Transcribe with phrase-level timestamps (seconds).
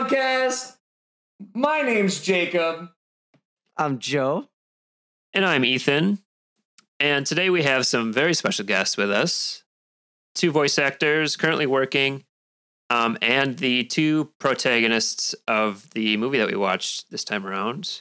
[0.00, 0.76] podcast.
[1.54, 2.88] My name's Jacob.
[3.76, 4.46] I'm Joe.
[5.34, 6.20] And I'm Ethan.
[6.98, 9.62] And today we have some very special guests with us
[10.34, 12.24] two voice actors currently working,
[12.88, 18.00] um, and the two protagonists of the movie that we watched this time around.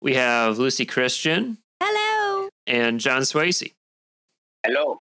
[0.00, 1.58] We have Lucy Christian.
[1.82, 2.48] Hello.
[2.66, 3.72] And John Swayze.
[4.64, 5.00] Hello.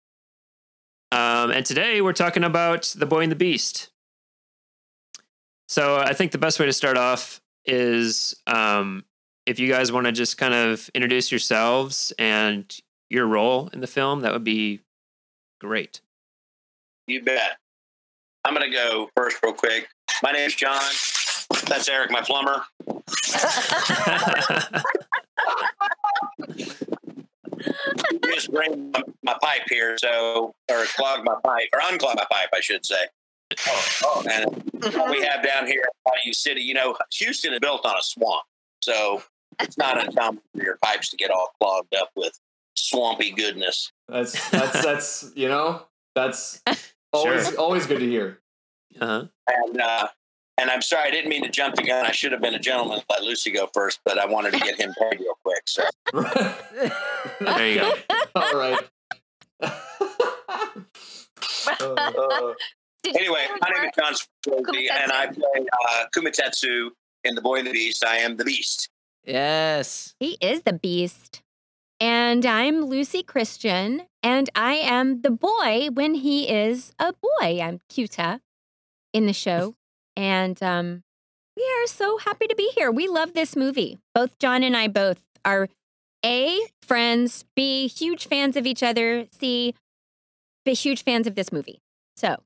[1.12, 3.90] Um, and today we're talking about The Boy and the Beast.
[5.69, 9.05] So I think the best way to start off is um,
[9.45, 12.75] if you guys want to just kind of introduce yourselves and
[13.07, 14.81] your role in the film, that would be
[15.61, 16.01] great.
[17.05, 17.57] You bet.
[18.45, 19.87] I'm going to go first, real quick.
[20.23, 20.81] My name's John.
[21.67, 22.63] That's Eric, my plumber.
[28.23, 32.49] just bring my, my, pipe here, so or clog my pipe or unclog my pipe,
[32.54, 33.05] I should say.
[33.67, 34.23] Oh, oh.
[34.29, 34.63] And
[35.09, 38.43] we have down here in Bayou City, you know, Houston is built on a swamp,
[38.81, 39.23] so
[39.59, 42.39] it's not uncommon for your pipes to get all clogged up with
[42.75, 43.91] swampy goodness.
[44.07, 45.83] That's that's that's you know
[46.15, 46.61] that's
[47.11, 47.57] always sure.
[47.57, 48.39] always good to hear.
[48.99, 49.25] Uh-huh.
[49.47, 50.07] And uh,
[50.59, 52.05] and I'm sorry, I didn't mean to jump the gun.
[52.05, 54.79] I should have been a gentleman, let Lucy go first, but I wanted to get
[54.79, 55.63] him paid real quick.
[55.65, 55.83] So
[57.39, 57.93] there you go.
[58.35, 58.79] All right.
[61.81, 62.53] uh,
[63.05, 66.89] anyway, my name is John Swayze, and I play uh, Kumatetsu
[67.23, 68.03] in The Boy and the Beast.
[68.05, 68.89] I am the Beast.
[69.25, 70.16] Yes.
[70.19, 71.41] He is the Beast.
[72.00, 77.59] And I'm Lucy Christian, and I am the boy when he is a boy.
[77.61, 78.39] I'm Kyuta
[79.13, 79.75] in the show.
[80.16, 81.03] And um,
[81.55, 82.91] we are so happy to be here.
[82.91, 84.00] We love this movie.
[84.13, 85.69] Both John and I both are
[86.25, 89.73] A, friends, B, huge fans of each other, C,
[90.66, 91.79] be huge fans of this movie.
[92.17, 92.44] So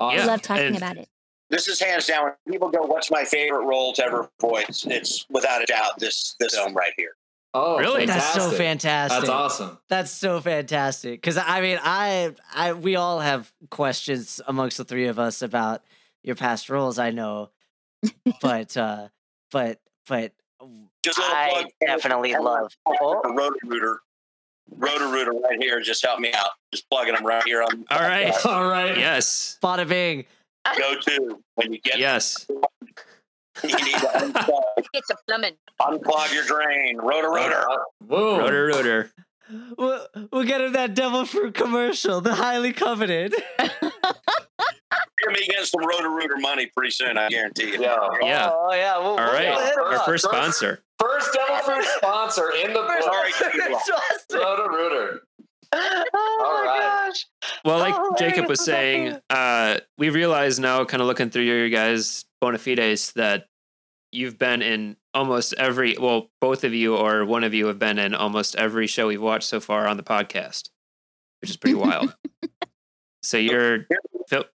[0.00, 0.20] awesome.
[0.20, 1.08] we love talking and about it.
[1.50, 2.32] This is hands down.
[2.44, 6.36] When people go, "What's my favorite role to ever voice?" It's without a doubt this
[6.38, 7.12] this film right here.
[7.52, 8.06] Oh, really?
[8.06, 8.40] Fantastic.
[8.40, 9.20] That's so fantastic.
[9.20, 9.78] That's awesome.
[9.88, 11.20] That's so fantastic.
[11.20, 15.82] Because I mean, I, I, we all have questions amongst the three of us about
[16.22, 17.00] your past roles.
[17.00, 17.50] I know,
[18.40, 19.08] but, uh
[19.50, 20.32] but, but,
[21.02, 23.22] just I definitely love oh.
[23.24, 24.00] Roto Rooter.
[24.76, 25.80] Roto Rooter right here.
[25.80, 26.50] Just help me out.
[26.72, 27.84] Just plugging them right here on.
[27.90, 28.32] All right.
[28.46, 28.96] All right.
[28.96, 29.58] Yes.
[29.62, 30.24] Bada bing.
[30.78, 31.98] Go to when you get.
[31.98, 32.46] Yes.
[33.62, 34.62] You need to unplug.
[34.94, 35.54] Get the plumbing.
[35.82, 36.96] Unplug your drain.
[36.96, 37.66] Roto-Rooter.
[38.06, 38.38] Whoa.
[38.38, 39.10] Roto-Rooter.
[39.76, 43.34] We'll, we'll get him that devil fruit commercial, the highly coveted.
[43.58, 47.82] You're me getting some Roto-Rooter money pretty soon, I guarantee you.
[47.82, 47.96] Yeah.
[48.22, 48.50] Yeah.
[48.50, 48.98] Oh, yeah.
[48.98, 49.76] We'll, All right.
[49.78, 50.82] Our first sponsor.
[51.00, 54.30] First devil fruit sponsor in the book.
[54.32, 55.20] Roto-Rooter.
[55.72, 56.04] Oh
[56.44, 57.06] All my right.
[57.08, 57.26] gosh.
[57.64, 61.68] Well, like Oh, Jacob was saying, uh, we realize now, kind of looking through your
[61.68, 63.46] guys' bona fides, that
[64.12, 67.98] you've been in almost every, well, both of you or one of you have been
[67.98, 70.70] in almost every show we've watched so far on the podcast,
[71.40, 72.14] which is pretty wild.
[73.22, 73.86] so you're,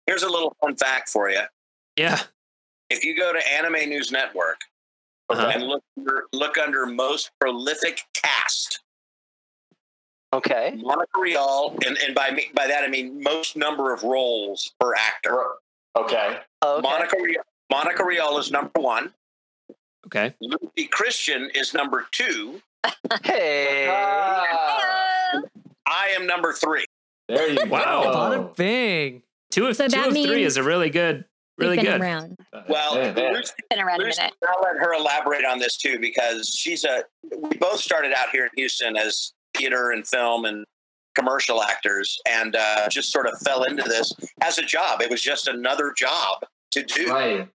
[0.06, 1.40] Here's a little fun fact for you.
[1.96, 2.20] yeah.
[2.90, 4.60] If you go to Anime News Network
[5.30, 5.50] Uh-huh.
[5.54, 8.80] and look under, look under most prolific cast,
[10.34, 10.74] Okay.
[10.76, 14.92] Monica Rial, and, and by me, by that I mean most number of roles per
[14.96, 15.38] actor.
[15.96, 16.38] Okay.
[16.64, 16.82] Okay.
[16.82, 19.14] Monica Rial, Monica Rial is number one.
[20.06, 20.34] Okay.
[20.40, 22.60] Lucy Christian is number two.
[23.22, 23.88] Hey.
[23.90, 25.40] Ah,
[25.86, 26.84] I am number three.
[27.28, 28.02] there you Wow.
[28.02, 28.10] go.
[28.10, 29.22] Bada bing.
[29.50, 31.24] Two of, So two that of three is a really good,
[31.58, 32.00] really We've been good.
[32.00, 32.36] around.
[32.68, 33.30] Well, Yeah, yeah.
[33.30, 34.32] Lucy, Been around a minute.
[34.48, 37.04] I'll let her elaborate on this too because she's a.
[37.36, 40.64] We both started out here in Houston as theater and film and
[41.14, 45.00] commercial actors, and uh, just sort of fell into this as a job.
[45.00, 47.48] It was just another job to do, Right.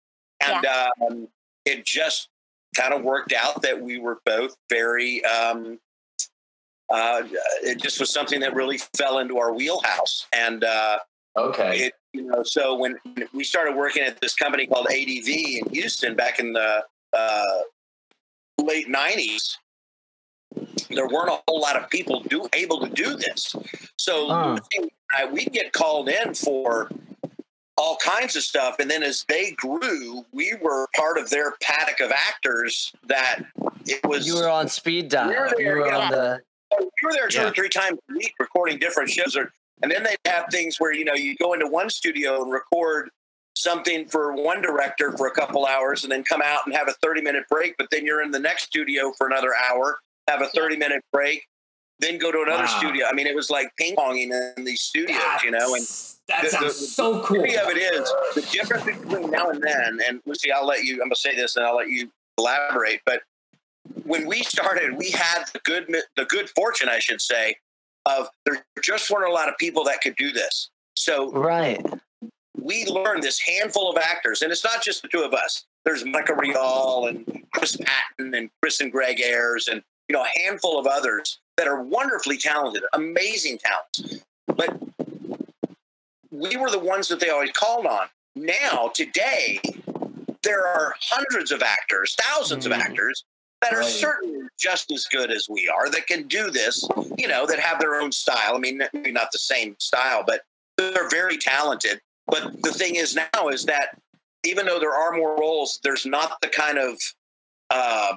[0.47, 1.29] and um,
[1.65, 2.29] it just
[2.77, 5.25] kind of worked out that we were both very.
[5.25, 5.79] Um,
[6.93, 7.23] uh,
[7.65, 10.99] it just was something that really fell into our wheelhouse, and uh,
[11.37, 11.79] Okay.
[11.87, 12.97] it, you know, so when
[13.35, 17.45] we started working at this company called ADV in Houston back in the uh,
[18.63, 19.57] late '90s,
[20.91, 23.55] there weren't a whole lot of people do able to do this.
[23.99, 24.59] So Huh.
[25.13, 26.91] I, we'd get called in for
[27.77, 32.01] all kinds of stuff, and then as they grew, we were part of their paddock
[32.01, 32.93] of actors.
[33.07, 33.41] That
[33.85, 35.29] it was You were on speed dial.
[35.29, 35.99] We were there, you were yeah.
[35.99, 36.41] on the.
[36.81, 37.49] we were there two Yeah.
[37.49, 39.37] or three times a week recording different shows.
[39.37, 42.51] Or, and then they'd have things where, you know, you go into one studio and
[42.53, 43.11] record
[43.55, 46.93] something for one director for a couple hours and then come out and have a
[47.03, 47.75] 30 minute break.
[47.79, 51.47] But then you're in the next studio for another hour, have a 30 minute break.
[51.99, 52.79] then go to another Wow.
[52.79, 53.07] studio.
[53.07, 55.75] I mean, it was like ping ponging in these studios, you know.
[55.75, 55.83] And
[56.29, 57.39] that the- sounds the- so cool.
[57.43, 60.01] beauty of it is the difference between now and then.
[60.07, 60.97] And Lucy, I'll let you.
[61.01, 63.01] I'm gonna say this, and I'll let you elaborate.
[63.07, 63.23] But
[64.05, 65.87] when we started, we had the good
[66.17, 67.57] the good fortune, I should say,
[68.07, 70.71] of there just weren't a lot of people that could do this.
[70.95, 71.85] So Right.
[72.57, 75.65] we learned this handful of actors, and it's not just the two of us.
[75.85, 80.39] There's Micah Rial and Chris Patton and Chris and Greg Ayres and you know a
[80.41, 84.23] handful of others that are wonderfully talented, amazing talents.
[84.47, 84.77] But
[86.31, 88.09] we were the ones that they always called on.
[88.35, 89.61] Now, today,
[90.43, 92.81] there are hundreds of actors, 1000s of Mhm.
[92.81, 93.25] actors
[93.71, 96.87] that are certainly just as good as we are that can do this,
[97.19, 98.55] you know, that have their own style.
[98.55, 100.43] I mean, maybe not the same style, but
[100.77, 102.01] they're very talented.
[102.27, 103.99] But the thing is now is that
[104.45, 106.99] even though there are more roles, there's not the kind of
[107.71, 108.17] uh,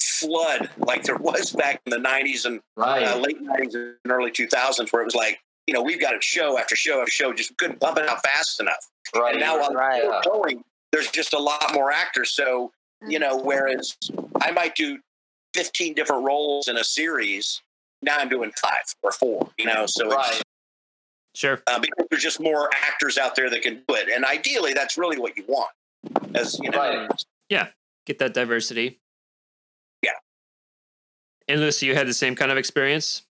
[0.00, 3.04] flood like there was back in the 90s and right.
[3.04, 6.20] uh, late 90s and early 2000s where it was like, you know, we've got a
[6.20, 8.86] show after show after show, just couldn't pump it out fast enough.
[9.14, 9.32] Right.
[9.32, 10.02] And now while right.
[10.24, 10.62] going,
[10.92, 12.30] there's just a lot more actors.
[12.30, 12.72] So,
[13.06, 13.96] you know, whereas
[14.40, 14.98] I might do
[15.54, 17.62] 15 different roles in a series,
[18.02, 20.42] now I'm doing five or four, you know, so it's, right.
[21.34, 21.62] Sure.
[21.66, 24.08] uh, because there's just more actors out there that can do it.
[24.08, 25.70] And ideally, that's really what you want.
[26.34, 27.08] As you know, Right.
[28.08, 29.00] Get that diversity.
[30.02, 30.12] Yeah.
[31.46, 33.26] And Lucy, you had the same kind of experience?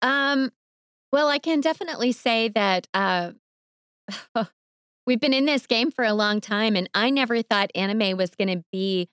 [0.00, 0.52] Um,
[1.12, 3.32] well, I can definitely say that uh,
[5.08, 8.30] we've been in this game for a long time, and I never thought anime was
[8.30, 9.08] going to be.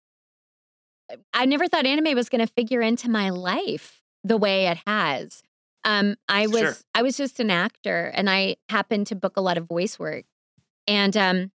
[1.34, 5.42] I never thought anime was going to figure into my life the way it has.
[5.84, 6.76] Um, I was Sure.
[6.94, 10.26] I was just an actor, and I happened to book a lot of voice work,
[10.86, 11.52] and um,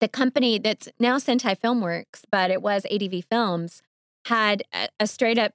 [0.00, 3.82] the company that's now Sentai Filmworks, but it was ADV Films,
[4.26, 5.52] had a, a straight up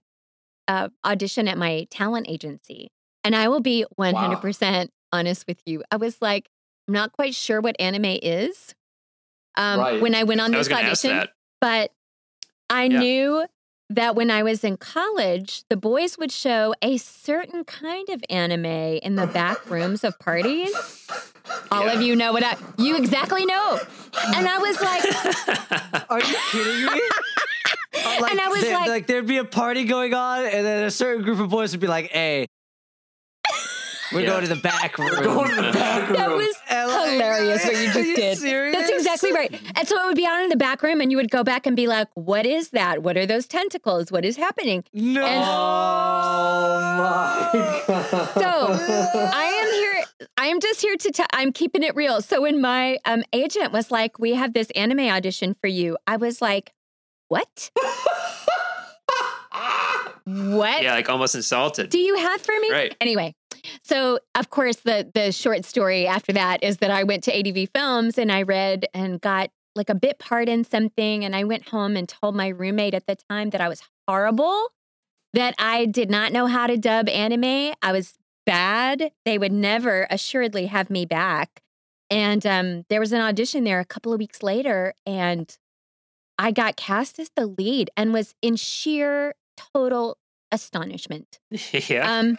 [0.67, 2.91] uh, audition at my talent agency.
[3.23, 5.83] And I will be 100% honest with you.
[5.89, 6.49] I was like,
[6.87, 8.75] I'm not quite sure what anime is
[9.57, 10.01] um, Right.
[10.01, 11.29] when I went on I was this ask audition, that.
[11.61, 11.91] but
[12.69, 12.99] I Yeah.
[12.99, 13.45] knew
[13.89, 18.65] that when I was in college, the boys would show a certain kind of anime
[18.65, 20.73] in the back rooms of parties.
[21.71, 23.79] All of you know what I, you exactly know.
[24.35, 25.03] And I was like,
[26.09, 27.01] Are you kidding me?
[27.97, 30.91] Uh, And I was there- like- there'd be a party going on, and then a
[30.91, 32.45] certain group of boys would be like, "Hey,
[34.13, 34.27] we're Yeah.
[34.27, 36.17] going to the back room." We're going to the back room.
[36.17, 38.37] that was And like, hilarious what you are just did.
[38.37, 38.75] serious?
[38.77, 39.53] That's exactly right.
[39.75, 41.65] And so it would be out in the back room, and you would go back
[41.65, 43.01] and be like, "What is that?
[43.03, 44.11] What are those tentacles?
[44.11, 45.23] What is happening?" No.
[45.25, 48.29] Oh my god.
[48.33, 48.67] So
[49.33, 50.03] I am here.
[50.37, 51.11] I am just here to.
[51.11, 52.21] tell I'm keeping it real.
[52.21, 56.17] So when my um, agent was like, "We have this anime audition for you," I
[56.17, 56.73] was like,
[57.27, 57.71] "What?
[60.25, 61.89] what yeah, like almost insulted.
[61.89, 62.95] do you have for me?" Right.
[63.01, 63.35] Anyway,
[63.83, 67.69] so of course the the short story after that is that I went to ADV
[67.73, 71.69] Films and I read and got like a bit part in something and I went
[71.69, 74.69] home and told my roommate at the time that I was horrible,
[75.33, 77.73] that I did not know how to dub anime.
[77.81, 79.11] I was bad.
[79.25, 81.61] They would never assuredly have me back.
[82.09, 85.55] And um, there was an audition there a couple of weeks later and
[86.37, 90.17] I got cast as the lead and was in sheer total
[90.51, 91.39] astonishment.
[91.71, 92.19] yeah.
[92.19, 92.37] Um,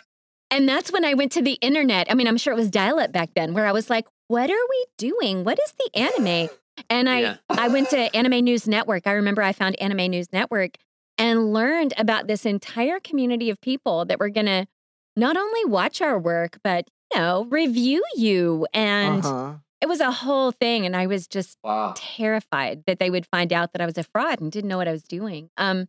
[0.56, 2.06] and that's when I went to the internet.
[2.10, 4.51] I mean, I'm sure it was dial up back then, where I was like, what
[4.51, 5.44] are we doing?
[5.44, 6.48] What is the anime?
[6.89, 7.36] And I, Yeah.
[7.51, 9.06] I went to Anime News Network.
[9.06, 10.77] I remember I found Anime News Network
[11.19, 14.67] and learned about this entire community of people that were going to
[15.15, 18.67] not only watch our work, but, you know, review you.
[18.75, 19.55] And Uh-huh.
[19.82, 20.86] it was a whole thing.
[20.86, 21.93] And I was just wow.
[21.96, 24.89] terrified that they would find out that I was a fraud and didn't know what
[24.89, 25.51] I was doing.
[25.56, 25.89] Um,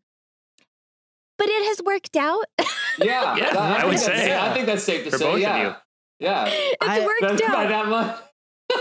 [1.38, 2.46] but it has worked out.
[3.00, 5.18] Yeah, Yeah, that- I think would that's say, sa- I think that's safe to for
[5.18, 5.26] say.
[5.26, 5.62] both of yeah.
[5.64, 5.76] you.
[6.20, 6.46] Yeah.
[6.50, 7.70] it's I- worked That's by out.
[7.70, 8.20] that much.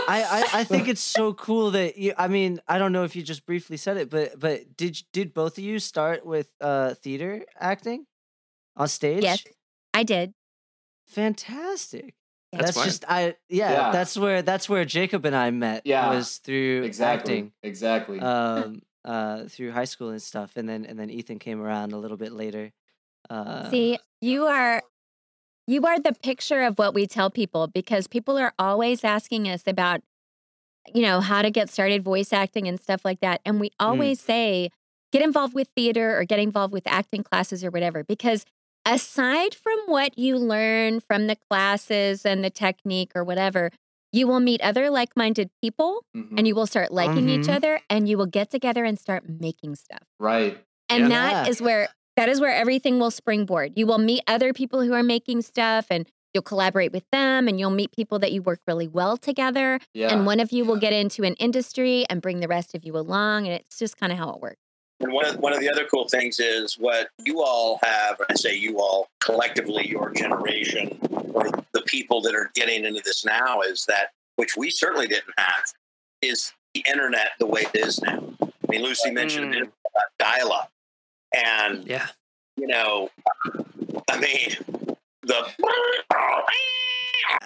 [0.07, 2.13] I, I I think it's so cool that you.
[2.17, 5.33] I mean, I don't know if you just briefly said it, but but did did
[5.33, 8.05] both of you start with uh theater acting
[8.75, 9.23] on stage?
[9.23, 9.43] Yes,
[9.93, 10.33] I did.
[11.07, 12.13] fantastic.
[12.53, 13.91] That's That's, just I yeah, Yeah.
[13.91, 15.81] That's where that's where Jacob and I met.
[15.85, 17.33] Yeah, was through Exactly.
[17.33, 17.51] acting.
[17.61, 18.19] Exactly.
[18.19, 21.97] Um, uh, through high school and stuff, and then and then Ethan came around a
[21.97, 22.71] little bit later.
[23.29, 24.81] Uh, See, you are
[25.67, 29.63] you are the picture of what we tell people because people are always asking us
[29.67, 30.01] about
[30.93, 34.21] you know how to get started voice acting and stuff like that and we always
[34.21, 34.69] say
[35.11, 38.45] get involved with theater or get involved with acting classes or whatever because
[38.85, 43.69] aside from what you learn from the classes and the technique or whatever
[44.13, 46.37] you will meet other like-minded people Mhm.
[46.37, 47.55] and you will start liking each Mhm.
[47.55, 50.57] other and you will get together and start making stuff right.
[50.89, 51.09] and Yeah.
[51.09, 51.49] that Yeah.
[51.51, 53.73] is where that is where everything will springboard.
[53.75, 57.59] You will meet other people who are making stuff and you'll collaborate with them and
[57.59, 59.79] you'll meet people that you work really well together.
[59.93, 60.11] Yeah.
[60.11, 62.97] And one of you will get into an industry and bring the rest of you
[62.97, 63.45] along.
[63.45, 64.57] And it's just kind of how it works.
[64.99, 68.33] And one of, one of the other cool things is what you all have, I
[68.33, 70.97] say you all collectively, your generation,
[71.33, 75.33] or the people that are getting into this now, is that, which we certainly didn't
[75.37, 75.71] have,
[76.23, 78.23] is the internet the way it is now.
[78.41, 79.57] I mean, Lucy mentioned Mm.
[79.61, 80.71] it about dial up.
[81.35, 82.07] And, Yeah.
[82.55, 83.09] you know,
[84.09, 84.55] I mean,
[85.23, 85.47] the.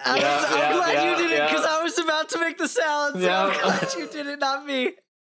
[0.03, 1.47] I Yeah, was, I'm yeah, glad yeah, you did it yeah.
[1.49, 3.21] because I was about to make the sound.
[3.21, 3.61] So I'm Yeah.
[3.61, 4.93] glad you did it, not me.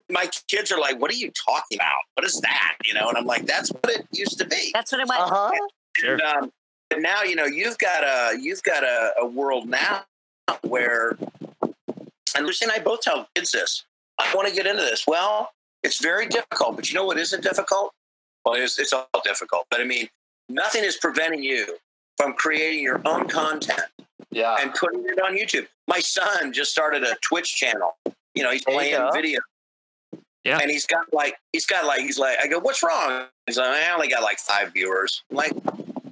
[0.10, 1.98] My kids are like, what are you talking about?
[2.14, 2.76] What is that?
[2.84, 4.70] You know, and I'm like, that's what it used to be.
[4.74, 5.18] That's what it was.
[5.18, 5.52] Uh huh.
[5.98, 6.20] Sure.
[6.26, 6.52] Um,
[6.92, 10.04] but now you know you've got a you've got a, a world now
[10.62, 11.18] where,
[12.38, 13.84] and Lucy and I both tell kids this.
[14.20, 15.06] I want to get into this.
[15.08, 17.92] Well, it's very difficult, but you know what isn't difficult?
[18.46, 20.08] Well, it's, it's all difficult, but I mean,
[20.50, 21.78] nothing is preventing you
[22.18, 23.82] from creating your own content
[24.32, 24.56] Yeah.
[24.60, 25.68] and putting it on YouTube.
[25.88, 27.98] My son just started a Twitch channel.
[28.36, 29.40] You know, he's playing video.
[30.44, 30.60] Yeah.
[30.62, 33.26] And he's got like he's got like he's like I go, what's wrong?
[33.48, 35.24] He's like, I only got like five viewers.
[35.32, 35.54] I'm like,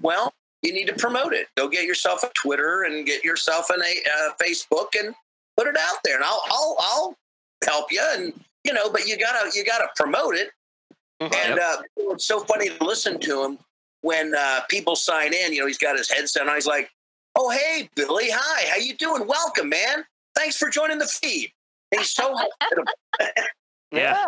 [0.02, 1.48] well, you need to promote it.
[1.56, 5.14] Go get yourself a Twitter and get yourself an a uh, Facebook and
[5.56, 7.16] put it out there, and I'll I'll I'll
[7.64, 8.02] help you.
[8.16, 10.50] And you know, but you gotta you gotta promote it.
[11.32, 13.58] And uh, it's so funny to listen to him
[14.02, 15.54] when uh, people sign in.
[15.54, 16.56] You know, he's got his headset on.
[16.56, 16.90] He's like,
[17.36, 19.28] "Oh, hey, Billy, hi, how you doing?
[19.28, 20.06] Welcome, man.
[20.36, 21.52] Thanks for joining the feed."
[21.92, 22.92] And he's so hospitable.
[23.92, 24.26] Yeah.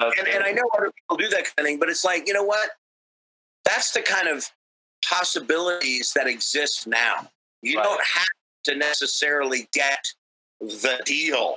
[0.00, 2.28] That's and, and I know other people do that kind of thing, but it's like,
[2.28, 2.68] you know what?
[3.64, 4.46] That's the kind of
[5.02, 7.26] possibilities that exist now.
[7.62, 7.84] You Right.
[7.84, 8.26] don't have
[8.64, 10.04] to necessarily get
[10.60, 11.56] the deal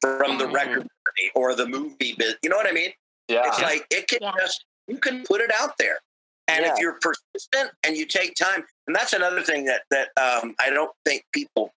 [0.00, 0.52] from the Mhm.
[0.54, 2.38] record company or the movie bit.
[2.42, 2.94] You know what I mean?
[3.28, 3.42] Yeah.
[3.46, 4.32] It's like it can Yeah.
[4.38, 5.98] just you can put it out there,
[6.48, 6.72] and Yeah.
[6.72, 10.70] if you're persistent and you take time, and that's another thing that that um, I
[10.70, 11.72] don't think people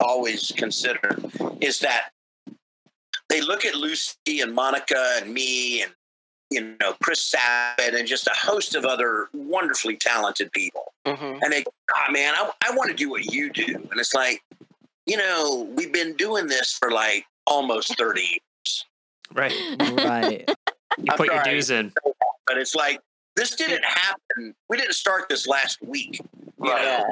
[0.00, 1.16] always consider
[1.60, 2.10] is that
[3.28, 5.92] they look at Lucy and Monica and me and
[6.50, 11.52] you know Chris Sabat and just a host of other wonderfully talented people, hmm and
[11.52, 11.64] they,
[11.96, 14.40] oh man, I, I want to do what you do, and it's like,
[15.06, 18.84] you know, we've been doing this for like almost thirty years.
[19.32, 19.54] Right.
[19.80, 20.48] Right.
[20.98, 21.92] You I'm put your dues in.
[22.46, 23.00] but it's like
[23.36, 24.54] this didn't happen.
[24.68, 26.20] We didn't start this last week,
[26.62, 26.82] you Right.
[26.84, 27.04] know?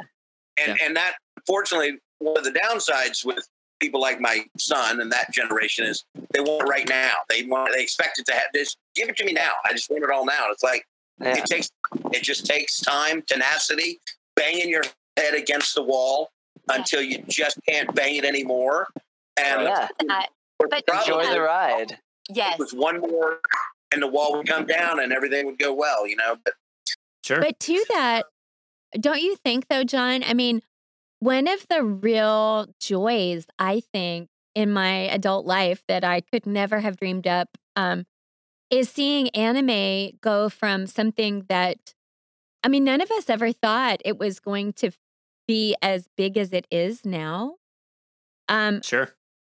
[0.57, 0.65] Yeah.
[0.69, 1.13] and and that
[1.47, 3.47] fortunately one of the downsides with
[3.79, 7.13] people like my son and that generation is they want it right now.
[7.29, 8.75] They want they expect it to have this.
[8.95, 9.51] Give it to me now.
[9.65, 10.49] I just want it all now.
[10.51, 10.85] It's like
[11.19, 11.37] Yeah.
[11.37, 11.69] it takes
[12.13, 13.99] it just takes time, tenacity,
[14.35, 14.83] banging your
[15.17, 16.31] head against the wall
[16.69, 18.87] until you just can't bang it anymore.
[19.37, 19.87] And Yeah.
[20.09, 20.21] Uh,
[20.59, 21.99] but Enjoy the ride.
[22.29, 22.57] yes.
[22.57, 23.41] with one more,
[23.93, 26.07] and the wall would come down, and everything would go well.
[26.07, 26.53] You know, but
[27.23, 27.39] Sure.
[27.39, 28.25] But to that,
[28.99, 30.23] don't you think though, John?
[30.23, 30.61] I mean,
[31.19, 36.81] one of the real joys I think in my adult life that I could never
[36.81, 38.05] have dreamed up um,
[38.69, 41.93] is seeing anime go from something that,
[42.63, 44.91] I mean, none of us ever thought it was going to
[45.47, 47.55] be as big as it is now.
[48.49, 49.09] Um, Sure.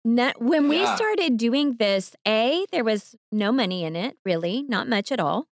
[0.05, 0.95] Not, when we Yeah.
[0.95, 5.47] started doing this, A, there was no money in it, really, not much at all.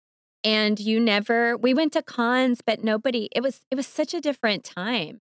[0.44, 4.22] And you never we went to cons, but nobody it was it was such a
[4.22, 5.20] different time.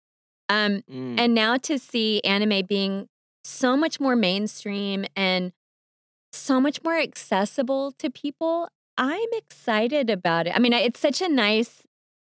[0.48, 1.18] Um Mm.
[1.18, 3.08] and now to see anime being
[3.44, 5.52] so much more mainstream and
[6.32, 10.54] so much more accessible to people, I'm excited about it.
[10.54, 11.82] I mean, it's such a nice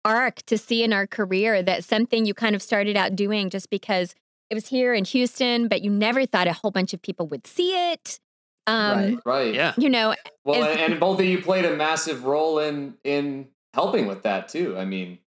[0.04, 3.70] arc to see in our career that something you kind of started out doing just
[3.70, 4.14] because
[4.50, 7.46] it was here in Houston, but you never thought a whole bunch of people would
[7.46, 8.18] see it.
[8.66, 9.18] Um, right.
[9.24, 9.54] right.
[9.54, 9.72] Yeah.
[9.78, 10.14] You know,
[10.44, 14.24] Well, is- and, and both of you played a massive role in in helping with
[14.24, 14.76] that too.
[14.76, 15.18] I mean,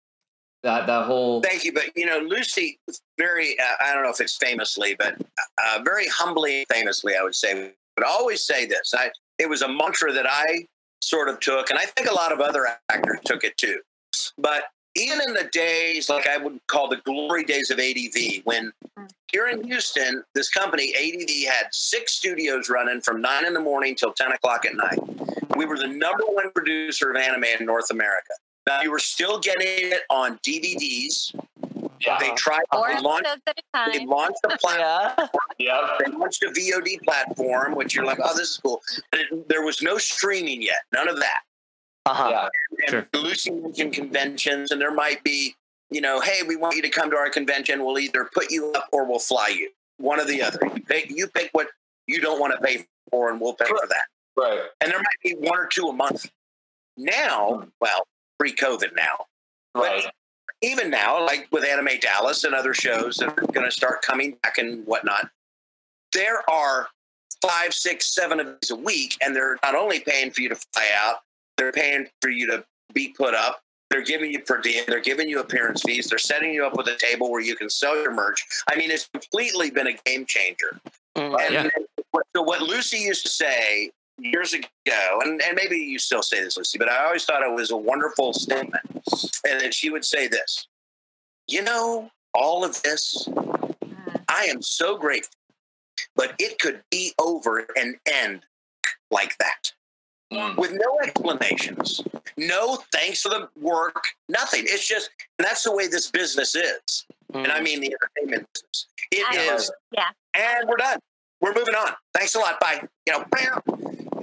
[0.63, 2.79] that that whole Thank you, but you know, Lucy,
[3.17, 5.15] very, uh, I don't know if it's famously, but
[5.57, 8.93] uh, very humbly, famously, I would say, would always say this.
[8.95, 10.67] I, it was a mantra that I
[11.01, 13.79] sort of took, and I think a lot of other actors took it too.
[14.37, 14.63] But
[14.95, 19.09] even in the days, like I would call the glory days of ADV, when mm.
[19.31, 23.95] here in Houston, this company, ADV, had six studios running from nine in the morning
[23.95, 24.99] till 10 o'clock at night.
[25.55, 28.33] We were the number one producer of anime in North America.
[28.67, 31.35] Now, you were still getting it on DVDs.
[31.99, 34.79] yeah, They tried, Four they launched, episodes at a they launched a platform.
[34.79, 35.27] Yeah.
[35.59, 38.81] yeah, They launched a VOD platform, which you're like, oh, this is cool.
[39.11, 41.41] But it, there was no streaming yet, none of that.
[42.05, 42.29] Uh huh.
[42.31, 42.49] yeah,
[42.81, 43.07] And Sure.
[43.21, 45.55] Lucy mentioned conventions, and there might be,
[45.89, 47.83] you know, hey, we want you to come to our convention.
[47.85, 49.69] We'll either put you up or we'll fly you.
[49.97, 50.59] One or the other.
[50.75, 51.67] You pick, you pick what
[52.07, 54.05] you don't want to pay for, and we'll pay for that.
[54.35, 54.61] right.
[54.81, 56.29] And there might be one or two a month.
[56.97, 58.05] Now, well,
[58.39, 59.25] pre-COVID now.
[59.75, 60.05] Right.
[60.61, 64.37] even now, like with Anime Dallas and other shows that are going to start coming
[64.43, 65.29] back and whatnot,
[66.11, 66.87] there are
[67.41, 70.55] five, six, seven of these a week, and they're not only paying for you to
[70.55, 71.17] fly out,
[71.57, 73.61] they're paying for you to be put up.
[73.89, 74.85] They're giving you per diem.
[74.87, 76.07] They're giving you appearance fees.
[76.07, 78.43] They're setting you up with a table where you can sell your merch.
[78.67, 80.79] I mean, it's completely been a game changer.
[81.15, 81.39] Mm.
[81.41, 81.69] And Yeah.
[82.11, 86.43] what, so what Lucy used to say years ago, and, and maybe you still say
[86.43, 88.83] this, Lucy, but I always thought it was a wonderful statement.
[89.47, 90.67] And then she would say this,
[91.47, 93.27] you know, all of this,
[94.27, 95.35] I am so grateful,
[96.15, 98.41] but it could be over and end
[99.11, 99.71] like that.
[100.57, 102.01] With no explanations,
[102.37, 104.63] no thanks for the work, nothing.
[104.65, 105.09] It's just,
[105.39, 107.05] and that's the way this business is.
[107.33, 108.87] And I mean the entertainment business.
[109.11, 110.05] It I- is yeah.
[110.35, 110.99] and we're done.
[111.41, 111.91] We're moving on.
[112.13, 112.59] Thanks a lot.
[112.59, 112.81] Bye.
[113.05, 113.59] You know, bam.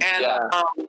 [0.01, 0.47] and Yeah.
[0.53, 0.87] um,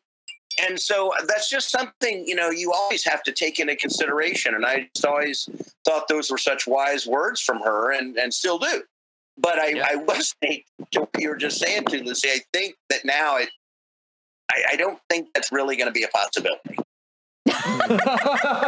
[0.69, 4.55] and so that's just something you know you always have to take into consideration.
[4.55, 5.49] And I just always
[5.85, 8.83] thought those were such wise words from her, and and still do.
[9.39, 9.87] But I, Yeah.
[9.91, 10.63] I was saying
[10.93, 12.29] to what you were just saying to Lucy.
[12.31, 13.51] I think that now it.
[14.53, 16.77] I, I don't think that's really going to be a possibility.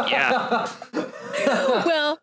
[0.09, 0.69] Yeah.
[1.85, 2.19] well,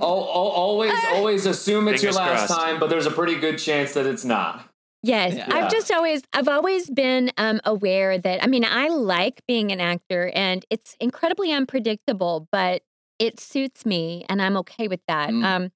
[0.00, 2.60] Al- al- always, always assume it's your last crossed.
[2.60, 4.68] time, but there's a pretty good chance that it's not.
[5.02, 5.46] Yes, Yeah.
[5.50, 9.78] I've just always I've always been um, aware that I mean I like being an
[9.80, 12.82] actor and it's incredibly unpredictable, but
[13.18, 15.28] it suits me and I'm okay with that.
[15.28, 15.44] Mm.
[15.44, 15.72] Um,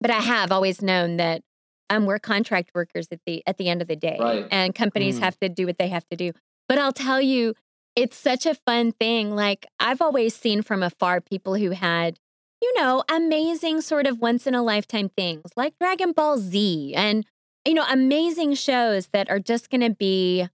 [0.00, 1.42] but I have always known that
[1.90, 4.46] um, we're contract workers at the at the end of the day, Right.
[4.50, 5.22] and companies Mm.
[5.22, 6.32] have to do what they have to do.
[6.68, 7.54] But I'll tell you,
[7.94, 9.34] it's such a fun thing.
[9.36, 12.18] Like I've always seen from afar people who had
[12.62, 17.26] you know, amazing sort of once in a lifetime things like Dragon Ball Z and,
[17.66, 20.48] you know, amazing shows that are just going to be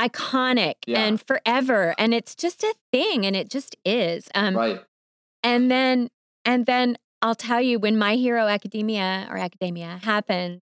[0.00, 1.04] iconic Yeah.
[1.04, 1.94] and forever.
[1.98, 4.28] And it's just a thing and it just is.
[4.34, 4.80] Um, Right.
[5.44, 6.08] And then,
[6.44, 10.60] and then I'll tell you when My Hero Academia or Academia happened,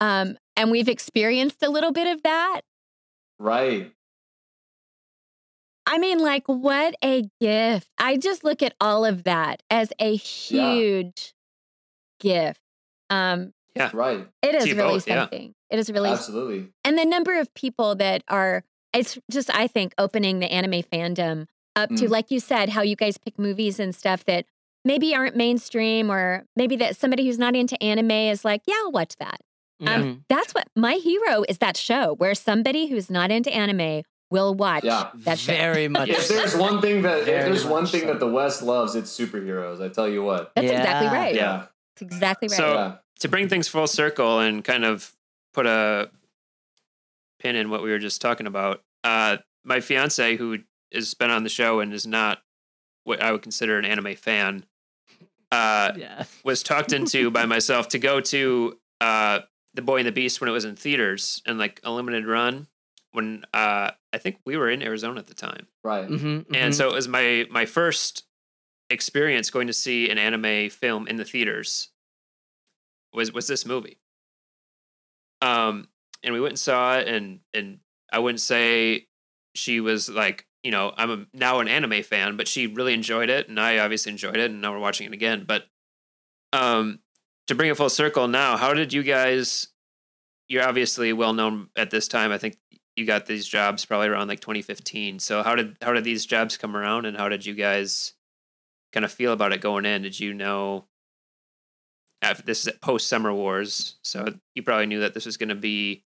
[0.00, 2.62] um, and we've experienced a little bit of that.
[3.38, 3.92] Right.
[5.86, 7.88] I mean, like, what a gift.
[7.98, 11.34] I just look at all of that as a huge
[12.20, 12.60] gift.
[13.10, 13.52] Um,
[13.92, 14.26] Right.
[14.42, 15.22] it is really both, yeah.
[15.22, 15.54] something.
[15.70, 16.68] It is really, Absolutely.
[16.84, 21.46] and the number of people that are, it's just, I think, opening the anime fandom
[21.74, 22.10] up to, Mm.
[22.10, 24.44] like you said, how you guys pick movies and stuff that
[24.84, 28.92] maybe aren't mainstream, or maybe that somebody who's not into anime is like, yeah, I'll
[28.92, 29.40] watch that.
[29.84, 34.54] Um, that's what my hero is that show where somebody who's not into anime will
[34.54, 35.10] watch Yeah.
[35.24, 35.52] that show.
[35.52, 36.08] Very much.
[36.08, 38.06] If there's one thing that if there's one thing so.
[38.08, 39.82] that the West loves, it's superheroes.
[39.84, 40.52] I tell you what.
[40.54, 41.34] That's exactly right.
[41.34, 41.66] Yeah.
[41.96, 42.56] That's exactly right.
[42.56, 42.94] So- yeah.
[43.20, 45.12] to bring things full circle and kind of
[45.52, 46.10] put a
[47.40, 50.58] pin in what we were just talking about, uh, my fiance, who
[50.94, 52.38] has been on the show and is not
[53.04, 54.64] what I would consider an anime fan,
[55.52, 56.24] uh, yeah.
[56.44, 59.40] was talked into by myself to go to uh,
[59.74, 62.66] The Boy and the Beast when it was in theaters and like a limited run.
[63.12, 66.08] When uh, I think we were in Arizona at the time, Right.
[66.08, 68.24] Mm-hmm, and so it was my my first
[68.88, 71.90] experience going to see an anime film in the theaters
[73.12, 73.98] was was this movie
[75.40, 75.88] um
[76.22, 77.78] and we went and saw it and and
[78.12, 79.06] i wouldn't say
[79.54, 83.30] she was like you know i'm a, now an anime fan but she really enjoyed
[83.30, 85.44] it and i obviously enjoyed it and now we're watching it again.
[85.46, 85.64] But
[86.52, 87.00] um
[87.46, 89.68] to bring it full circle now how did you guys
[90.48, 92.58] you're obviously well known at this time i think
[92.96, 96.56] you got these jobs probably around like 2015 so how did how did these jobs
[96.56, 98.14] come around and how did you guys
[98.92, 100.02] kind of feel about it going in?
[100.02, 100.86] Did you know
[102.44, 106.04] this is post summer wars so you probably knew that this was going to be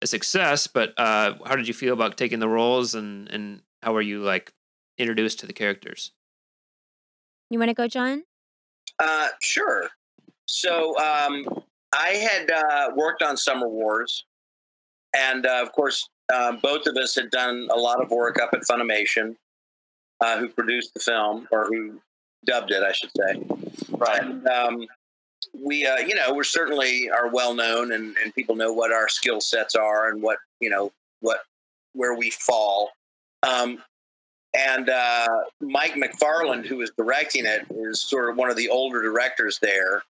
[0.00, 3.92] a success but uh how did you feel about taking the roles and and how
[3.92, 4.52] were you like
[4.98, 6.12] introduced to the characters
[7.50, 8.22] You want to go, John?
[8.98, 9.88] Uh, sure.
[10.46, 11.46] So um,
[11.92, 14.24] I had uh, worked on Summer Wars,
[15.16, 18.50] and uh, of course, um, both of us had done a lot of work up
[18.52, 19.36] at Funimation,
[20.20, 22.00] uh, who produced the film or who
[22.46, 23.42] dubbed it, I should say.
[23.90, 24.22] Right.
[24.22, 24.86] And, um,
[25.52, 29.08] we, uh, you know, we're certainly are well known, and, and people know what our
[29.08, 31.40] skill sets are and what you know what
[31.92, 32.90] where we fall.
[33.42, 33.82] Um,
[34.54, 35.28] and uh,
[35.60, 40.02] Mike McFarland, who was directing it, is sort of one of the older directors there.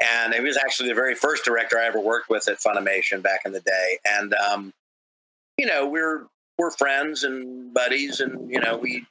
[0.00, 3.40] And he was actually the very first director I ever worked with at Funimation back
[3.46, 3.98] in the day.
[4.06, 4.72] And um,
[5.56, 6.26] you know, we're
[6.58, 9.06] we're friends and buddies, and you know, we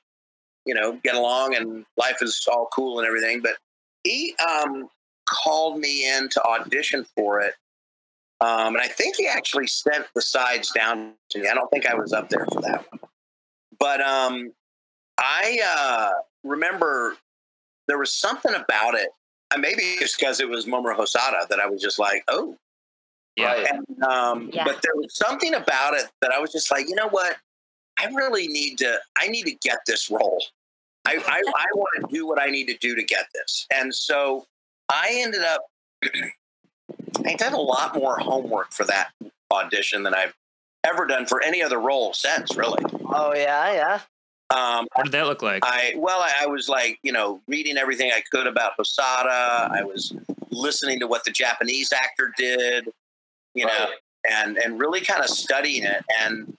[0.65, 3.41] you know get along, and life is all cool and everything.
[3.41, 3.53] But
[4.03, 4.89] he um,
[5.25, 7.55] called me in to audition for it.
[8.41, 11.47] Um, and I think he actually sent the sides down to me.
[11.47, 12.99] I don't think I was up there for that one.
[13.79, 14.51] But um,
[15.17, 16.11] I uh,
[16.43, 17.15] remember
[17.87, 19.09] there was something about it.
[19.57, 22.57] Maybe it's because it was Mamoru Hosoda that I was just like, oh.
[23.35, 23.65] Yeah.
[23.71, 24.63] And, um, Yeah.
[24.65, 27.37] But there was something about it that I was just like, you know what?
[27.97, 28.97] I really need to.
[29.17, 30.43] I need to get this role.
[31.05, 33.65] I I, I want to do what I need to do to get this.
[33.73, 34.45] And so
[34.89, 35.61] I ended up.
[37.25, 39.09] I did a lot more homework for that
[39.51, 40.35] audition than I've
[40.83, 42.55] ever done for any other role since.
[42.55, 42.83] Really.
[43.15, 43.99] Oh yeah, yeah.
[44.51, 45.63] Um, What did that look like?
[45.65, 49.71] I well, I, I was like, you know, reading everything I could about Hosoda.
[49.71, 50.13] I was
[50.51, 52.89] listening to what the Japanese actor did,
[53.53, 53.87] you know,
[54.29, 56.03] and and really kind of studying it.
[56.21, 56.55] And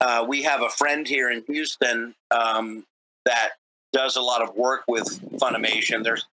[0.00, 2.84] uh, we have a friend here in Houston um,
[3.24, 3.50] that
[3.92, 5.06] does a lot of work with
[5.38, 6.04] Funimation.
[6.04, 6.26] There's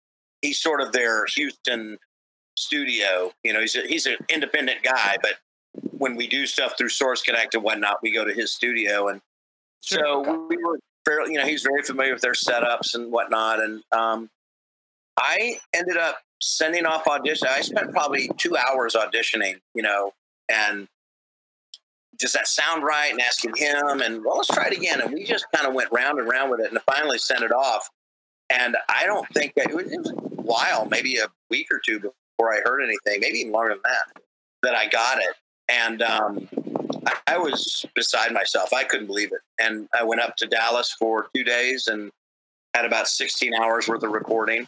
[0.42, 1.98] he's sort of their Houston
[2.56, 3.32] studio.
[3.44, 5.34] You know, he's a, he's an independent guy, but
[5.92, 9.20] when we do stuff through Source Connect and whatnot, we go to his studio and
[9.80, 13.60] so we were fairly, you know, he's very familiar with their setups and whatnot.
[13.60, 14.30] And um,
[15.18, 17.48] I ended up sending off audition.
[17.50, 20.12] I spent probably two hours auditioning, you know,
[20.50, 20.88] and
[22.18, 23.10] does that sound right?
[23.10, 25.00] And asking him, and well, let's try it again.
[25.00, 27.52] And we just kind of went round and round with it, and finally sent it
[27.52, 27.88] off.
[28.50, 31.80] And I don't think that it was, it was a while, maybe a week or
[31.84, 34.22] two before I heard anything, maybe even longer than that,
[34.62, 35.34] that I got it.
[35.68, 36.48] And um,
[37.26, 38.72] I, was beside myself.
[38.72, 39.40] I couldn't believe it.
[39.58, 42.10] And I went up to Dallas for two days and
[42.74, 44.66] had about 16 hours worth of recording.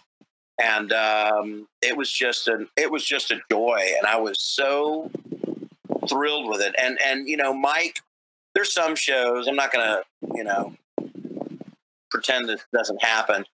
[0.61, 5.11] And um, it was just an it was just a joy, and I was so
[6.09, 6.75] thrilled with it.
[6.79, 8.01] And and you know, Mike,
[8.55, 9.49] there's some shows.
[9.49, 10.03] I'm not gonna
[10.35, 10.75] you know
[12.11, 13.47] pretend this doesn't happen,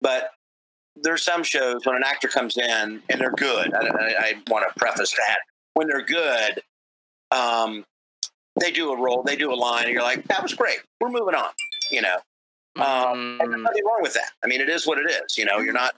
[0.00, 0.30] but
[0.96, 3.72] there's some shows when an actor comes in and they're good.
[3.72, 5.38] I, I, I want to preface that
[5.74, 6.60] when they're good,
[7.30, 7.84] um,
[8.60, 10.78] they do a role, they do a line, and you're like, that was great.
[11.00, 11.50] We're moving on.
[11.90, 12.16] You know,
[12.76, 14.30] um, Mm, nothing wrong with that.
[14.44, 15.36] I mean, it is what it is.
[15.36, 15.94] You know, you're not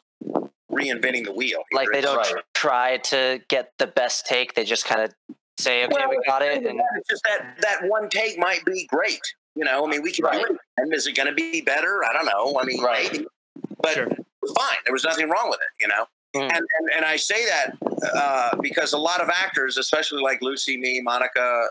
[0.73, 1.62] reinventing the wheel.
[1.73, 2.43] like they don't Right.
[2.55, 4.55] try to get the best take.
[4.55, 5.14] They just kind of
[5.59, 8.87] say, "Okay, Well, we got it." And It's just that that one take might be
[8.87, 9.21] great.
[9.55, 10.45] You know, I mean, we can Right.
[10.45, 10.61] do it.
[10.79, 12.05] And is it going to be better?
[12.05, 12.59] I don't know.
[12.61, 13.12] I mean, Right.
[13.12, 13.27] maybe.
[13.81, 14.07] But Sure.
[14.09, 14.77] fine.
[14.85, 15.69] There was nothing wrong with it.
[15.81, 16.43] You know, Mm.
[16.51, 17.77] and, and and I say that
[18.14, 21.69] uh, because a lot of actors, especially like Lucy, me, Monica,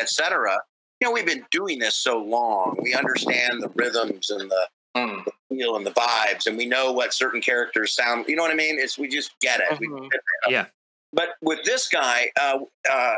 [0.00, 0.58] etc.
[1.00, 2.76] You know, we've been doing this so long.
[2.80, 5.24] We understand the rhythms and the Mm.
[5.48, 8.26] feel and the vibes, and we know what certain characters sound.
[8.28, 8.78] You know what I mean?
[8.78, 9.70] It's we just get it.
[9.80, 10.10] Mhm.
[10.50, 10.66] Yeah.
[11.14, 12.58] but with this guy, uh,
[12.90, 13.14] uh,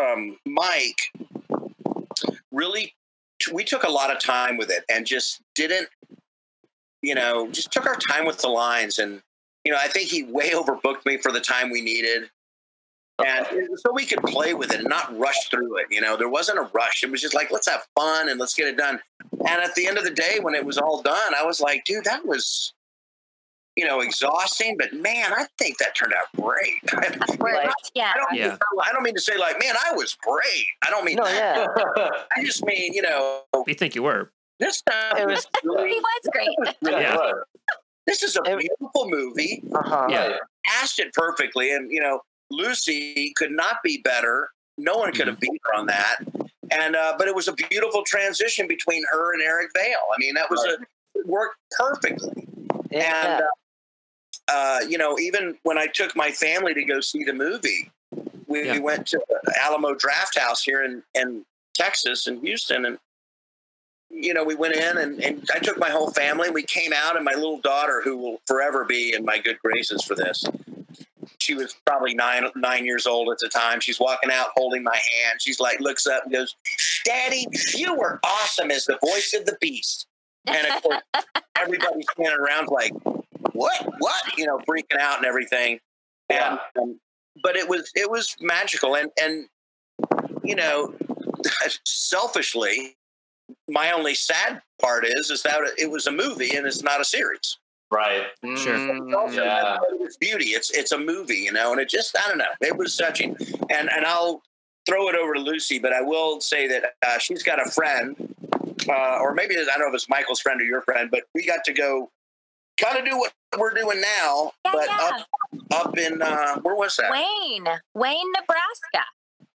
[0.00, 1.00] um, Mike,
[2.52, 2.94] really,
[3.52, 5.88] we took a lot of time with it and just didn't,
[7.02, 8.98] you know, just took our time with the lines.
[8.98, 9.22] And,
[9.64, 12.30] you know, I think he way overbooked me for the time we needed.
[13.24, 13.46] And
[13.80, 15.86] so we could play with it and not rush through it.
[15.90, 17.02] You know, there wasn't a rush.
[17.02, 19.00] It was just like, let's have fun and let's get it done.
[19.40, 21.84] And at the end of the day, when it was all done, I was like,
[21.84, 22.72] dude, that was,
[23.76, 24.76] you know, exhausting.
[24.78, 26.74] But man, I think that turned out great.
[27.40, 27.68] Right.
[27.94, 28.12] Yeah.
[28.14, 28.50] I don't, mean Yeah.
[28.56, 30.66] to, I don't mean to say like, man, I was great.
[30.82, 31.68] I don't mean no, that.
[31.96, 34.32] yeah, I just mean, you know, We think you were.
[34.58, 36.78] this stuff It was was- really, He was great.
[36.82, 37.30] Yeah.
[38.06, 39.62] this is a beautiful movie.
[39.74, 40.06] uh huh.
[40.10, 40.36] Yeah.
[40.66, 42.20] Cast it perfectly, and you know,
[42.50, 44.50] Lucy could not be better.
[44.76, 46.16] No one could have beat her on that.
[46.70, 49.96] And uh, but it was a beautiful transition between her and Eric Vale.
[50.14, 50.78] I mean, that was a
[51.18, 52.46] it worked perfectly.
[52.90, 53.36] yeah.
[53.36, 53.46] And uh,
[54.50, 57.90] uh, you know, even when I took my family to go see the movie,
[58.46, 58.72] we, Yeah.
[58.74, 59.20] we went to
[59.60, 62.98] Alamo Drafthouse here in, in Texas in Houston, and
[64.10, 66.46] you know, we went in and, and I took my whole family.
[66.46, 69.58] and We came out, and my little daughter, who will forever be in my good
[69.62, 70.44] graces for this,
[71.48, 73.80] she was probably nine nine years old at the time.
[73.80, 75.40] She's walking out holding my hand.
[75.40, 76.54] She's like, looks up and goes,
[77.06, 80.06] "Daddy, you were awesome as the voice of the beast."
[80.46, 81.02] And of course,
[81.56, 82.92] everybody's standing around like,
[83.52, 83.82] "What?
[83.98, 85.80] What?" You know, freaking out and everything.
[86.28, 87.00] And um,
[87.42, 89.46] but it was it was magical, and and
[90.44, 90.94] you know,
[91.86, 92.94] selfishly,
[93.70, 97.06] my only sad part is is that it was a movie and it's not a
[97.06, 97.56] series.
[97.90, 98.24] Right.
[98.56, 98.76] Sure.
[98.76, 99.62] Mm, Also, Yeah.
[99.62, 100.46] that's part of its beauty.
[100.50, 102.44] It's it's a movie, you know, and it just I don't know.
[102.60, 103.36] It was touching,
[103.70, 104.42] and and I'll
[104.86, 108.34] throw it over to Lucy, but I will say that uh, she's got a friend,
[108.88, 111.46] uh, or maybe I don't know if it's Michael's friend or your friend, but we
[111.46, 112.10] got to go
[112.78, 114.98] kind of do what we're doing now, Yeah, but yeah.
[115.72, 117.10] up up in uh, where was that?
[117.10, 119.06] Wayne, Wayne, Nebraska.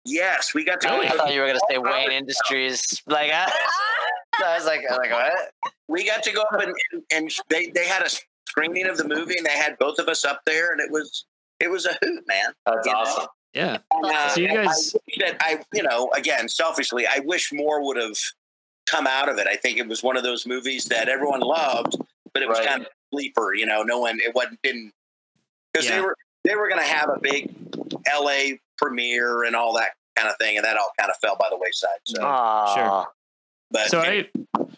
[0.05, 0.89] Yes, we got to.
[0.89, 1.07] Really?
[1.07, 3.01] I thought you were gonna say Wayne Industries.
[3.07, 3.45] Like, I,
[4.45, 5.51] I was like, I was like, what?
[5.89, 6.75] we got to go up and,
[7.13, 8.09] and they, they had a
[8.49, 11.27] screening of the movie and they had both of us up there and it was
[11.61, 12.99] it was a hoot man That's You know?
[12.99, 13.27] awesome.
[13.55, 13.79] Yeah.
[13.91, 17.85] And, uh, So you guys- I that I you know again selfishly I wish more
[17.87, 18.17] would have
[18.87, 19.47] come out of it.
[19.47, 21.97] I think it was one of those movies that everyone loved,
[22.35, 22.67] but it was Right.
[22.69, 23.55] kind of sleeper.
[23.55, 24.93] You know, no one it wasn't didn't
[25.73, 25.97] because Yeah.
[25.97, 27.55] they were they were going to have a big
[28.07, 28.61] L.A.
[28.79, 31.57] premiere and all that kind of thing, and that all kind of fell by the
[31.57, 31.91] wayside.
[32.05, 32.75] So, Aw.
[32.75, 33.07] Sure.
[33.73, 34.29] But So I,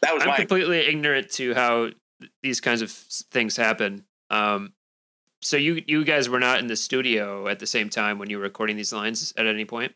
[0.02, 1.90] that was I'm my completely ignorant to how
[2.42, 4.04] these kinds of things happen.
[4.30, 4.72] Um,
[5.42, 8.38] so you you guys were not in the studio at the same time when you
[8.38, 9.92] were recording these lines at any point.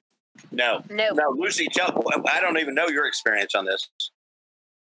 [0.51, 1.11] no, No.
[1.15, 1.69] no, Lucy.
[1.73, 3.89] Tell I don't even know your experience on this.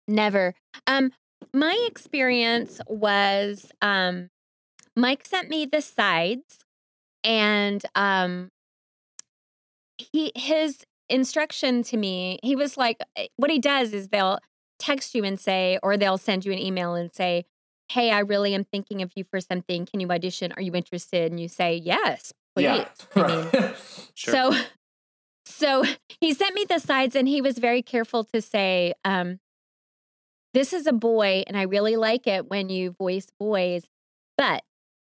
[0.09, 0.55] Never.
[0.87, 1.13] Um,
[1.53, 4.31] my experience was um,
[4.97, 6.65] Mike sent me the sides,
[7.23, 8.51] and um,
[9.99, 10.79] he his
[11.15, 12.39] instruction to me.
[12.43, 14.39] He was like, eh, what he does is they'll
[14.79, 17.45] text you and say, or they'll send you an email and say,
[17.91, 19.87] "Hey, I really am thinking of you for something.
[19.87, 20.53] Can you audition?
[20.57, 22.89] Are you interested?" And you say, "Yes, please." Yeah.
[23.15, 23.75] I mean,
[24.15, 24.35] Sure.
[24.35, 24.53] so,
[25.47, 25.85] so
[26.21, 29.39] he sent me the sides, and he was very careful to say, um,
[30.53, 33.85] "This is a boy, and I really like it when you voice boys,
[34.37, 34.63] but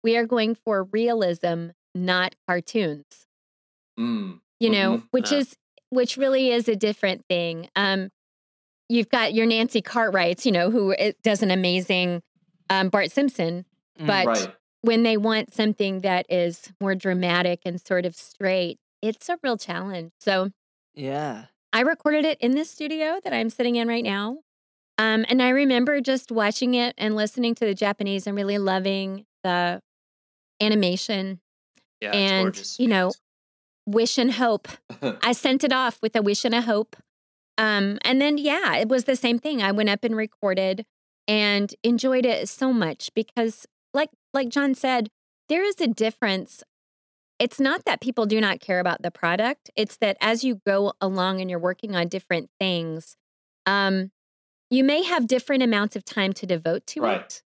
[0.03, 3.27] we are going for realism, not cartoons."
[3.99, 4.41] Mm.
[4.59, 5.07] You know, Mhm.
[5.11, 5.37] which Uh.
[5.37, 5.55] is
[5.93, 7.69] which really is a different thing.
[7.75, 8.09] Um,
[8.89, 12.21] you've got your Nancy Cartwrights, you know, who does an amazing
[12.69, 13.65] um, Bart Simpson,
[13.99, 14.07] Mm.
[14.07, 14.55] but Right.
[14.81, 19.57] when they want something that is more dramatic and sort of straight, it's a real
[19.57, 20.11] challenge.
[20.19, 20.49] So
[20.95, 21.45] Yeah.
[21.71, 24.39] I recorded it in this studio that I'm sitting in right now.
[24.97, 29.25] Um, and I remember just watching it and listening to the Japanese and really loving
[29.43, 29.81] the
[30.61, 31.39] animation
[32.01, 33.11] yeah, and, you know,
[33.85, 34.67] wish and hope.
[35.23, 36.95] I sent it off with a wish and a hope.
[37.57, 39.61] Um, and then, yeah, it was the same thing.
[39.61, 40.85] I went up and recorded
[41.27, 45.09] and enjoyed it so much because, like, like John said,
[45.49, 46.63] there is a difference.
[47.39, 49.69] It's not that people do not care about the product.
[49.75, 53.15] It's that as you go along and you're working on different things,
[53.65, 54.11] um,
[54.69, 57.21] you may have different amounts of time to devote to Right.
[57.21, 57.43] it.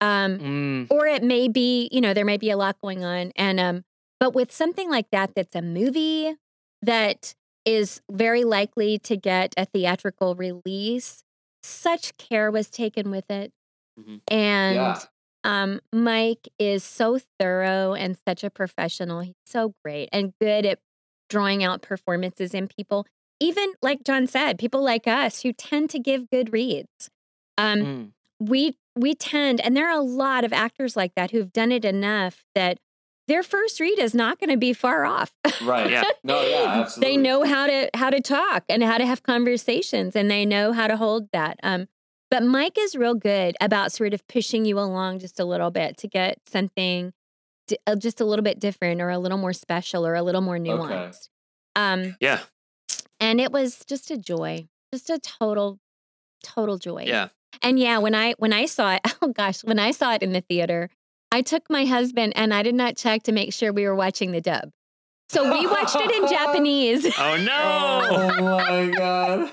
[0.00, 0.86] Um, Mm.
[0.90, 3.84] or it may be you know there may be a lot going on and um
[4.20, 6.34] but with something like that that's a movie
[6.82, 11.22] that is very likely to get a theatrical release
[11.62, 13.52] such care was taken with it
[13.96, 14.20] Mhm.
[14.30, 15.00] and Yeah.
[15.44, 20.78] um mike is so thorough and such a professional he's so great and good at
[21.28, 23.06] drawing out performances in people
[23.40, 27.10] even like john said people like us who tend to give good reads
[27.58, 28.12] um Mm.
[28.40, 31.84] we we tend and there are a lot of actors like that who've done it
[31.84, 32.78] enough that
[33.28, 35.90] their first read is not going to be far off Right.
[35.90, 36.04] Yeah.
[36.24, 37.14] No, yeah, absolutely.
[37.14, 40.72] they know how to how to talk and how to have conversations and they know
[40.72, 41.86] how to hold that um
[42.30, 45.96] but mike is real good about sort of pushing you along just a little bit
[45.98, 47.12] to get something
[47.68, 50.40] di- uh, just a little bit different or a little more special or a little
[50.40, 51.28] more nuanced
[51.76, 52.40] um yeah,
[53.20, 55.78] and it was just a joy just a total
[56.42, 57.28] total joy yeah.
[57.62, 60.32] and yeah, when I when I saw it, oh gosh, when I saw it in
[60.32, 60.90] the theater,
[61.32, 64.32] I took my husband and I did not check to make sure we were watching
[64.32, 64.70] the dub.
[65.28, 67.06] So we watched it in Japanese.
[67.18, 68.08] Oh no!
[68.38, 69.52] Oh my god.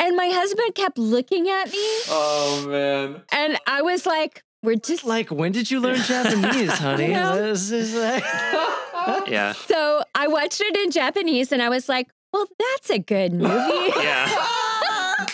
[0.00, 3.22] And my husband kept looking at me Oh man.
[3.32, 7.08] and I was like, we're just Like, when did you learn Japanese, honey?
[7.08, 7.36] know.
[7.36, 8.24] This is like,
[9.28, 13.32] yeah, so I watched it in Japanese and I was like, well, that's a good
[13.32, 13.92] movie.
[14.02, 14.26] yeah.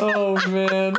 [0.01, 0.97] Oh man.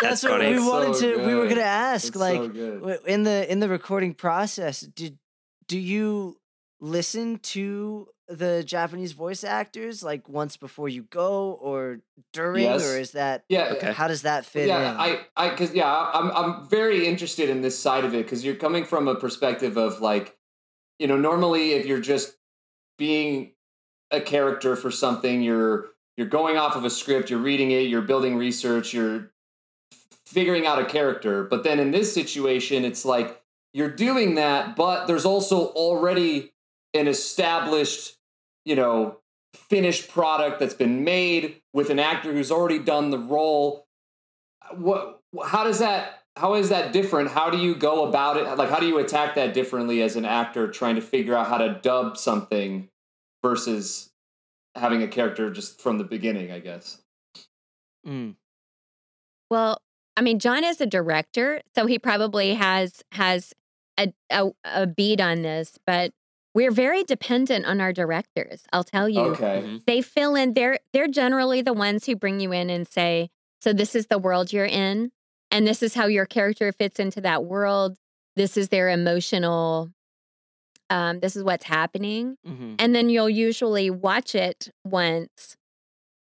[0.00, 0.54] That's That's what funny.
[0.58, 1.26] we wanted so to.
[1.26, 5.18] We were gonna ask, It's like, so in the in the recording process, did
[5.66, 6.38] do you
[6.80, 11.98] listen to the Japanese voice actors like once before you go or
[12.32, 12.84] during, Yes.
[12.86, 13.72] or is that Yeah.
[13.76, 13.92] Okay.
[13.92, 14.96] how does that fit yeah, in?
[15.00, 18.54] I, I, cause yeah, I'm, I'm very interested in this side of it because you're
[18.54, 20.36] coming from a perspective of like,
[21.00, 22.36] you know, normally if you're just
[22.98, 23.54] being
[24.12, 28.02] a character for something, you're you're going off of a script, you're reading it, you're
[28.02, 29.32] building research, you're
[30.30, 31.44] figuring out a character.
[31.44, 33.40] But then in this situation, it's like
[33.72, 36.52] you're doing that, but there's also already
[36.94, 38.16] an established,
[38.64, 39.18] you know,
[39.54, 43.86] finished product that's been made with an actor who's already done the role
[44.76, 48.70] what how does that how is that different how do you go about it like
[48.70, 51.80] how do you attack that differently as an actor trying to figure out how to
[51.82, 52.88] dub something
[53.42, 54.10] versus
[54.76, 57.02] having a character just from the beginning i guess
[58.06, 58.36] Mm.
[59.50, 59.80] Well,
[60.16, 63.52] I mean, John is a director, so he probably has has
[63.98, 66.12] a, a a beat on this, but
[66.54, 68.64] we're very dependent on our directors.
[68.72, 69.20] I'll tell you.
[69.20, 69.84] okay Mhm.
[69.86, 73.72] They fill in they're they're generally the ones who bring you in and say, "So
[73.72, 75.12] this is the world you're in,
[75.50, 77.96] and this is how your character fits into that world.
[78.36, 79.90] This is their emotional
[80.90, 85.56] um this is what's happening." hmm and then you'll usually watch it once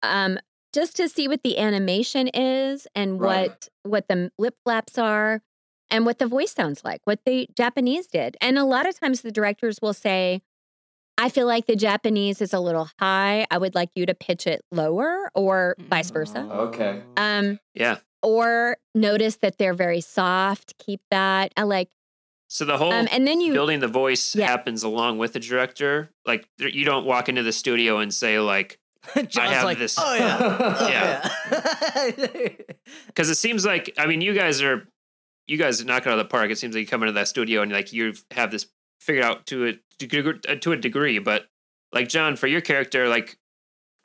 [0.03, 0.39] um
[0.77, 3.49] just to see what the animation is and Right.
[3.49, 5.41] what what the lip flaps are
[5.89, 8.37] and what the voice sounds like, what the Japanese did.
[8.41, 10.41] And a lot of times the directors will say,
[11.17, 13.47] I feel like the Japanese is a little high.
[13.49, 16.47] I would like you to pitch it lower or vice versa.
[16.51, 17.01] Okay.
[17.15, 17.97] Um, Yeah.
[18.21, 20.77] or notice that they're very soft.
[20.77, 21.53] Keep that.
[21.57, 21.89] I like,
[22.49, 24.45] So the whole um, and then you, building the voice Yeah.
[24.47, 26.11] happens along with the director.
[26.25, 28.77] Like you don't walk into the studio and say like,
[29.27, 30.37] John's have like, this- Oh yeah.
[30.79, 31.29] Oh, Yeah.
[32.17, 32.47] yeah.
[33.07, 34.87] because it seems like I mean you guys are
[35.47, 36.51] you guys knock it out of the park.
[36.51, 38.67] It seems like you come into that studio and like you have this
[39.01, 41.19] figured out to a to a degree.
[41.19, 41.47] But
[41.93, 43.37] like John, for your character, like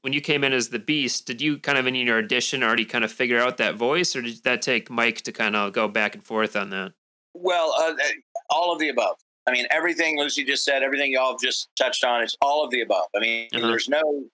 [0.02, 2.84] when you came in as the Beast, did you kind of in your audition already
[2.84, 5.88] kind of figure out that voice, or did that take Mike to kind of go
[5.88, 6.92] back and forth on that?
[7.34, 8.08] Well, uh, uh,
[8.50, 9.16] all of the above.
[9.46, 12.70] I mean, everything Lucy just said, everything y'all have just touched on, it's all of
[12.70, 13.06] the above.
[13.16, 13.66] I mean, Uh-huh.
[13.66, 14.24] there's no,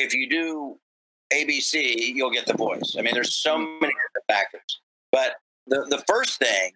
[0.00, 0.78] if you do
[1.32, 2.96] ABC, you'll get the voice.
[2.98, 3.80] I mean, there's so mm.
[3.80, 4.80] many different factors.
[5.12, 5.36] But
[5.66, 6.72] the, the first thing,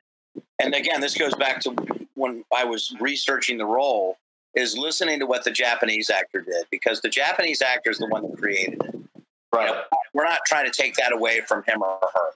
[0.61, 1.75] and again, this goes back to
[2.15, 4.17] when I was researching the role,
[4.55, 8.23] is listening to what the Japanese actor did because the Japanese actor is the one
[8.23, 8.95] that created it.
[9.53, 9.75] Right.
[10.13, 12.31] We're not trying to take that away from him or her.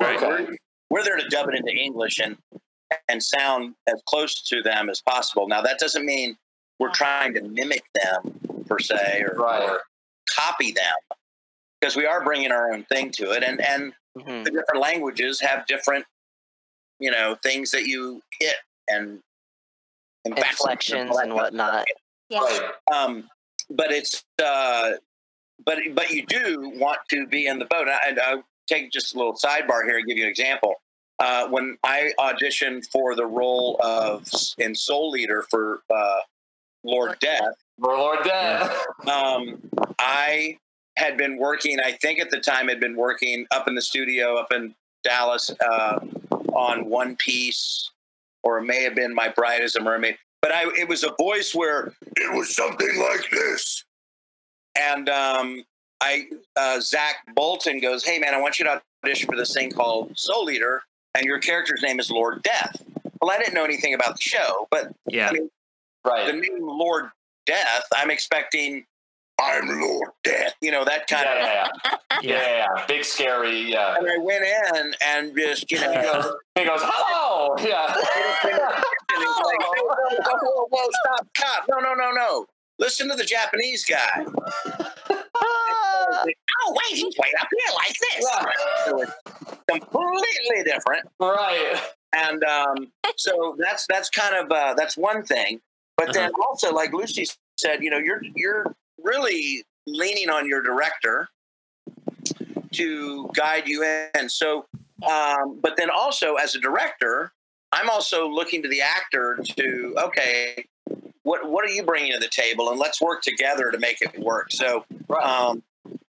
[0.00, 0.20] Right.
[0.20, 0.56] We're,
[0.90, 2.36] we're there to dub it into English and
[3.08, 5.48] and sound as close to them as possible.
[5.48, 6.36] Now that doesn't mean
[6.78, 9.62] we're trying to mimic them per se or, Right.
[9.62, 9.80] or
[10.36, 10.94] copy them
[11.80, 14.44] because we are bringing our own thing to it and and Mhm.
[14.44, 16.04] the different languages have different
[16.98, 18.56] you know things that you hit
[18.88, 19.22] and
[20.24, 21.84] and Inflections and whatnot.
[22.30, 22.70] Right.
[22.92, 23.28] Um,
[23.70, 24.92] but it's uh,
[25.64, 27.88] but but you do want to be in the boat.
[27.88, 30.74] And I, I'll take just a little sidebar here and give you an example.
[31.18, 34.26] Uh, when I auditioned for the role of
[34.58, 36.20] in Soul Eater for uh,
[36.84, 38.76] Lord Death, Lord Death.
[39.08, 39.60] um,
[40.02, 40.58] I
[40.96, 41.78] had been working.
[41.80, 45.50] I think at the time had been working up in the studio up in Dallas
[45.60, 46.00] uh,
[46.52, 47.90] on One Piece,
[48.42, 50.16] or it may have been My Bride is a Mermaid.
[50.42, 53.84] But I, it was a voice where it was something like this,
[54.76, 55.62] and um,
[56.00, 59.70] I uh, Zach Bolton goes, "Hey man, I want you to audition for this thing
[59.70, 60.82] called Soul Eater,
[61.14, 62.82] and your character's name is Lord Death."
[63.20, 65.48] Well, I didn't know anything about the show, but Yeah, the
[66.04, 66.34] Right.
[66.34, 67.10] name Lord
[67.46, 68.84] Death, I'm expecting
[69.42, 71.34] I'm Lord Death, you know, that Yeah, kind of.
[71.34, 71.98] yeah, yeah.
[72.22, 72.30] yeah.
[72.30, 72.86] Yeah, yeah.
[72.86, 73.70] Big scary.
[73.72, 73.96] Yeah.
[73.98, 77.56] And I went in and just, you know, go, He goes, hello.
[77.58, 77.86] Yeah.
[77.94, 81.64] and he's like, whoa, whoa, whoa, whoa, whoa, stop, stop.
[81.68, 82.46] No, no, no, no.
[82.78, 84.24] Listen to the Japanese guy.
[86.14, 88.26] Oh, wait, he's way up here like this.
[88.86, 89.12] It was
[89.70, 91.08] completely different.
[91.18, 91.80] right.
[92.14, 92.76] and um,
[93.16, 95.60] so that's that's kind of uh, that's one thing.
[95.96, 97.26] But then also, like Lucy
[97.58, 101.28] said, you know, you're you're really leaning on your director
[102.72, 103.82] to guide you
[104.14, 104.28] in.
[104.28, 104.66] So,
[105.08, 107.32] um, but then also as a director,
[107.72, 110.66] I'm also looking to the actor to okay,
[111.22, 114.18] what what are you bringing to the table, and let's work together to make it
[114.18, 114.52] work.
[114.52, 114.84] So,
[115.22, 115.62] um,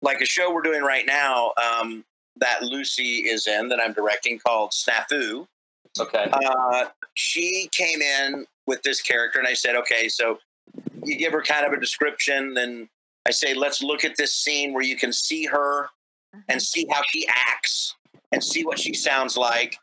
[0.02, 2.04] like a show we're doing right now um,
[2.38, 5.48] that Lucy is in that I'm directing called Snafu
[6.00, 6.30] okay.
[6.32, 10.40] uh, she came in with this character, and I said, okay, so
[11.04, 12.90] you give her kind of a description, then
[13.28, 15.90] I say, let's look at this scene where you can see her
[16.50, 17.96] and see how she acts
[18.32, 19.78] and see what she sounds like,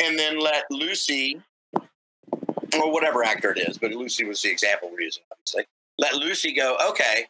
[0.00, 1.40] and then let Lucy,
[1.82, 5.64] or whatever actor it is, but Lucy was the example we're using, obviously.
[5.98, 7.26] Let Lucy go, okay,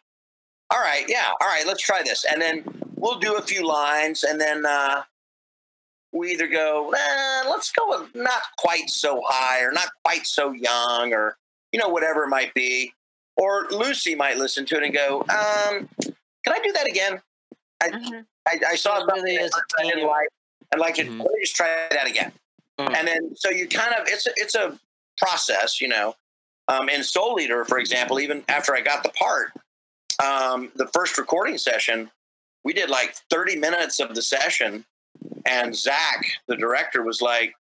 [0.70, 2.24] all right, yeah, all right, let's try this.
[2.24, 5.02] And then we'll do a few lines, and then uh,
[6.12, 11.12] we either go, eh, let's go not quite so high or not quite so young
[11.12, 11.36] or,
[11.72, 12.92] you know, whatever it might be.
[13.36, 17.20] Or Lucy might listen to it and go, um, can I do that again?
[17.82, 18.26] I, Mhm.
[18.46, 20.28] I, I saw It something really is that a I didn't like.
[20.72, 21.18] I'd like to Mhm.
[21.18, 22.32] let me just try that again.
[22.78, 22.96] Mm.
[22.96, 24.78] And then, so you kind of, it's a, it's a
[25.16, 26.14] process, you know.
[26.68, 29.52] Um, in Soul Eater, for example, even after I got the part,
[30.22, 32.10] um, the first recording session,
[32.64, 34.84] we did like 30 minutes of the session.
[35.44, 37.54] And Zach, the director, was like,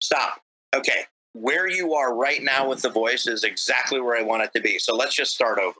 [0.00, 0.42] stop.
[0.74, 1.06] Okay.
[1.34, 4.60] Where you are right now with the voice is exactly where I want it to
[4.60, 4.78] be.
[4.78, 5.76] So let's just start over.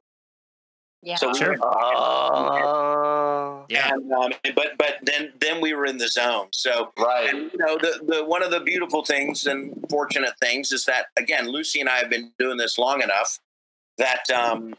[1.02, 1.16] Yeah.
[1.16, 1.50] So we Sure.
[1.50, 3.64] went- Oh.
[3.68, 3.90] Yeah.
[3.92, 6.48] and, um, but but then then we were in the zone.
[6.52, 7.32] So Right.
[7.32, 11.06] and you know the the one of the beautiful things and fortunate things is that
[11.16, 13.38] again Lucy and I have been doing this long enough
[13.98, 14.74] that um,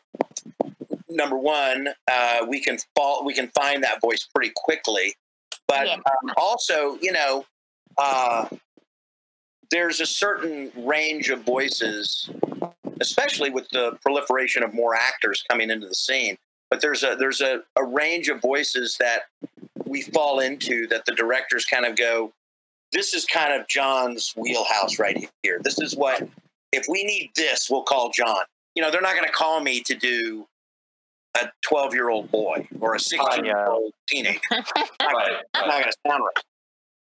[1.09, 5.15] number one uh, we can fall we can find that voice pretty quickly,
[5.67, 5.95] but Yeah.
[5.95, 7.45] um, also you know
[7.97, 8.47] uh,
[9.72, 12.30] there's a certain range of voices,
[13.01, 16.38] especially with the proliferation of more actors coming into the scene.
[16.70, 19.24] but there's a there's a, a range of voices that
[19.86, 22.32] we fall into that the directors kind of go,
[22.91, 25.59] this is kind of John's wheelhouse right here.
[25.63, 26.28] This is what
[26.72, 28.43] if we need this, we'll call John.
[28.76, 30.47] You know, they're not going to call me to do
[31.36, 34.39] a 12 year old boy or a uh, 16 year old teenager.
[34.51, 36.43] right, Not going to sound right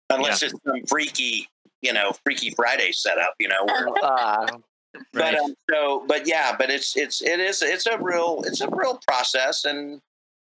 [0.10, 1.50] unless it's some freaky,
[1.82, 3.34] you know, Freaky Friday setup.
[3.40, 3.66] You know,
[4.02, 4.58] Uh,
[5.14, 8.70] but um, so but yeah but it's it's it is it's a real it's a
[8.70, 10.02] real process and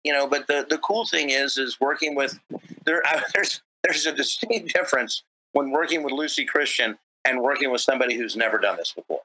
[0.03, 2.39] you know but the the cool thing is is working with
[2.85, 7.81] there uh, there's there's a distinct difference when working with lucy christian and working with
[7.81, 9.21] somebody who's never done this before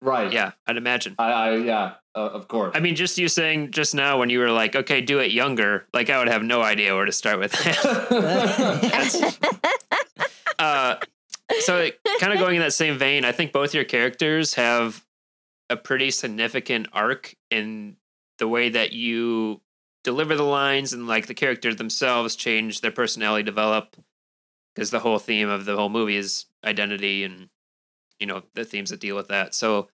[0.00, 0.32] Right.
[0.32, 1.16] yeah, I'd imagine.
[1.18, 2.70] I, I yeah, uh, of course.
[2.76, 5.88] I mean, just you saying just now when you were like, okay, do it younger,
[5.92, 9.36] like I would have no idea where to start with that.
[10.60, 10.96] uh,
[11.60, 11.90] so,
[12.20, 15.04] kind of going in that same vein, I think both your characters have
[15.70, 17.96] a pretty significant arc in
[18.38, 19.60] the way that you
[20.04, 23.96] deliver the lines and like the characters themselves change their personality, develop.
[24.74, 27.48] Because the whole theme of the whole movie is identity and,
[28.20, 29.54] you know, the themes that deal with that.
[29.54, 29.88] So,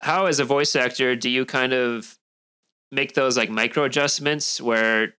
[0.00, 2.18] how as a voice actor do you kind of
[2.92, 5.14] make those like micro adjustments where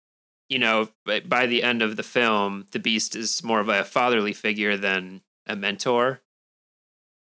[0.47, 3.83] you know by- by the end of the film the beast is more of a
[3.83, 6.21] fatherly figure than a mentor.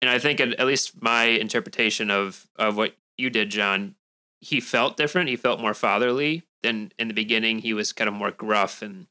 [0.02, 3.96] And i think at, at least my interpretation of of what you did john
[4.42, 5.30] he felt different.
[5.30, 7.60] He felt more fatherly than in the beginning.
[7.60, 9.08] He was kind of more gruff and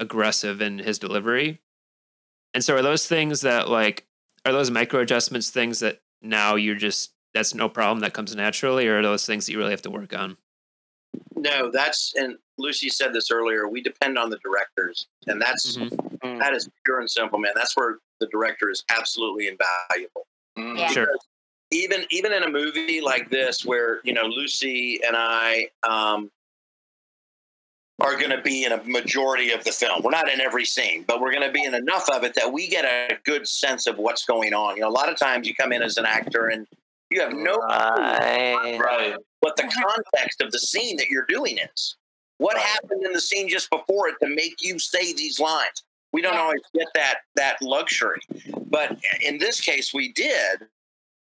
[0.00, 1.60] aggressive in his delivery.
[2.54, 4.06] And so are those things that like
[4.46, 8.88] are those micro adjustments things that now you're just that's no problem that comes naturally
[8.88, 10.38] or are those things that you really have to work on?
[11.36, 16.38] No that's and lucy said this earlier we depend on the directors and that's Mhm.
[16.38, 17.52] that is pure and simple man.
[17.54, 20.26] That's where the director is absolutely invaluable
[20.58, 20.78] Mm.
[20.78, 20.88] Yeah.
[20.88, 21.08] Sure.
[21.70, 26.30] even even in a movie like this where you know lucy and i um
[28.00, 31.04] are going to be in a majority of the film we're not in every scene
[31.08, 33.86] but we're going to be in enough of it that we get a good sense
[33.86, 36.04] of what's going on you know a lot of times you come in as an
[36.04, 36.66] actor and
[37.10, 38.78] you have no clue right.
[38.78, 39.16] right.
[39.40, 41.96] what the context of the scene that you're doing is
[42.36, 45.82] what happened in the scene just before it to make you say these lines
[46.12, 46.40] we don't Yeah.
[46.40, 48.20] always get that that luxury
[48.66, 50.66] but in this case we did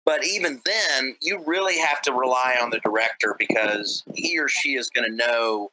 [0.05, 4.75] but even then you really have to rely on the director because he or she
[4.77, 5.71] is going to know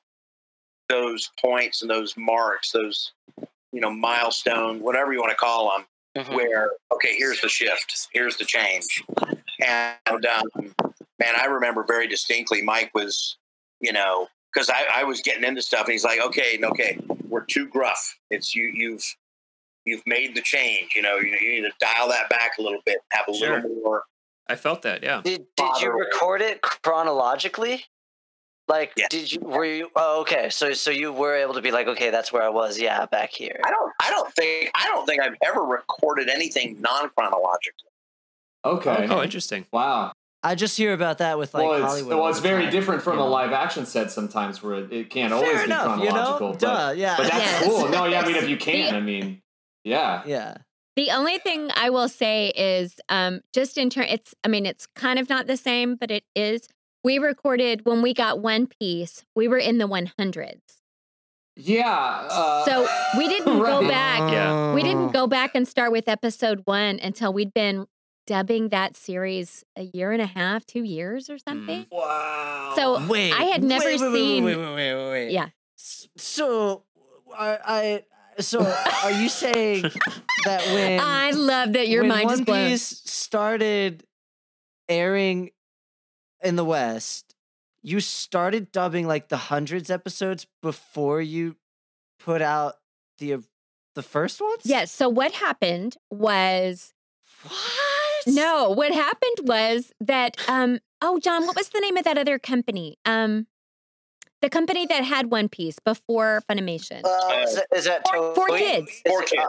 [0.90, 3.12] those points and those marks those
[3.72, 5.86] you know milestone whatever you want to call them
[6.18, 6.36] Mhm.
[6.36, 9.02] where okay here's the shift here's the change
[9.62, 10.44] and um,
[11.20, 13.38] man i remember very distinctly mike was
[13.80, 17.00] you know because I, I was getting into stuff and he's like okay okay
[17.32, 19.04] we're too gruff it's you you've
[19.86, 22.82] you've made the change you know you, you need to dial that back a little
[22.86, 23.56] bit have a Sure.
[23.56, 24.04] little more
[24.48, 27.86] i felt that yeah Did did you record it chronologically?
[28.68, 29.08] Like, Yeah.
[29.10, 29.90] did you were you?
[29.98, 30.50] Oh, okay.
[30.50, 32.80] So so you were able to be like, okay, that's where I was.
[32.80, 33.60] Yeah, back here.
[33.66, 37.90] i don't i don't think i don't think i've ever recorded anything non-chronologically
[38.64, 39.08] oh, Okay.
[39.10, 40.14] oh interesting Wow.
[40.44, 42.18] I just hear about that with like well, it's, Hollywood.
[42.18, 45.10] well, it's very time, different from you a live action set sometimes where it, it
[45.12, 46.48] can't always Fair be enough, you chronological.
[46.48, 46.54] know.
[46.54, 47.16] but, Duh, yeah.
[47.18, 47.64] but that's Yes.
[47.66, 47.90] cool.
[47.90, 48.98] No, yeah, I mean, if you can, Yeah.
[48.98, 49.42] I mean,
[49.84, 50.24] yeah.
[50.26, 50.58] yeah.
[50.96, 54.88] The only thing I will say is um, just in turn, it's, I mean, it's
[54.96, 56.68] kind of not the same, but it is.
[57.04, 60.60] We recorded when we got One Piece, we were in the 100s.
[61.56, 62.28] Yeah.
[62.30, 62.88] Uh, So
[63.18, 64.32] we didn't go back.
[64.32, 64.74] Yeah.
[64.74, 67.86] We didn't go back and start with episode one until we'd been
[68.28, 71.86] dubbing that series a year and a half, two years or something.
[71.86, 71.92] Mm.
[71.92, 72.74] Wow.
[72.76, 75.32] So, wait, I had never wait, wait, wait, seen- Wait, wait, wait, wait, wait.
[75.32, 75.50] Yeah.
[75.76, 76.84] So,
[77.38, 78.04] I, I
[78.40, 78.62] so
[79.04, 79.84] are you saying
[80.46, 82.46] that when I love that your mind One.
[82.46, 84.06] Piece started
[84.88, 85.52] airing
[86.44, 87.36] in the West,
[87.82, 91.56] you started dubbing like the hundreds episodes before you
[92.20, 92.76] put out
[93.18, 93.40] the uh,
[93.96, 94.62] the first ones?
[94.64, 94.92] Yes.
[94.92, 96.94] So what happened was
[97.44, 98.01] What?
[98.28, 102.40] No, what happened was that um oh John, what was the name of that other
[102.40, 102.98] company?
[103.06, 103.48] Um
[104.42, 107.02] the company that had One Piece before Funimation.
[107.06, 108.58] Uh, is, that, is that Four- four Toei?
[108.58, 108.90] kids.
[108.90, 109.42] Is Four it- kids.
[109.44, 109.48] uh,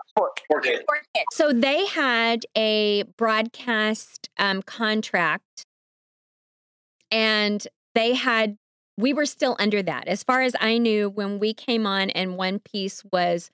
[0.51, 0.85] four- kids.
[1.33, 5.65] So they had a broadcast um, contract,
[7.11, 8.57] and they had.
[8.99, 12.37] We were still under that, as far as I knew, when we came on, and
[12.37, 13.51] One Piece was,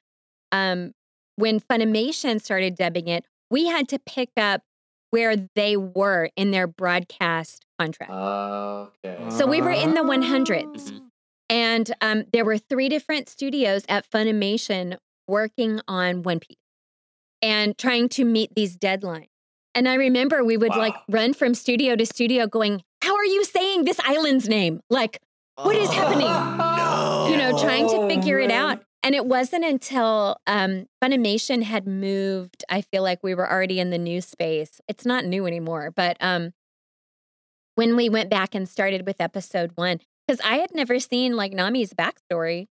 [0.51, 0.93] um,
[1.37, 4.63] when Funimation started dubbing it, we had to pick up
[5.11, 8.11] where they were in their broadcast contract.
[8.13, 9.31] Okay.
[9.31, 10.91] So we were in the 100s.
[10.93, 11.01] Mhm.
[11.51, 16.59] And um, there were three different studios at Funimation working on One Piece
[17.41, 19.29] and trying to meet these deadlines.
[19.75, 23.45] And I remember we would like run from studio to studio going, How are you
[23.45, 24.81] saying this island's name?
[24.91, 25.21] Like,
[25.57, 26.27] what is happening?
[26.27, 27.29] No.
[27.31, 28.79] you know, trying to figure it Oh, man.
[28.79, 28.83] out.
[29.03, 33.91] And it wasn't until um, Funimation had moved, I feel like we were already in
[33.91, 34.81] the new space.
[34.89, 36.53] It's not new anymore, but um,
[37.77, 41.53] when we went back and started with episode one, because I had never seen like
[41.53, 42.67] Nami's backstory.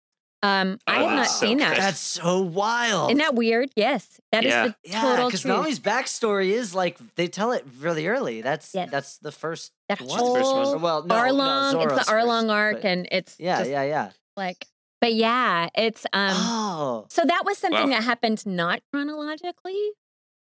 [0.44, 1.76] Um, I Oh, had not so seen that.
[1.76, 3.10] That's so wild.
[3.10, 3.70] Isn't that weird?
[3.76, 4.66] Yes, that is Yeah.
[4.68, 5.54] the yeah, total because truth.
[5.56, 8.42] Nami's backstory is like they tell it really early.
[8.42, 8.90] That's Yes.
[8.90, 10.18] that's the first that one.
[10.18, 10.82] the first one.
[10.82, 14.10] well, no, no, it's the Arlong first, arc, but- and it's yeah, just yeah, yeah.
[14.36, 14.66] like,
[15.02, 16.30] but yeah, it's um.
[16.34, 17.96] oh, So that was something Wow.
[17.98, 19.90] that happened not chronologically.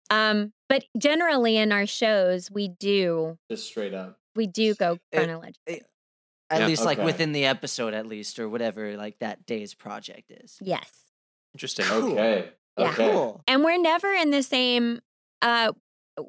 [0.09, 4.19] Um, but generally in our shows, we do Just straight up.
[4.35, 5.81] we do go It- chronologically.
[6.49, 6.67] at Yeah.
[6.67, 10.57] least like within the episode, at least or whatever, like that day's project is.
[10.61, 10.89] yes.
[11.55, 11.85] Interesting.
[11.85, 12.11] Cool.
[12.13, 12.49] Okay.
[12.77, 12.85] Yeah.
[12.89, 13.11] Okay.
[13.11, 13.41] Cool.
[13.47, 15.01] And we're never in the same
[15.41, 15.71] uh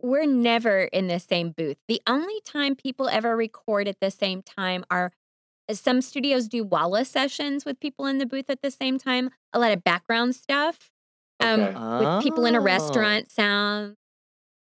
[0.02, 1.76] we're never in the same booth.
[1.88, 5.12] The only time people ever record at the same time are
[5.70, 9.58] some studios do Walla sessions with people in the booth at the same time, a
[9.58, 10.90] lot of background stuff.
[11.40, 11.78] Um, Okay.
[11.98, 12.64] with people in a Oh.
[12.64, 13.96] restaurant sound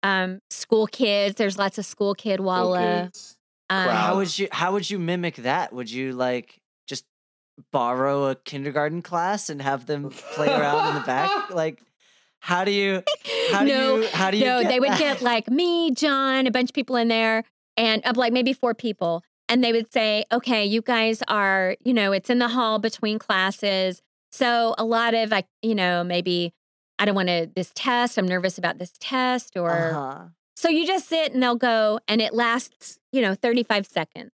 [0.04, 3.36] um school kids there's lots of school kid Cool walla kids.
[3.68, 5.72] um, How would you how would you mimic that?
[5.72, 7.04] Would you like just
[7.72, 11.30] borrow a kindergarten class and have them play around in the back?
[11.50, 11.82] Like
[12.40, 13.02] how do you
[13.50, 14.98] how do no you how do you no get they would that?
[15.00, 17.42] get like me john a bunch of people in there
[17.76, 21.92] and of like maybe four people and they would say okay you guys are you
[21.94, 26.52] know it's in the hall between classes so a lot of like you know maybe
[26.98, 30.24] i don't want to this test i'm nervous about this test or Uh-huh.
[30.56, 34.32] So you just sit and they'll go and it lasts, you know, 35 seconds.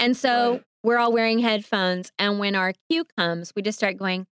[0.00, 0.62] And so Right.
[0.82, 2.10] we're all wearing headphones.
[2.18, 4.26] And when our cue comes, we just start going,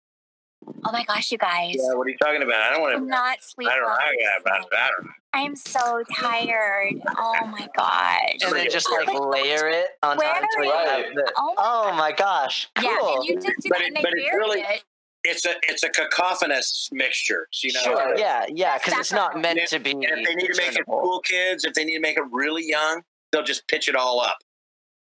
[0.86, 1.76] Oh my gosh, you guys.
[1.78, 2.62] Yeah, what are you talking about?
[2.62, 3.10] I don't want I'm to.
[3.10, 3.72] not sleeping.
[3.72, 3.90] I don't know.
[3.92, 4.14] I,
[4.54, 5.12] I, I don't know.
[5.34, 7.02] I am so tired.
[7.18, 8.38] Oh my gosh.
[8.44, 11.34] And then just like layer it on top Where until you have the.
[11.38, 12.68] Oh my Oh my gosh!
[12.76, 12.90] Cool.
[12.90, 14.84] Yeah, and you just do But that it- and they but it's really- it.
[15.26, 17.48] It's a it's a cacophonous mixture.
[17.52, 18.18] So, you know, Sure.
[18.18, 18.46] Yeah.
[18.48, 18.78] Yeah.
[18.78, 19.92] Because it's not meant And to be.
[19.92, 22.64] If they need to make it cool kids, if they need to make it really
[22.66, 23.02] young,
[23.34, 24.38] they'll just pitch it all up.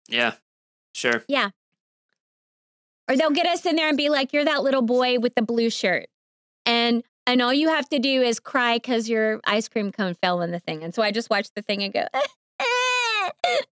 [0.09, 0.35] Yeah.
[0.95, 1.25] Sure.
[3.09, 5.43] Or they'll get us in there and be like, you're that little boy with the
[5.43, 6.07] blue shirt.
[6.67, 10.43] And and all you have to do is cry because your ice cream cone fell
[10.43, 10.83] in the thing.
[10.85, 12.05] And so I just watch the thing and go,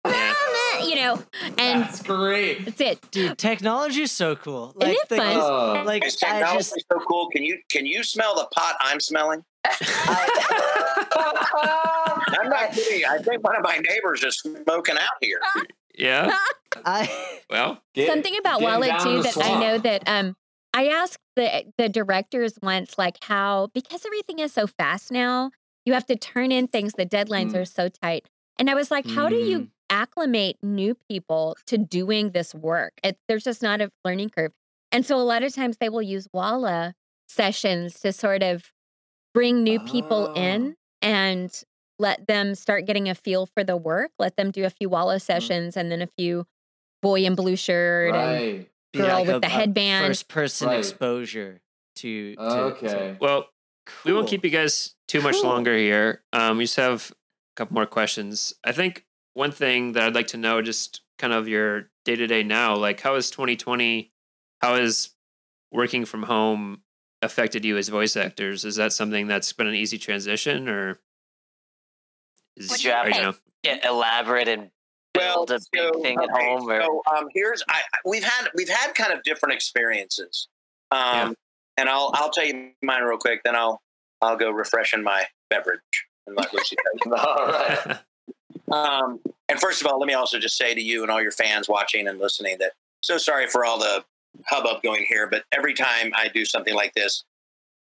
[0.05, 1.21] ah, you know,
[1.59, 2.65] and That's great.
[2.65, 3.11] that's it.
[3.11, 4.75] Dude, technology is so cool.
[4.81, 5.37] Isn't Like it the- fun?
[5.37, 5.83] Oh.
[5.85, 7.29] like Is technology just so cool?
[7.29, 9.43] Can you can you smell the pot I'm smelling?
[11.15, 13.05] I'm not kidding.
[13.05, 15.39] I think one of my neighbors is smoking out here.
[15.95, 16.35] Yeah.
[16.85, 17.09] I
[17.49, 20.35] Well, Get- Something about getting Wallet too the that I know that um
[20.73, 25.51] I asked the the directors once like how because everything is so fast now,
[25.85, 27.61] you have to turn in things, the deadlines Mm.
[27.61, 28.27] are so tight.
[28.57, 29.69] And I was like, how do you Mm.
[29.89, 32.93] acclimate new people to doing this work?
[33.03, 34.51] It, there's just not a learning curve.
[34.91, 36.93] And so a lot of times they will use Walla
[37.27, 38.71] sessions to sort of
[39.33, 40.39] bring new people Oh.
[40.39, 41.51] in and
[42.03, 45.19] let them start getting a feel for the work, let them do a few Walla
[45.19, 46.45] sessions and then a few
[47.01, 48.69] boy in blue shirt and Right.
[48.91, 50.05] be girl like with a- the headband.
[50.07, 50.79] First person Right.
[50.79, 51.61] exposure
[51.95, 53.17] to, to Okay.
[53.21, 53.49] well,
[54.05, 55.43] we won't keep you guys too much Cool.
[55.49, 56.23] longer here.
[56.33, 57.15] Um, we just have a
[57.55, 58.53] couple more questions.
[58.63, 62.27] I think one thing that I'd like to know, just kind of your day to
[62.27, 64.11] day now, like how is 2020,
[64.61, 65.15] how is
[65.71, 66.83] working from home
[67.21, 68.65] affected you as voice actors?
[68.65, 70.99] Is that something that's been an easy transition, or
[72.57, 73.33] is What you have to- know,
[73.63, 74.69] Yeah, elaborate and
[75.13, 76.69] build a big thing at home.
[76.69, 80.47] Or, So um, here's I I- we've had we've had kind of different experiences,
[80.91, 81.33] um, Yeah.
[81.77, 83.41] and I'll I'll tell you mine real quick.
[83.43, 83.81] Then I'll
[84.21, 85.79] I'll go refreshing my beverage
[86.27, 86.75] and let Lucy.
[86.75, 87.17] tell you.
[87.27, 87.99] All right.
[88.71, 91.31] Um, and first of all, let me also just say to you and all your
[91.33, 94.03] fans watching and listening that so sorry for all the
[94.47, 97.23] hubbub going here, but every time I do something like this,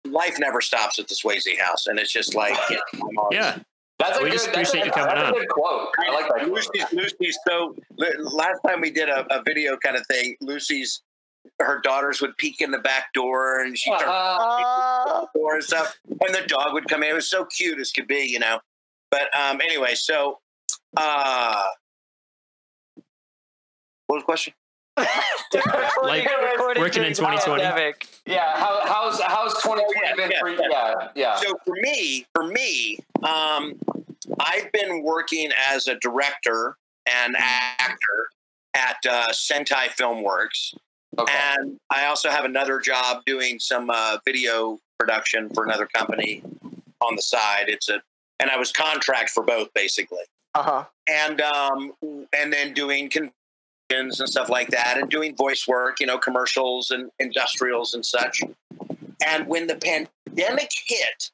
[0.06, 3.60] life never stops at the Swasey house, and it's just like I'm yeah,
[4.00, 5.34] That's a We good, just that's appreciate a, you coming that's on.
[5.36, 5.88] a good quote.
[6.00, 6.50] I like that.
[6.50, 7.76] Lucy's, Lucy's so.
[7.98, 11.02] Last time we did a, a video kind of thing, Lucy's
[11.62, 15.26] her daughters would peek in the back door and she turned Uh-huh.
[15.34, 17.10] the door and stuff, and the dog would come in.
[17.10, 18.60] It was so cute as could be, you know.
[19.12, 20.40] But um, anyway, so
[20.98, 21.68] uh,
[24.08, 24.54] what was the question?
[24.98, 26.28] Like,
[26.78, 27.62] working in 2020.
[27.64, 28.08] pandemic.
[28.26, 28.44] Yeah.
[28.56, 30.60] How, how's how's 2020 yeah, been yeah, for you?
[30.70, 30.94] yeah.
[31.00, 31.08] Yeah.
[31.16, 31.36] Yeah.
[31.38, 33.74] So for me, for me, um,
[34.40, 36.76] I've been working as a director
[37.06, 38.30] and actor
[38.74, 40.74] at uh, Sentai Filmworks.
[41.18, 41.34] Okay.
[41.34, 46.44] And I also have another job doing some uh, video production for another company
[47.02, 47.66] on the side.
[47.68, 48.02] It's a,
[48.40, 50.24] and I was contract for both basically,
[50.56, 50.84] Uh huh.
[51.10, 51.94] and um,
[52.34, 53.10] and then doing
[53.96, 58.42] and stuff like that, and doing voice work, you know, commercials and industrials and such.
[59.26, 61.32] And when the pandemic hit,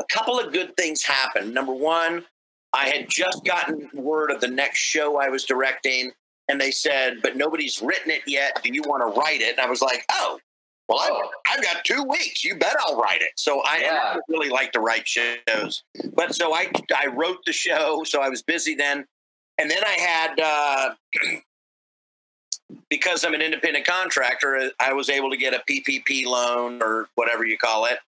[0.00, 1.52] a couple of good things happened.
[1.54, 2.24] Number one,
[2.72, 6.12] I had just gotten word of the next show I was directing,
[6.48, 8.60] and they said, "But nobody's written it yet.
[8.62, 10.38] Do you want to write it?" And I was like, "Oh."
[10.90, 11.00] Well,
[11.46, 12.42] I've, I've got two weeks.
[12.42, 13.32] You bet I'll write it.
[13.36, 14.12] So I, I Yeah.
[14.14, 15.82] don't really like to write shows,
[16.14, 18.04] but so I I wrote the show.
[18.04, 19.04] So I was busy then,
[19.58, 20.94] and then I had uh,
[22.90, 27.44] because I'm an independent contractor, I was able to get a PPP loan or whatever
[27.44, 27.98] you call it,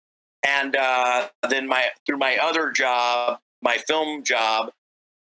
[0.46, 4.70] and uh, then my through my other job, my film job,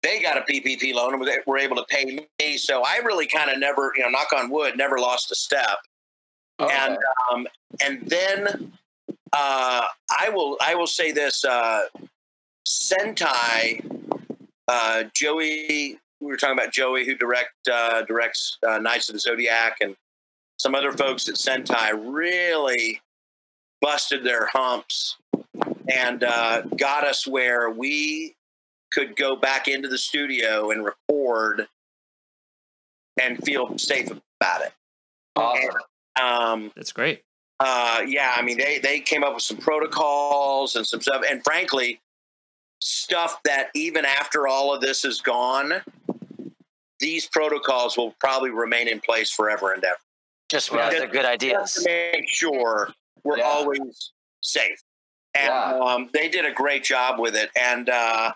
[0.02, 2.58] they got a PPP loan and were able to pay me.
[2.58, 5.80] So I really kind of never, you know, knock on wood, never lost a step.
[6.60, 6.74] Okay.
[6.74, 6.98] And
[7.32, 7.48] um,
[7.84, 8.72] and then
[9.34, 11.84] uh, I will I will say this: uh,
[12.68, 13.84] Sentai,
[14.68, 15.98] uh, Joey.
[16.22, 19.96] We were talking about Joey, who direct uh, directs uh, Knights of the Zodiac, and
[20.58, 23.02] some other folks at Sentai really
[23.82, 25.18] busted their humps
[25.90, 28.36] and uh, got us where we
[28.92, 31.68] could go back into the studio and record
[33.22, 34.10] and feel safe
[34.40, 34.74] about it.
[35.36, 35.76] awesome.
[36.22, 37.24] Um, That's great.
[37.60, 41.44] uh, yeah, I mean, they they came up with some protocols and some stuff, and
[41.44, 42.02] frankly,
[42.82, 45.82] stuff that even after all of this is gone,
[47.00, 49.96] these protocols will probably remain in place forever and ever.
[50.50, 51.74] Just because they're good ideas.
[51.74, 51.84] to
[52.14, 52.92] make sure
[53.24, 53.44] we're Yeah.
[53.46, 54.82] always safe.
[55.36, 55.80] And Yeah.
[55.80, 57.52] um, they did a great job with it.
[57.56, 58.34] And uh,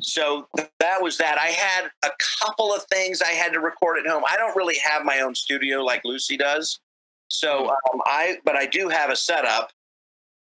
[0.00, 1.38] so th- that was that.
[1.38, 4.24] I had a couple of things I had to record at home.
[4.26, 6.80] I don't really have my own studio like Lucy does.
[7.28, 9.70] So um, I, but I do have a setup.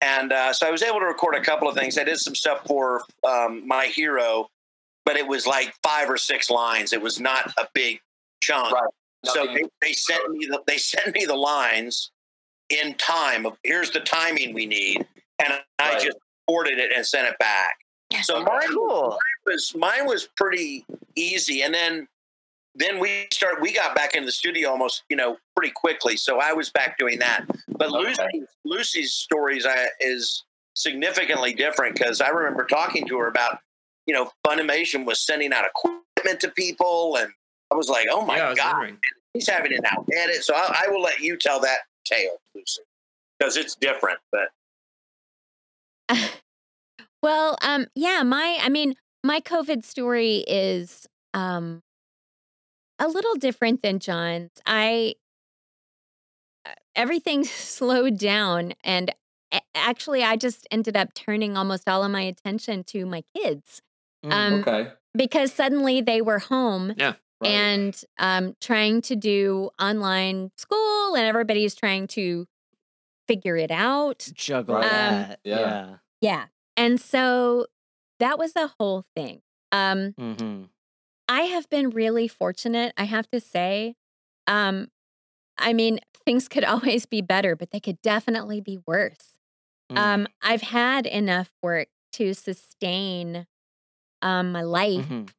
[0.01, 1.99] And uh, so I was able to record a couple of things.
[1.99, 4.49] I did some stuff for um, My Hero,
[5.09, 6.93] but it was like five or six lines.
[6.93, 7.99] It was not a big
[8.43, 8.75] chunk.
[8.75, 8.85] Right.
[9.25, 12.11] So they, they sent me the they sent me the lines
[12.69, 15.07] in time of here's the timing we need,
[15.39, 16.03] and I Right.
[16.03, 17.79] just recorded it and sent it back.
[18.23, 18.45] So Okay.
[18.45, 19.19] mine Cool.
[19.47, 20.85] was mine was pretty
[21.17, 22.07] easy, and then
[22.75, 26.19] then we start we got back into the studio almost you know pretty quickly.
[26.19, 27.47] So I was back doing that.
[27.67, 27.99] But Okay.
[28.09, 30.45] Lucy Lucy's stories I, is
[30.75, 33.61] significantly different because I remember talking to her about
[34.09, 37.31] you know Funimation was sending out equipment to people, and
[37.71, 38.99] I was like, oh my yeah, god wondering.
[39.35, 40.43] he's having it now edit.
[40.43, 42.83] So I, I will let you tell that tale, Lucy,
[43.39, 44.19] because it's different.
[44.33, 44.49] But
[47.23, 48.95] Well, um, yeah, my I mean,
[49.25, 51.83] my COVID story is um
[52.99, 54.51] a little different than John's.
[54.67, 55.15] I
[56.65, 59.13] uh, everything slowed down and
[59.75, 63.83] actually I just ended up turning almost all of my attention to my kids.
[64.25, 64.93] Mm, Um okay.
[65.15, 67.15] because suddenly they were home Right.
[67.45, 72.47] and um trying to do online school and everybody's trying to
[73.29, 74.29] figure it out.
[74.35, 74.85] Juggle Right.
[74.85, 75.41] Um, that.
[75.45, 75.59] Yeah.
[75.61, 75.97] yeah.
[76.21, 76.45] Yeah.
[76.77, 77.67] And so
[78.19, 79.41] that was the whole thing.
[79.73, 80.65] Um, Mm-hmm.
[81.29, 83.95] I have been really fortunate, I have to say.
[84.47, 84.89] Um,
[85.59, 89.37] I mean, things could always be better, but they could definitely be worse.
[89.93, 89.99] Mm.
[89.99, 93.47] Um, I've had enough work to sustain
[94.23, 95.33] um, my life Mhm.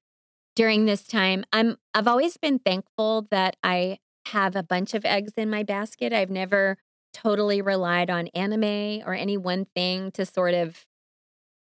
[0.56, 1.44] during this time.
[1.54, 6.14] I'm I've always been thankful that I have a bunch of eggs in my basket.
[6.14, 6.78] I've never
[7.14, 10.86] totally relied on anime or any one thing to sort of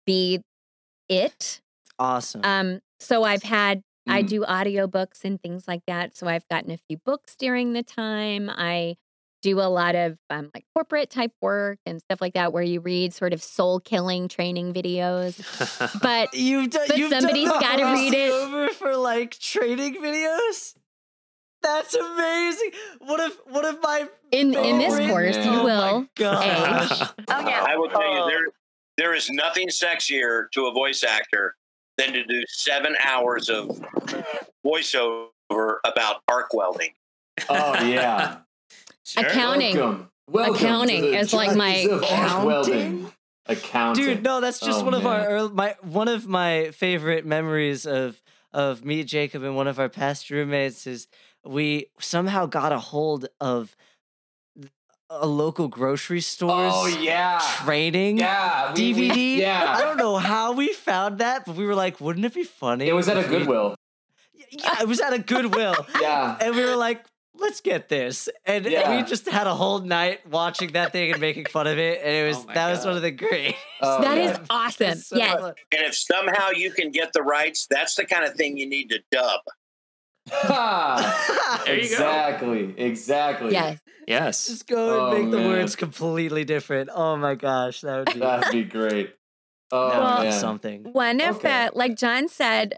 [0.06, 0.40] be
[1.08, 1.60] it.
[1.98, 2.42] Awesome.
[2.42, 4.28] Um so I've had I Mm.
[4.28, 6.16] do audiobooks and things like that.
[6.16, 8.50] So I've gotten a few books during the time.
[8.50, 8.96] I
[9.44, 12.80] do a lot of um, like corporate type work and stuff like that where you
[12.80, 15.38] read sort of soul killing training videos.
[16.00, 16.86] But you've done.
[16.88, 18.30] but you've somebody's done gotta read it.
[18.32, 20.74] Over for like training videos.
[21.62, 22.70] That's amazing.
[23.00, 25.52] One of one of my in in this Oh, course, man.
[25.52, 26.06] you Oh my will.
[26.16, 27.00] gosh.
[27.28, 27.64] Oh yeah.
[27.68, 28.26] I will tell you Oh.
[28.28, 28.46] there
[28.96, 31.54] there is nothing sexier to a voice actor
[31.98, 33.68] than to do seven hours of
[34.66, 36.92] voiceover about arc welding.
[37.48, 38.38] Oh yeah.
[39.04, 39.26] Sure.
[39.26, 39.76] Accounting.
[39.76, 40.10] Welcome.
[40.30, 43.12] Welcome Accounting is like my joys accounting?
[43.46, 44.04] Accounting.
[44.04, 45.26] Dude, no, that's just Oh, one of our man.
[45.30, 49.88] earl- my one of my favorite memories of of me, Jacob, and one of our
[49.90, 51.06] past roommates is
[51.44, 53.76] we somehow got a hold of
[55.10, 57.38] a local grocery store's Oh yeah.
[57.64, 58.72] training Yeah.
[58.74, 59.44] we- we- DVD.
[59.44, 62.88] I don't know how we found that, but we were like, wouldn't it be funny?
[62.88, 63.74] It was at a if we-" Goodwill.
[64.50, 65.74] Yeah, it was at a Goodwill.
[66.00, 66.36] Yeah.
[66.40, 67.04] and we were like,
[67.36, 68.28] let's get this.
[68.46, 68.96] And Yeah.
[68.96, 72.00] we just had a whole night watching that thing and making fun of it.
[72.02, 73.56] And it was Oh my that was one of the great.
[73.80, 74.44] Oh, That is yeah.
[74.50, 74.94] awesome.
[74.98, 75.40] so yes.
[75.40, 75.54] fun.
[75.72, 78.90] And if somehow you can get the rights, that's the kind of thing you need
[78.90, 79.40] to dub.
[81.66, 81.72] There go.
[81.72, 82.74] exactly.
[82.78, 83.52] Exactly.
[83.52, 83.80] Yes.
[84.06, 84.46] Yes.
[84.46, 86.90] Just go and Oh, make the words completely different.
[86.94, 89.14] Oh my gosh, that would be, That'd be great.
[89.72, 90.40] Oh that would be man.
[90.40, 90.84] something.
[90.92, 91.68] One of Okay.
[91.70, 92.76] the like John said,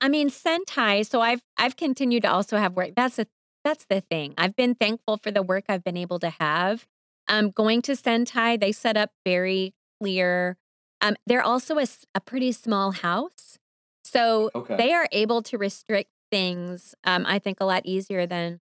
[0.00, 1.06] I mean Sentai.
[1.06, 2.90] So I've I've continued to also have work.
[2.96, 3.26] That's the
[3.64, 4.34] that's the thing.
[4.38, 6.86] I've been thankful for the work I've been able to have.
[7.28, 10.58] Um, going to Sentai, they set up very clear.
[11.00, 13.58] Um, they're also a pretty small house,
[14.04, 14.76] so Okay.
[14.76, 16.94] they are able to restrict things.
[17.04, 18.60] Um, I think a lot easier than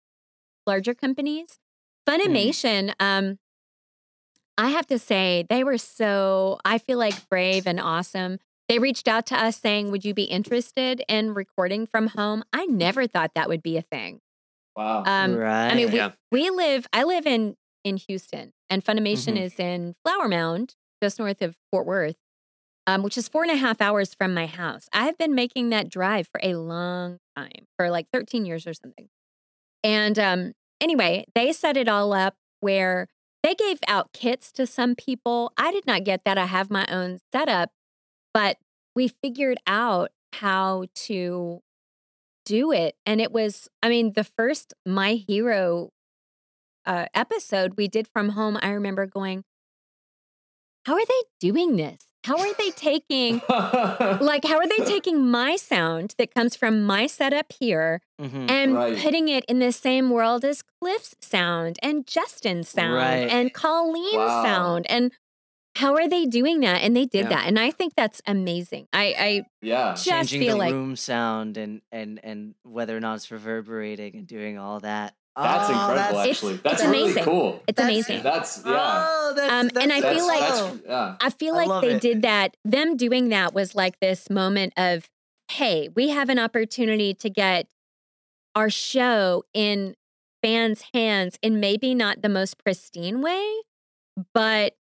[0.67, 1.59] larger companies.
[2.09, 3.39] Funimation, um,
[4.57, 8.39] I have to say, they were so, I feel like brave and awesome.
[8.69, 12.45] They reached out to us saying, Would you be interested in recording from home?
[12.53, 14.21] I never thought that would be a thing.
[14.77, 15.05] Wow.
[15.07, 15.71] Um, right.
[15.71, 16.13] I mean, we, Yeah.
[16.31, 19.43] we live, I live in, in Houston, and Funimation Mhm.
[19.43, 22.17] is in Flower Mound, just north of Fort Worth,
[22.87, 24.89] um, which is four and a half hours from my house.
[24.93, 28.75] I have been making that drive for a long time, for like 13 years or
[28.75, 29.09] something.
[29.83, 33.09] And um, anyway, they set it all up where
[33.43, 35.53] they gave out kits to some people.
[35.57, 36.39] I did not get that.
[36.39, 37.71] I have my own setup,
[38.33, 38.59] but
[38.97, 41.61] we figured out how to
[42.45, 42.97] do it.
[43.07, 45.91] And it was, I mean, the first My Hero
[46.87, 49.45] uh, episode we did from home, I remember going,
[50.87, 52.07] how are they doing this?
[52.25, 57.07] How are they taking, like, how are they taking my sound that comes from my
[57.07, 58.51] setup here Mhm.
[58.51, 58.99] and Right.
[58.99, 63.31] putting it in the same world as Cliff's sound and Justin's sound Right.
[63.31, 64.43] and Colleen's Wow.
[64.43, 64.87] sound?
[64.91, 65.13] And
[65.77, 66.83] how are they doing that?
[66.83, 67.29] And they did Yeah.
[67.31, 67.47] that.
[67.49, 68.87] And I think that's amazing.
[68.93, 69.89] I, yeah.
[69.89, 73.31] I just changing feel the like room sound and and and whether or not it's
[73.31, 75.15] reverberating and doing all that.
[75.37, 75.95] That's Oh, incredible.
[75.97, 77.25] that's- It's- actually, that's it's really amazing.
[77.25, 77.63] cool.
[77.67, 78.23] it's That's- amazing.
[78.23, 79.05] That's yeah.
[79.09, 81.17] Oh, that's, Um, and I feel that's, like- that's, yeah.
[81.21, 82.01] I feel like love they it.
[82.03, 82.57] did that.
[82.65, 85.11] Them doing that was like this moment of,
[85.51, 87.67] hey, we have an opportunity to get
[88.55, 89.97] our show in
[90.41, 93.57] fans' hands in maybe not the most pristine way,
[94.35, 94.77] but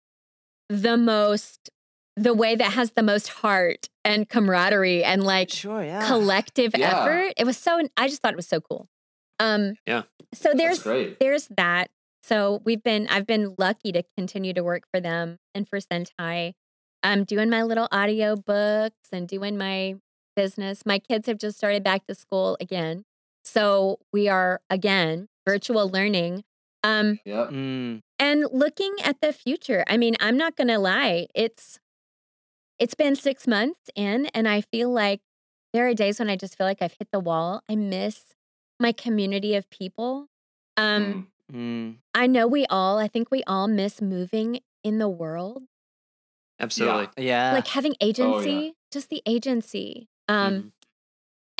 [0.70, 1.70] the most,
[2.16, 6.06] the way that has the most heart and camaraderie and like sure, yeah.
[6.08, 7.02] collective Yeah.
[7.02, 7.34] effort.
[7.38, 8.88] It was so, I just thought it was so cool.
[9.40, 10.04] Um, Yeah.
[10.34, 11.20] So there's great.
[11.20, 11.90] there's that.
[12.22, 16.54] So we've been I've been lucky to continue to work for them and for Sentai.
[17.02, 19.96] I'm doing my little audio books and doing my
[20.36, 20.86] business.
[20.86, 23.06] My kids have just started back to school again.
[23.44, 26.44] So we are again virtual learning.
[26.84, 27.50] Um Yep.
[27.50, 29.84] Mm, and looking at the future.
[29.88, 31.28] I mean, I'm not going to lie.
[31.34, 31.80] It's
[32.80, 35.22] it's been 6 months in and I feel like
[35.74, 37.62] there are days when I just feel like I've hit the wall.
[37.70, 38.34] I miss
[38.80, 40.28] my community of people.
[40.78, 41.56] Um Mm.
[41.56, 41.98] mm.
[42.14, 45.64] I know we all, I think we all miss moving in the world,
[46.60, 47.08] Absolutely.
[47.26, 47.54] Yeah.
[47.54, 50.10] like having agency, just the agency.
[50.28, 50.72] Um, Mhm.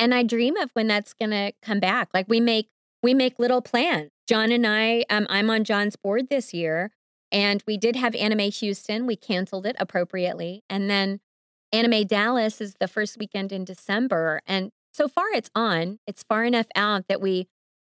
[0.00, 2.10] and I dream of when that's gonna come back.
[2.14, 2.68] Like we make
[3.02, 4.10] we make little plans.
[4.30, 6.92] John and I, um, I'm on John's board this year,
[7.32, 9.04] and we did have Anime Houston.
[9.04, 11.18] We canceled it appropriately, and then
[11.72, 14.40] Anime Dallas is the first weekend in December.
[14.46, 15.98] And so far, it's on.
[16.06, 17.48] It's far enough out that we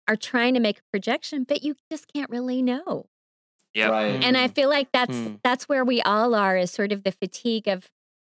[0.10, 3.06] are trying to make a projection, but you just can't really know.
[3.74, 3.88] Yeah.
[3.88, 4.22] Right.
[4.22, 5.40] And I feel like that's Mm.
[5.42, 7.90] that's where we all are is sort of the fatigue of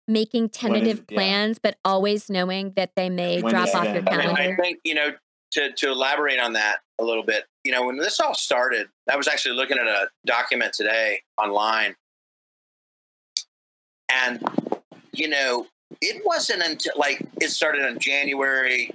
[0.08, 1.16] making tentative yeah.
[1.16, 4.54] plans, but always knowing that they may When drop off your gonna I, calendar.
[4.54, 5.16] I think you know
[5.54, 7.46] to to elaborate on that a little bit.
[7.64, 11.96] You know, when this all started, I was actually looking at a document today online,
[14.12, 14.44] and
[15.14, 15.68] you know,
[16.02, 18.92] it wasn't until like it started in January.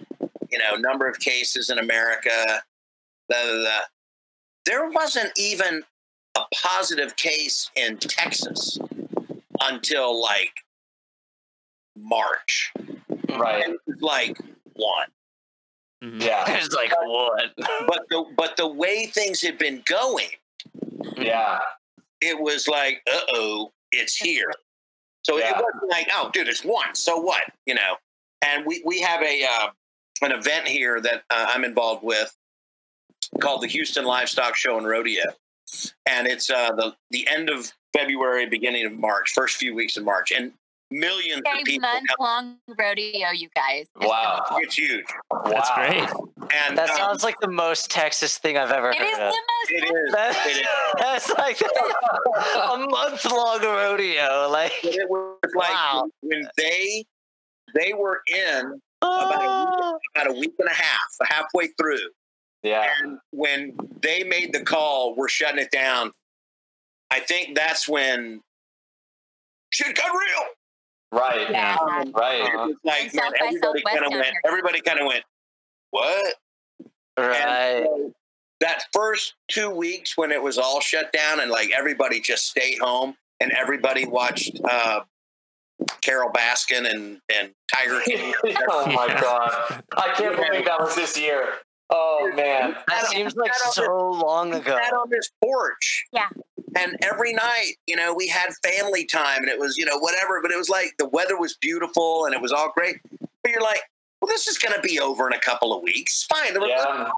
[0.50, 2.62] You know, number of cases in America.
[3.28, 3.80] Blah, blah, blah.
[4.66, 5.82] There wasn't even
[6.36, 8.78] a positive case in Texas
[9.61, 10.53] until like
[11.96, 12.72] March.
[13.30, 13.64] right.
[13.64, 14.36] And like
[14.74, 15.09] one.
[16.03, 16.22] Mhm.
[16.22, 16.44] Yeah.
[16.62, 17.53] It's like what?
[17.86, 20.28] but the but the way things had been going,
[21.16, 21.61] Yeah.
[22.20, 24.50] it was like, uh oh, it's here.
[25.24, 26.94] So it wasn't like, oh, dude, it's one.
[26.94, 27.42] So what?
[27.66, 27.96] You know.
[28.44, 29.68] And we we have a uh,
[30.22, 32.36] an event here that uh, I'm involved with
[33.40, 35.22] called the Houston Livestock Show and Rodeo,
[36.07, 40.03] and it's uh, the the end of February, beginning of March, first few weeks of
[40.05, 40.53] March, and
[40.93, 41.88] millions of A people.
[41.88, 43.86] month long rodeo, you guys.
[44.01, 44.45] It's Wow.
[44.49, 45.05] gonna It's huge,
[45.47, 46.09] That's great.
[46.55, 49.20] and That um, sounds like the most Texas thing I've ever be- It is heard
[49.20, 49.34] the of.
[49.34, 49.70] most.
[49.70, 50.12] it is.
[50.12, 50.66] That- It is.
[50.99, 51.61] that's like
[52.72, 54.49] a month long rodeo.
[54.51, 56.09] Like, But it was like Wow.
[56.22, 57.05] when they
[57.74, 61.99] they were in about a week, about a week and a half, halfway through.
[62.62, 62.86] Yeah.
[63.03, 66.12] And when they made the call, we're shutting it down.
[67.11, 68.40] I think that's when
[69.72, 70.45] shit got real.
[71.12, 71.50] Right.
[71.50, 71.76] Yeah.
[72.14, 72.40] Right.
[72.40, 74.34] It was like man, South everybody kind of went.
[74.46, 75.24] Everybody kind of went.
[75.90, 76.34] what?
[77.18, 77.84] Right.
[77.84, 78.12] so
[78.60, 82.78] that first two weeks when it was all shut down and like everybody just stayed
[82.78, 85.00] home and everybody watched uh,
[86.00, 88.32] Carole Baskin and, and Tiger King.
[88.70, 89.82] oh my god!
[89.96, 91.48] I can't believe that was this year.
[91.95, 92.74] Oh man!
[92.88, 94.78] That seems like That on so long ago.
[94.82, 96.07] sat on this porch.
[96.12, 96.28] Yeah.
[96.74, 100.40] And every night, you know, we had family time and it was, you know, whatever,
[100.40, 102.97] but it was like the weather was beautiful and it was all great.
[103.43, 103.82] But you're like,
[104.22, 106.24] well, this is going to be over in a couple of weeks.
[106.24, 106.57] Fine.
[106.66, 107.11] Yeah.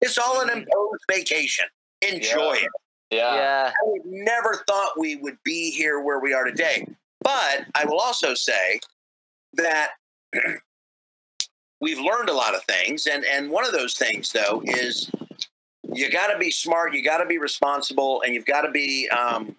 [0.00, 0.58] It's all an mm.
[0.58, 1.66] imposed vacation.
[2.02, 2.60] Enjoy Yeah.
[2.62, 2.70] it.
[3.10, 3.34] Yeah.
[3.34, 3.70] Yeah.
[3.70, 6.86] I would never thought we would be here where we are today.
[7.22, 8.78] But I will also say
[9.54, 9.90] that
[11.82, 13.06] we've learned a lot of things.
[13.06, 15.10] And, and one of those things, though, is
[15.92, 19.08] you got to be smart, you got to be responsible, and you've got to be
[19.10, 19.54] um,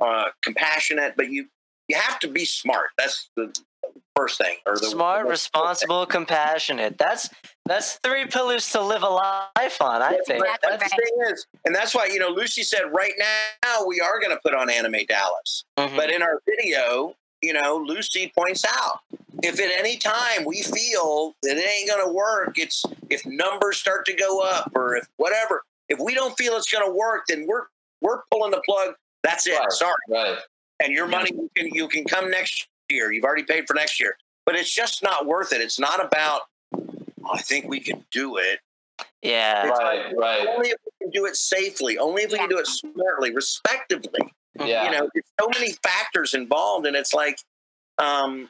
[0.00, 1.46] uh, compassionate, but you,
[1.88, 2.88] you have to be smart.
[2.96, 3.54] That's the
[4.16, 4.56] first thing.
[4.64, 6.96] Or the Smart, the- responsible, compassionate.
[6.98, 7.28] That's
[7.66, 10.00] that's three pillars to live a life on.
[10.00, 10.42] I think.
[10.42, 13.84] But, but Exactly the thing is, and that's why you know Lucy said right now
[13.86, 15.64] we are going to put on Anime Dallas.
[15.78, 15.94] Mhm.
[15.96, 17.14] But in our video,
[17.46, 19.00] you know, Lucy points out
[19.42, 23.76] if at any time we feel that it ain't going to work, it's if numbers
[23.76, 27.22] start to go up or if whatever, if we don't feel it's going to work,
[27.28, 27.64] then we're
[28.00, 28.94] we're pulling the plug.
[29.22, 29.58] That's it.
[29.58, 29.72] Right.
[29.72, 29.94] Sorry.
[30.10, 30.38] Right.
[30.82, 33.12] And your money you can you can come next year.
[33.12, 34.16] You've already paid for next year.
[34.44, 35.60] But it's just not worth it.
[35.60, 36.42] It's not about
[36.74, 38.60] "Oh, I think we can do it.
[39.22, 39.68] yeah.
[39.68, 40.12] It's Right.
[40.16, 40.46] Right.
[40.48, 41.98] Only if we can do it safely.
[41.98, 44.32] Only if we can do it smartly, respectively.
[44.64, 44.84] Yeah.
[44.84, 47.38] you know there's so many factors involved and it's like
[47.98, 48.48] um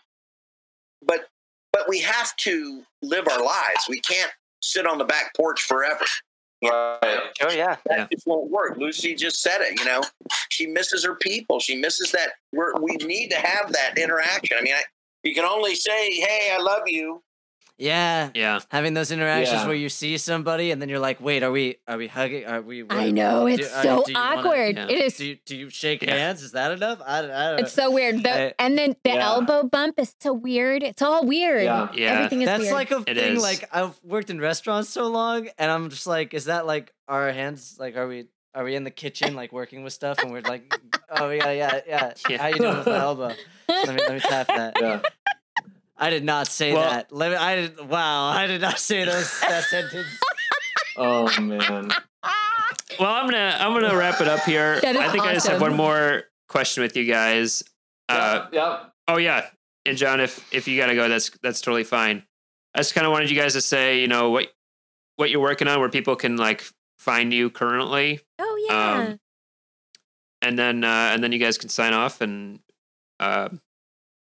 [1.07, 1.29] but
[1.73, 3.87] but we have to live our lives.
[3.89, 4.31] We can't
[4.61, 6.05] sit on the back porch forever.
[6.63, 7.21] Right.
[7.43, 7.77] Oh yeah.
[7.87, 8.07] that Yeah.
[8.11, 8.79] just won't work.
[8.79, 10.01] Lucy just said it you know?
[10.49, 11.61] She misses her people.
[11.61, 12.31] She misses that.
[12.53, 14.57] We're, we need to have that interaction.
[14.59, 14.83] I mean I,
[15.23, 17.21] you can only say hey i love you
[17.79, 18.31] Yeah.
[18.35, 18.61] Yeah.
[18.71, 19.67] Having those interactions Yeah.
[19.67, 22.47] where you see somebody and then you're like, wait, are we are we hugging?
[22.47, 22.85] Are we?
[22.89, 24.77] I know it's uh, so do you wanna- awkward.
[24.77, 24.89] yeah.
[24.89, 25.17] It is.
[25.19, 26.15] Do you, do you shake Yeah.
[26.17, 26.43] hands?
[26.43, 27.01] Is that enough?
[27.07, 28.23] I, don't- I don't It's so weird.
[28.23, 29.27] The, I- and then the Yeah.
[29.27, 30.83] elbow bump is so weird.
[30.83, 31.65] It's all weird.
[31.65, 31.89] Yeah.
[31.95, 32.13] Yeah.
[32.13, 32.75] Everything is That's weird.
[32.75, 33.37] like a It thing.
[33.37, 33.43] is.
[33.43, 37.31] Like I've worked in restaurants so long, and I'm just like, is that like our
[37.31, 37.77] hands?
[37.79, 40.19] Like, are we are we in the kitchen like working with stuff?
[40.23, 40.73] And we're like,
[41.11, 42.13] oh yeah, yeah, yeah.
[42.31, 42.39] Yeah.
[42.41, 43.33] How you doing with the elbow?
[43.69, 44.73] Let me let me tap that.
[44.81, 45.01] Yeah.
[45.99, 47.13] I did not say Well- that.
[47.13, 47.37] Let me.
[47.37, 47.89] I did.
[47.89, 48.29] Wow.
[48.29, 50.09] I did not say those that sentence.
[50.97, 51.91] Oh man.
[52.99, 54.81] Well, I'm gonna I'm gonna wrap it up here.
[54.81, 57.63] That is I think I just have one more question with you guys.
[58.09, 58.59] Uh, yeah.
[58.61, 58.79] yeah.
[59.09, 59.47] oh yeah,
[59.85, 62.23] and John, if if you gotta go, that's that's totally fine.
[62.75, 64.49] I just kind of wanted you guys to say, you know, what
[65.17, 66.65] what you're working on, where people can like
[66.99, 68.93] find you currently, oh yeah.
[68.93, 69.21] Um,
[70.43, 72.21] and then uh, and then you guys can sign off.
[72.21, 72.61] And
[73.21, 73.49] uh,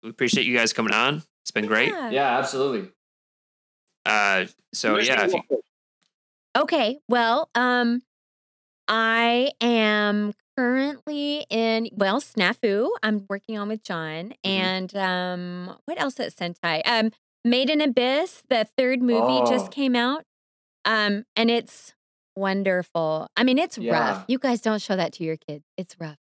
[0.02, 1.22] we appreciate you guys coming on.
[1.48, 1.88] It's been great.
[1.88, 2.10] Yeah.
[2.10, 2.38] Yeah.
[2.38, 2.90] Absolutely.
[4.04, 4.44] Uh,
[4.74, 5.40] so Lucy, yeah, if you.
[6.54, 6.98] Okay.
[7.08, 8.02] Well, um,
[8.86, 12.90] I am currently in well Snafu.
[13.02, 16.82] I'm working on with John, and um, what else at Sentai?
[16.84, 17.12] Um,
[17.46, 19.46] Made in Abyss, the third movie Oh.
[19.50, 20.24] just came out,
[20.84, 21.94] um, and it's
[22.36, 23.28] wonderful.
[23.38, 23.92] I mean, it's Yeah.
[23.92, 24.24] rough.
[24.28, 25.64] You guys don't show that to your kids.
[25.78, 26.18] It's rough.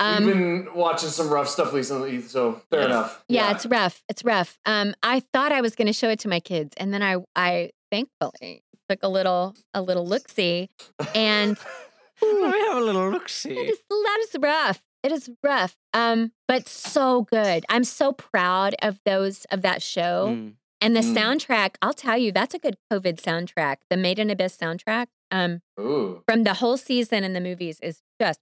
[0.00, 3.22] Um, We've been watching some rough stuff recently, so fair enough.
[3.28, 4.02] yeah, it's rough.
[4.08, 4.58] It's rough.
[4.66, 7.16] Um, I thought I was going to show it to my kids, and then I,
[7.36, 10.70] I thankfully took a little, a little look see,
[11.14, 11.56] and
[12.22, 13.24] Let me have a little look.
[13.26, 13.50] It See.
[13.54, 14.82] is that is rough.
[15.02, 15.76] It is rough.
[15.94, 17.64] Um, but so good.
[17.70, 20.28] I'm so proud of those of that show.
[20.36, 20.52] Mm.
[20.82, 21.14] And the Mm.
[21.14, 23.76] soundtrack, I'll tell you, that's a good COVID soundtrack.
[23.90, 26.22] The Made in Abyss soundtrack, um, Ooh.
[26.26, 28.40] from the whole season and the movies is just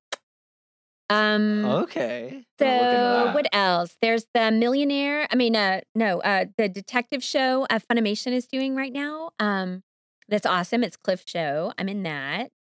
[1.11, 2.45] um Okay.
[2.59, 3.35] so look at that.
[3.35, 3.97] what else?
[4.03, 5.27] There's the millionaire.
[5.31, 9.31] I mean, uh, no, uh, the detective show uh, Funimation is doing right now.
[9.39, 9.83] Um,
[10.29, 10.85] that's awesome.
[10.85, 11.73] It's Cliff Show.
[11.79, 12.51] I'm in that,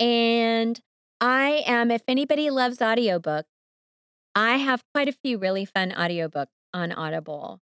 [0.00, 0.80] and
[1.20, 1.90] I am.
[1.90, 3.44] If anybody loves audiobooks,
[4.34, 7.60] I have quite a few really fun audiobooks on Audible.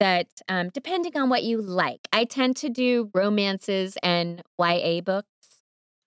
[0.00, 5.28] That um, depending on what you like, I tend to do romances and YA books.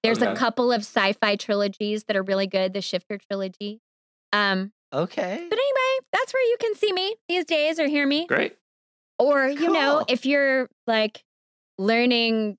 [0.03, 2.73] There's a couple of sci-fi trilogies that are really good.
[2.73, 3.79] The Shifter trilogy.
[4.33, 5.35] Um, Okay.
[5.49, 8.25] but anyway, that's where you can see me these days or hear me.
[8.27, 8.55] great.
[9.19, 11.23] Or, you know, if you're like
[11.77, 12.57] learning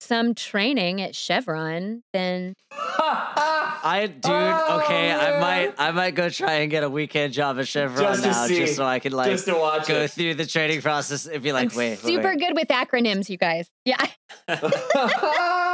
[0.00, 6.70] some training at Chevron, then I dude, okay, I might I might go try and
[6.70, 8.58] get a weekend job at Chevron Just now see.
[8.58, 10.10] just so I can like Just to watch go it.
[10.10, 12.38] through the training process and be like, I'm wait, wait, super wait.
[12.38, 13.68] good with acronyms, you guys.
[13.84, 14.04] Yeah.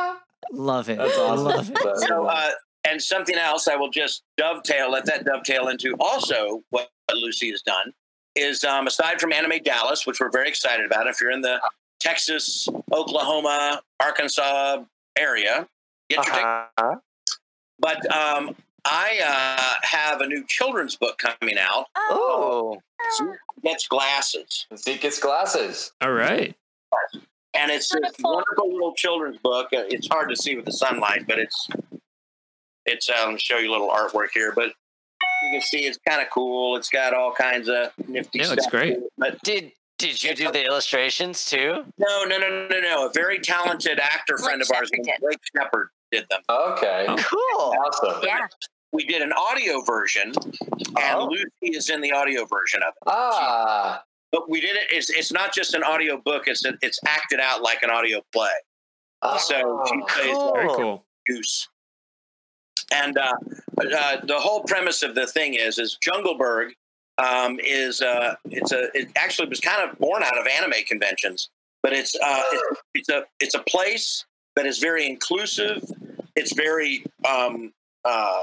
[0.52, 0.98] love it.
[0.98, 1.44] That's awesome.
[1.44, 1.98] Love it.
[2.08, 2.50] So, uh,
[2.86, 7.62] and something else I will just dovetail, let that dovetail into also what Lucy has
[7.62, 7.92] done
[8.34, 11.60] is um, aside from Anime Dallas, which we're very excited about, if you're in the
[12.00, 14.84] Texas, Oklahoma, Arkansas
[15.16, 15.66] area.
[16.08, 16.44] Get your tickets.
[16.44, 16.96] Uh-huh.
[17.80, 21.86] But um, I uh, have a new children's book coming out.
[21.96, 22.78] Oh,
[23.64, 25.92] Gets glasses, Zeke gets glasses.
[26.00, 26.54] All right.
[27.54, 28.32] And it's a Wonderful.
[28.34, 29.68] wonderful little children's book.
[29.72, 31.68] Uh, It's hard to see with the sunlight, but it's
[32.86, 33.08] it's.
[33.10, 34.66] Um, show you a little artwork here, but
[35.42, 36.76] you can see it's kind of cool.
[36.76, 38.56] It's got all kinds of nifty Yeah, it stuff.
[38.58, 38.92] looks great.
[38.94, 41.84] it, But did did you do the illustrations too?
[41.98, 43.06] no, no, no, no, no.
[43.06, 45.20] A very talented actor friend of ours, Shepard named did.
[45.20, 46.42] Blake Shepard, did them.
[46.48, 47.06] Okay.
[47.08, 47.16] Oh.
[47.18, 47.74] Cool.
[47.84, 48.22] Awesome.
[48.24, 48.46] Yeah.
[48.92, 50.32] We did an audio version,
[50.96, 51.28] and Oh.
[51.30, 53.02] Lucy is in the audio version of it.
[53.06, 54.02] Ah.
[54.30, 54.88] But we did it.
[54.90, 56.44] It's, it's not just an audio book.
[56.46, 58.50] It's it's acted out like an audio play.
[59.38, 60.52] So she plays Cool.
[60.54, 61.04] Very cool.
[61.26, 61.68] Goose.
[62.92, 63.34] And uh,
[63.80, 66.70] uh, the whole premise of the thing is is Jungleberg
[67.18, 71.50] um, is uh, it's a it actually was kind of born out of anime conventions,
[71.82, 74.24] but it's uh, it's, it's a it's a place
[74.56, 75.82] that is very inclusive.
[76.36, 77.72] It's very um,
[78.04, 78.42] uh,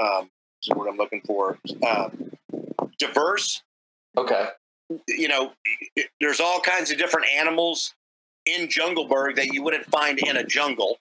[0.00, 2.08] um, what's the word I'm looking for uh,
[2.98, 3.62] diverse.
[4.16, 4.48] Okay.
[5.08, 5.52] You know,
[6.20, 7.94] there's all kinds of different animals
[8.46, 10.98] in Jungleberg that you wouldn't find in a jungle.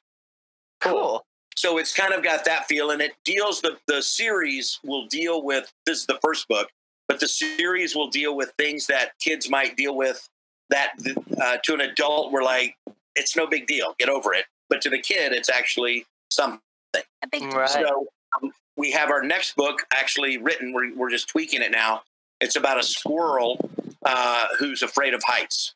[0.81, 1.23] Cool.
[1.55, 5.41] So it's kind of got that feel, and it deals the the series will deal
[5.41, 6.69] with this is the first book,
[7.07, 10.27] but the series will deal with things that kids might deal with
[10.69, 10.93] that
[11.41, 12.75] uh, to an adult we're like
[13.15, 16.59] it's no big deal, get over it, but to the kid it's actually something.
[16.95, 17.69] A big Right.
[17.69, 18.07] So
[18.41, 20.73] um, we have our next book actually written.
[20.73, 22.01] We're we're just tweaking it now.
[22.41, 23.69] It's about a squirrel
[24.05, 25.73] uh, who's afraid of heights.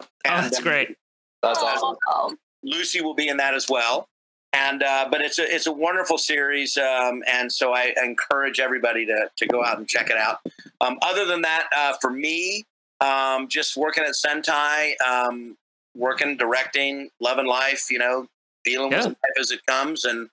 [0.00, 0.96] Oh, that's um, great.
[1.42, 1.96] That's awesome.
[2.08, 4.08] Oh, Lucy will be in that as well.
[4.54, 9.04] And uh, but it's a it's a wonderful series, um, and so I encourage everybody
[9.04, 10.38] to to go out and check it out.
[10.80, 12.64] Um, other than that, uh, for me,
[13.02, 15.58] um, just working at Sentai, um,
[15.94, 18.26] working, directing, loving life, you know,
[18.64, 18.98] dealing Yeah.
[18.98, 20.30] with life as it comes, and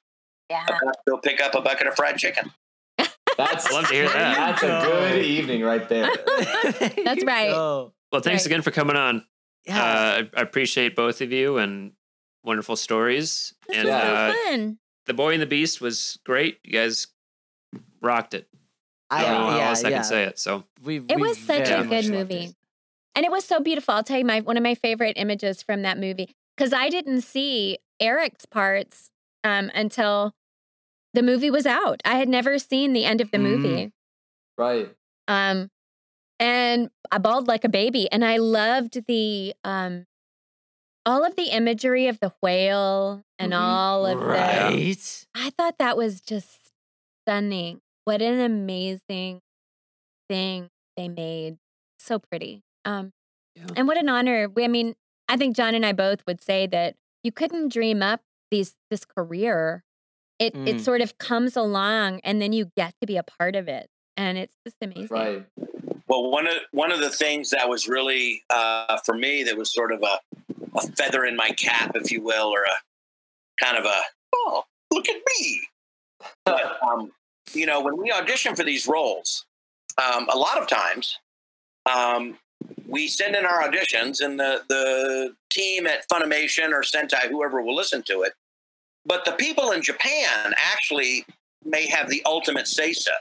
[0.49, 0.65] yeah.
[1.07, 2.53] go pick up a bucket of fried chicken.
[3.37, 4.59] That's Love to hear that.
[4.59, 6.09] That's a good evening right there.
[7.03, 7.51] That's right.
[7.51, 8.45] Oh, Well, thanks Right.
[8.47, 9.25] again for coming on.
[9.65, 9.81] yeah.
[9.83, 11.93] Uh, I I appreciate both of you and
[12.43, 13.53] wonderful stories.
[13.67, 14.77] This and was uh, so fun.
[15.07, 16.59] the Boy and the Beast was great.
[16.63, 17.07] You guys
[18.01, 18.47] rocked it.
[19.09, 19.95] I don't know how yeah, else I yeah.
[19.97, 20.39] can say it.
[20.39, 22.35] So We, It we was such a good movie.
[22.45, 22.55] it.
[23.15, 23.93] And it was so beautiful.
[23.93, 27.21] I'll tell you my one of my favorite images from that movie because I didn't
[27.21, 29.09] see Eric's parts
[29.43, 30.33] um, until
[31.15, 32.01] the movie was out.
[32.05, 33.41] I had never seen the end of the Mm.
[33.41, 33.91] movie.
[34.57, 34.95] right.
[35.27, 35.69] Um,
[36.39, 38.09] and I bawled like a baby.
[38.11, 40.05] And I loved the um,
[41.05, 43.59] all of the imagery of the whale and Mhm.
[43.59, 44.25] all of the.
[44.25, 45.25] Right.
[45.35, 46.71] I thought that was just
[47.23, 47.81] stunning.
[48.05, 49.41] What an amazing
[50.29, 51.57] thing they made.
[51.99, 52.63] So pretty.
[52.83, 53.13] Um,
[53.55, 53.67] Yeah.
[53.75, 54.49] and what an honor.
[54.49, 54.95] We, I mean,
[55.27, 59.05] I think John and I both would say that you couldn't dream up these this
[59.05, 59.83] career.
[60.39, 60.81] It it Mm.
[60.83, 64.37] sort of comes along, and then you get to be a part of it, and
[64.37, 65.07] it's just amazing.
[65.09, 65.45] Right.
[66.07, 69.73] Well, one of one of the things that was really uh, for me that was
[69.73, 70.19] sort of a,
[70.75, 73.95] a feather in my cap, if you will, or a kind of a
[74.35, 75.61] oh look at me.
[76.45, 77.11] But, um,
[77.53, 79.45] you know, when we audition for these roles,
[79.97, 81.17] um, a lot of times
[81.85, 82.37] um,
[82.87, 87.75] we send in our auditions, and the the team at Funimation or Sentai, whoever will
[87.75, 88.33] listen to it,
[89.05, 91.25] but the people in Japan actually
[91.63, 93.11] may have the ultimate say so.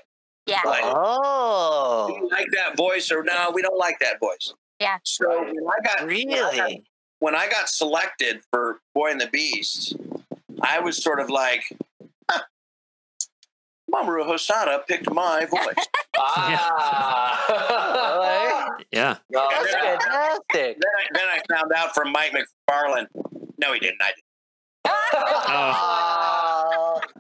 [0.46, 0.60] Yeah.
[0.64, 4.98] Like, do Oh, you like that voice or no we don't like that voice Yeah.
[5.02, 6.82] so when i got when I got- really?
[7.20, 9.96] when i got selected for boy and the beast
[10.62, 11.62] i was sort of like
[12.30, 12.42] huh,
[13.90, 17.56] mamoru hosoda picked my voice Ah.
[18.92, 19.16] yeah.
[19.30, 20.40] No, That's fantastic.
[20.52, 23.06] then I, then I found out from mike McFarland.
[23.58, 24.23] no he didn't i didn't
[24.86, 24.92] Oh,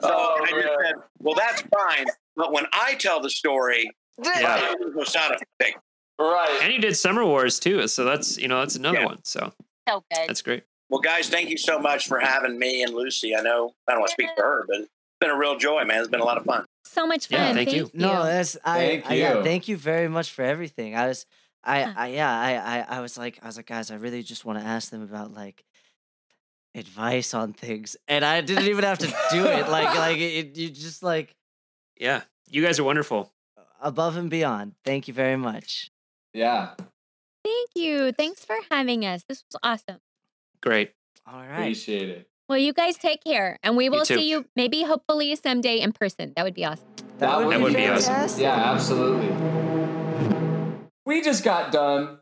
[0.00, 0.76] so Oh, i just man.
[0.84, 2.06] said well that's fine
[2.36, 3.90] but when i tell the story
[4.22, 4.58] Yeah.
[4.58, 5.78] Mamoru hosoda picked
[6.18, 6.60] Right.
[6.62, 7.88] And you did Summer Wars too.
[7.88, 9.06] So that's, you know, that's another Yeah.
[9.06, 9.18] one.
[9.24, 9.52] So
[9.88, 10.28] So good.
[10.28, 10.62] that's great.
[10.90, 14.00] well guys thank you so much for having me and lucy i know i don't
[14.00, 14.88] want to speak for her but it's
[15.20, 17.40] been a real joy man it's been a lot of fun So much fun.
[17.40, 17.90] Yeah, thank you.
[17.94, 19.42] No, that's I, Thank I yeah, you.
[19.42, 20.94] thank you very much for everything.
[20.94, 21.26] I was
[21.64, 24.44] I, I yeah, I, I I was like I was like guys, I really just
[24.44, 25.64] want to ask them about like
[26.74, 27.96] advice on things.
[28.08, 29.68] And I didn't even have to do it.
[29.68, 31.34] Like like it, you just like
[31.98, 32.22] Yeah.
[32.50, 33.32] You guys are wonderful.
[33.80, 34.74] above and beyond.
[34.84, 35.90] Thank you very much.
[36.32, 36.70] Yeah.
[37.44, 38.12] Thank you.
[38.12, 39.24] Thanks for having us.
[39.28, 40.00] This was awesome.
[40.62, 40.92] Great.
[41.26, 41.60] All right.
[41.60, 42.28] Appreciate it.
[42.48, 44.16] Well, you guys take care, and we will too.
[44.16, 46.34] see you maybe, hopefully, someday in person.
[46.36, 46.84] That would be awesome.
[47.18, 48.12] That, would, That be would be awesome.
[48.14, 48.42] fantastic.
[48.42, 49.28] Yeah, absolutely.
[51.06, 52.18] We just got done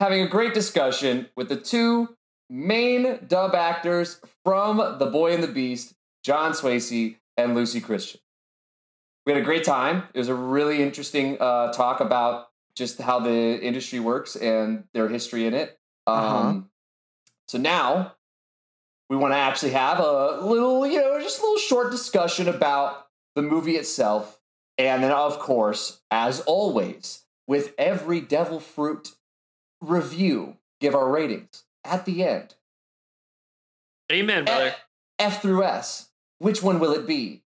[0.00, 2.16] having a great discussion with the two
[2.50, 8.20] main dub actors from The Boy and the Beast, John Swasey and Lucy Christian.
[9.24, 10.04] We had a great time.
[10.14, 15.08] It was a really interesting uh, talk about just how the industry works and their
[15.08, 15.78] history in it.
[16.06, 16.60] Um, Uh-huh.
[17.48, 18.14] So now
[19.10, 23.08] we want to actually have a little, you know, just a little short discussion about
[23.34, 24.40] the movie itself.
[24.78, 29.12] And then, of course, as always, with every Devil Fruit
[29.82, 32.54] review, give our ratings at the end.
[34.10, 34.74] Amen, brother.
[35.18, 36.10] F through S.
[36.38, 37.42] Which one will it be?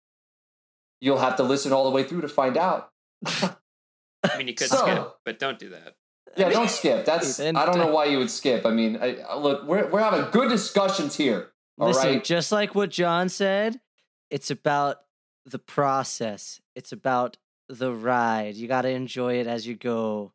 [1.02, 2.92] You'll have to listen all the way through to find out.
[3.26, 5.96] I mean, you could So- skip, but don't do that.
[6.38, 7.06] Yeah, don't skip.
[7.06, 8.66] That's I don't know why you would skip.
[8.66, 11.52] I mean, I, I- look, we're we're having good discussions here.
[11.80, 11.96] All right.
[11.96, 13.80] Listen, just like what John said,
[14.30, 14.98] it's about
[15.46, 16.60] the process.
[16.76, 17.38] It's about
[17.70, 18.56] the ride.
[18.56, 20.34] You got to enjoy it as you go.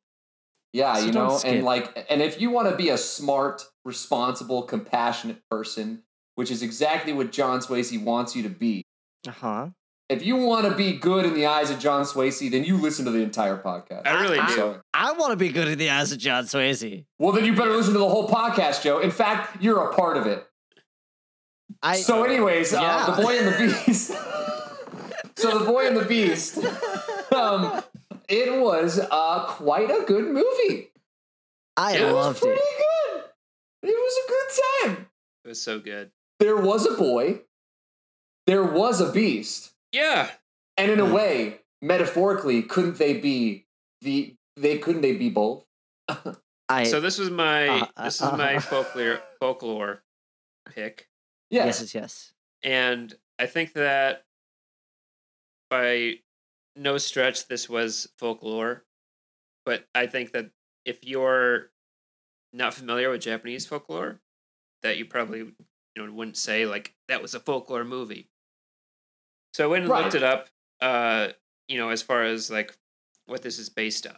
[0.72, 1.52] Yeah, So you know, skip.
[1.54, 6.02] and like, and if you want to be a smart, responsible, compassionate person,
[6.34, 8.84] which is exactly what John Swasey wants you to be.
[9.26, 9.68] Uh huh.
[10.08, 13.04] If you want to be good in the eyes of John Swasey, then you listen
[13.04, 14.06] to the entire podcast.
[14.08, 14.52] I really do.
[14.54, 17.04] So- I want to be good in the eyes of John Swasey.
[17.18, 18.98] well, then you better listen to the whole podcast, Joe.
[18.98, 20.44] In fact, you're a part of it.
[21.82, 22.80] I so, anyways, yeah.
[22.82, 24.08] uh, the Boy and the Beast.
[25.36, 26.58] so, the Boy and the Beast.
[27.32, 27.80] Um,
[28.28, 30.90] it was uh, quite a good movie.
[31.76, 32.78] I It was loved pretty it.
[32.78, 32.86] good.
[33.82, 35.06] It was a good time.
[35.44, 36.10] It was so good.
[36.38, 37.42] There was a boy.
[38.46, 39.72] There was a beast.
[39.92, 40.30] Yeah.
[40.76, 43.66] And in a way, metaphorically, couldn't they be
[44.00, 45.64] the they couldn't they be both?
[46.68, 48.60] I So this was my Uh, uh, this is my uh.
[48.60, 50.02] folklore folklore
[50.68, 51.08] pick,
[51.50, 51.80] Yes.
[51.80, 52.32] yes, yes, yes.
[52.62, 54.24] and I think that
[55.68, 56.20] by
[56.76, 58.84] no stretch this was folklore,
[59.64, 60.50] but I think that
[60.84, 61.70] if you're
[62.52, 64.20] not familiar with Japanese folklore,
[64.82, 65.54] that you probably you
[65.96, 68.28] know wouldn't say like that was a folklore movie.
[69.54, 70.48] So I went and looked it up.
[70.80, 71.28] Uh,
[71.68, 72.76] you know, as far as like
[73.26, 74.16] what this is based on.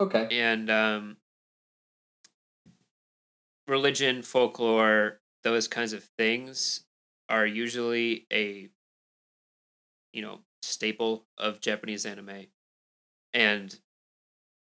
[0.00, 0.28] Okay.
[0.30, 1.16] and um,
[3.68, 6.84] religion, folklore, those kinds of things
[7.28, 8.68] are usually a
[10.12, 12.46] you know staple of Japanese anime,
[13.34, 13.78] and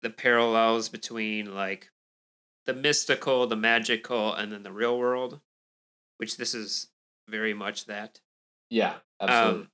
[0.03, 1.91] the parallels between like
[2.67, 5.41] the mystical, the magical, and then the real world,
[6.19, 6.89] which this is
[7.29, 8.21] very much that.
[8.71, 9.63] Yeah, absolutely.
[9.63, 9.69] Um,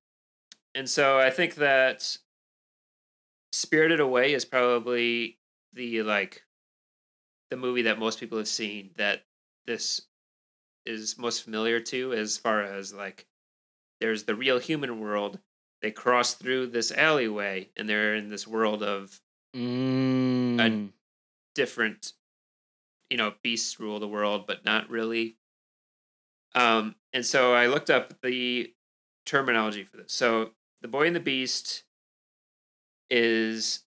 [0.74, 2.16] and so I think that
[3.52, 5.38] Spirited Away is probably
[5.72, 6.44] the like
[7.50, 9.24] the movie that most people have seen that
[9.66, 10.02] this
[10.86, 13.26] is most familiar to as far as like
[14.00, 15.38] there's the real human world
[15.82, 19.20] they cross through this alleyway and they're in this world of
[19.56, 20.90] Mm.
[21.56, 22.12] different
[23.10, 25.36] you know beasts rule the world but not really
[26.54, 28.72] um and so i looked up the
[29.26, 30.50] terminology for this so
[30.80, 31.84] the boy and the beast
[33.10, 33.80] is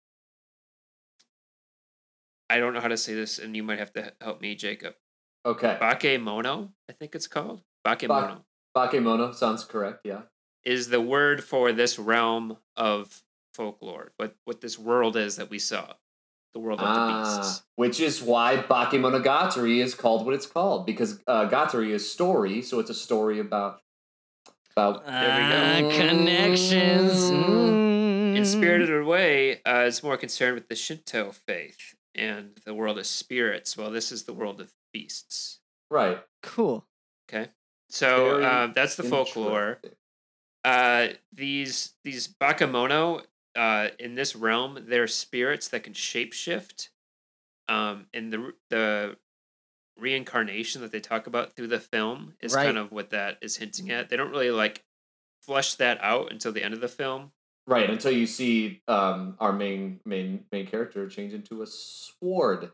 [2.49, 4.95] i don't know how to say this and you might have to help me jacob
[5.47, 5.79] okay.
[5.81, 8.41] bakemono i think it's called bakemono
[8.77, 10.01] Bakemono sounds correct.
[10.05, 10.23] Yeah.
[10.65, 13.23] is the word for this realm of
[13.55, 15.93] folklore what what this world is that we saw
[16.55, 20.85] the world of the Ah, beasts which is why Bakemonogatari is called what it's called
[20.87, 23.81] because uh, Gatari is story, so it's a story about
[24.73, 25.91] about There we Ah, go.
[25.97, 27.31] connections.
[27.31, 28.37] Mm.
[28.37, 28.45] In.
[28.45, 33.77] Spirited Away, uh, it's more concerned with the Shinto faith and the world of spirits,
[33.77, 35.61] Well, this is the world of beasts.
[35.91, 36.19] right.
[36.43, 36.87] Cool.
[37.29, 37.51] Okay,
[37.89, 39.81] so uh, that's the folklore.
[40.65, 43.23] Uh, these these bakemono
[43.57, 46.89] uh, in this realm, there are spirits that can shapeshift.
[47.69, 49.17] Um, and the the
[49.99, 52.65] reincarnation that they talk about through the film is Right.
[52.65, 54.09] kind of what that is hinting at.
[54.09, 54.83] They don't really like
[55.43, 57.33] flush that out until the end of the film.
[57.67, 62.73] Right until you see um, our main main main character change into a sword.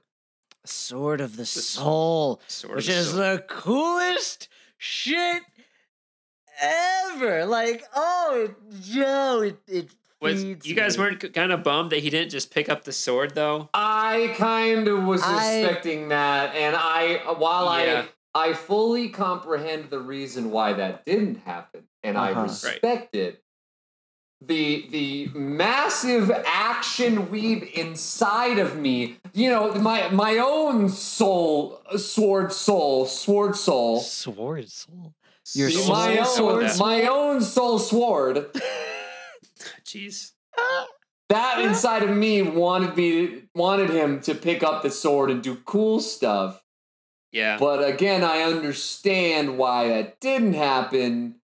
[0.64, 4.48] A sword of the The s- soul, Sort of which is so- the coolest
[4.78, 5.42] shit
[6.60, 7.44] ever.
[7.46, 9.90] Like, oh, it, Joe, it, it
[10.32, 11.04] Was feeds you guys me.
[11.04, 13.68] weren't kind of bummed that he didn't just pick up the sword though?
[13.74, 18.04] I kind of was I- expecting that, and I while Yeah.
[18.34, 22.40] I I fully comprehend the reason why that didn't happen, and I Uh-huh.
[22.42, 22.48] Right.
[22.50, 23.42] respect it.
[24.44, 32.52] The the massive action weave inside of me, you know, my my own soul, sword
[32.52, 35.14] soul, sword soul, sword soul.
[35.54, 38.50] Your the- soul my own sword my own soul sword.
[39.84, 40.32] Jeez.
[41.28, 45.56] that inside of me wanted me wanted him to pick up the sword and do
[45.64, 46.62] cool stuff.
[47.32, 47.58] Yeah.
[47.58, 51.36] But again, I understand why that didn't happen.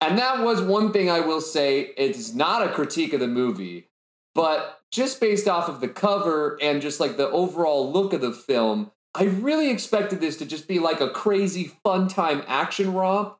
[0.00, 1.92] And that was one thing I will say.
[1.96, 3.88] It's not a critique of the movie,
[4.34, 8.32] but just based off of the cover and just like the overall look of the
[8.32, 13.36] film, I really expected this to just be like a crazy fun time action romp.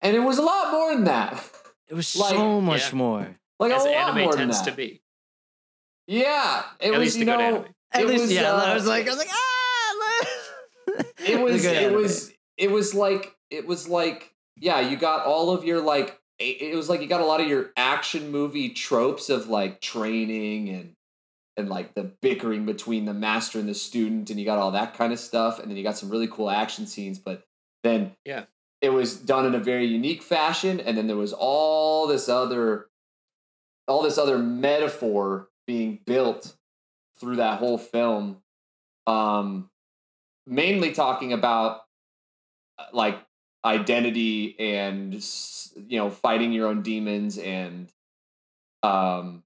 [0.00, 1.44] And it was a lot more than that.
[1.88, 2.94] It was Like- so much Yeah.
[2.96, 3.36] more.
[3.58, 4.70] Like As a lot anime more than tends that.
[4.70, 5.02] to be.
[6.06, 7.00] Yeah, it At was.
[7.00, 7.74] least You the good know, anime.
[7.92, 8.52] At it least, was, yeah.
[8.54, 10.26] I uh, was like, I was like, ah.
[11.26, 11.94] it was it anime.
[11.94, 16.60] was it was like it was like yeah you got all of your like it
[16.62, 20.68] it was like you got a lot of your action movie tropes of like training
[20.70, 20.94] and
[21.56, 24.94] and like the bickering between the master and the student and you got all that
[24.94, 27.42] kind of stuff and then you got some really cool action scenes but
[27.84, 28.44] then Yeah.
[28.80, 32.86] It was done in a very unique fashion and then there was all this other
[33.86, 36.56] all this other metaphor being built
[37.18, 38.38] through that whole film
[39.06, 39.68] um
[40.46, 41.80] mainly talking about
[42.78, 43.18] uh, like
[43.64, 45.14] identity and
[45.88, 47.90] you know fighting your own demons and
[48.82, 49.42] um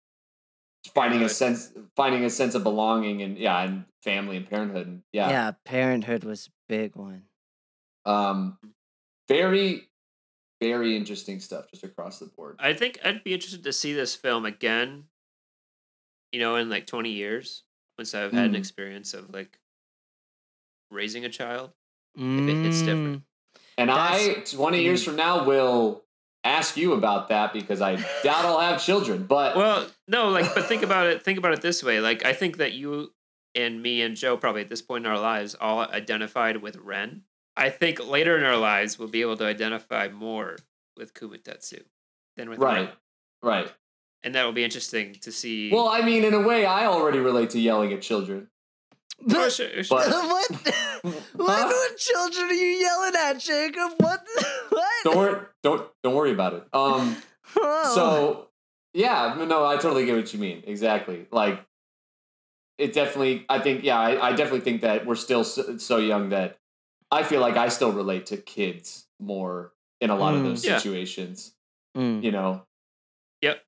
[0.95, 5.03] finding a sense finding a sense of belonging and yeah and family and parenthood and
[5.13, 5.31] yeah.
[5.31, 7.23] yeah, Parenthood was a big one.
[8.05, 8.59] um
[9.29, 9.89] very
[10.61, 14.15] very interesting stuff just across the board I think I'd be interested to see this
[14.15, 15.05] film again,
[16.33, 17.65] you know, in like 20 years,
[17.99, 18.59] once I've had an Mm.
[18.59, 19.59] experience of like
[20.91, 21.71] raising a child.
[22.17, 23.19] If it hits different.
[23.19, 23.23] Mm,
[23.79, 26.05] and i That's- 20 years from now will
[26.45, 30.67] ask you about that because i doubt i'll have children but Well, no, like, but
[30.67, 31.23] think about it.
[31.23, 32.01] Think about it this way.
[32.01, 33.13] Like, I think that you
[33.55, 37.23] and me and Joe probably at this point in our lives all identified with Ren.
[37.57, 40.57] I think later in our lives we'll be able to identify more
[40.97, 41.83] with Kumatetsu
[42.37, 42.89] than with right Ren.
[43.43, 43.73] right
[44.23, 45.71] and that will be interesting to see.
[45.73, 48.49] well i mean in a way i already relate to yelling at children
[49.31, 49.99] Oh, sure, sure.
[49.99, 50.51] But- what?
[51.03, 51.61] what?
[51.61, 51.69] Huh?
[51.69, 53.93] What children are you yelling at, Jacob?
[53.99, 54.21] What?
[54.71, 54.89] what?
[55.05, 57.17] don't worry don't don't worry about it um
[57.57, 57.93] Oh.
[57.95, 58.49] so
[58.95, 61.61] yeah no, no i totally get what you mean exactly like
[62.79, 66.31] it definitely i think yeah i, I definitely think that we're still so, so young
[66.31, 66.59] that
[67.13, 70.45] i feel like i still relate to kids more in a lot of Mm.
[70.45, 70.79] those Yeah.
[70.79, 71.55] situations
[71.97, 72.25] Mm.
[72.25, 72.67] you know
[73.43, 73.63] Yep.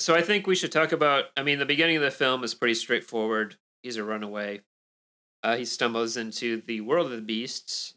[0.00, 1.26] So I think we should talk about.
[1.36, 3.56] I mean, the beginning of the film is pretty straightforward.
[3.82, 4.62] He's a runaway.
[5.42, 7.94] Uh, he stumbles into the world of the beasts,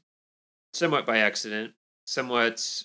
[0.74, 1.74] somewhat by accident,
[2.06, 2.84] somewhat.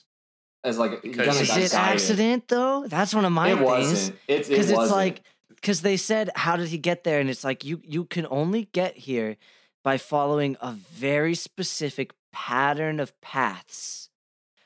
[0.65, 1.75] as like Because- kinda Is it guided.
[1.75, 2.87] accident though?
[2.87, 3.65] That's one of my it things.
[3.65, 4.97] wasn't it's it because it's wasn't.
[4.97, 5.23] like
[5.57, 8.65] because they said how did he get there and it's like you you can only
[8.73, 9.37] get here
[9.87, 14.11] by following a very specific pattern of paths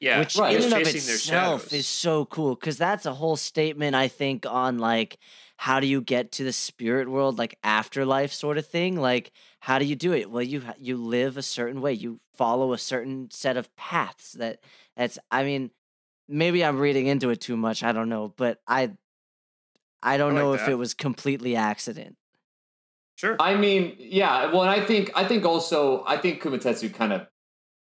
[0.01, 0.57] Yeah, which Right.
[0.57, 4.79] in and of itself is so cool because that's a whole statement i think on
[4.79, 5.19] like
[5.59, 9.31] how do you get to the spirit world like afterlife sort of thing like
[9.61, 10.31] how do you do it?
[10.31, 14.61] Well you you live a certain way you follow a certain set of paths that
[14.97, 15.71] that's i mean
[16.29, 18.91] maybe i'm reading into it too much i don't know but i
[20.03, 22.17] i don't I like know if it was completely accident
[23.21, 23.37] Sure.
[23.39, 24.47] I mean, yeah.
[24.51, 27.27] Well, and I think I think also I think Kumatetsu kind of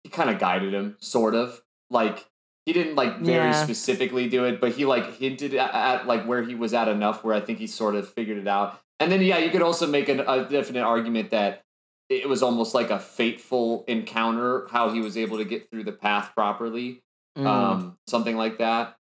[0.03, 1.63] he kind of guided him, sort of.
[1.89, 2.27] Like
[2.67, 3.65] he didn't like very Yeah.
[3.65, 7.25] specifically do it, but he like hinted at, at like where he was at enough
[7.25, 8.79] where I think he sort of figured it out.
[9.01, 11.63] And then yeah, you could also make an, a definite argument that
[12.11, 15.93] it was almost like a fateful encounter how he was able to get through the
[15.93, 17.01] path properly,
[17.39, 17.47] Mm.
[17.47, 18.97] um, something like that.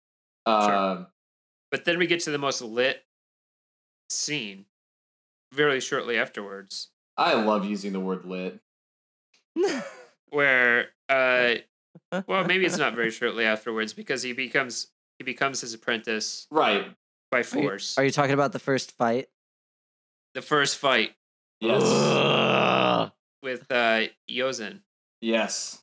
[0.44, 1.04] Uh,
[1.70, 3.02] But then we get to the most lit
[4.10, 4.66] scene
[5.52, 8.60] very shortly afterwards, I love using the word lit.
[10.30, 11.54] where uh,
[12.26, 16.86] well, maybe it's not very shortly afterwards because he becomes he becomes his apprentice Right.
[17.30, 17.98] by Are you- force.
[17.98, 19.28] are you talking about the first fight
[20.34, 21.12] the first fight
[21.60, 21.82] Yes.
[21.84, 23.10] Ugh.
[23.42, 24.82] with uh, Yozen.
[25.20, 25.82] yes.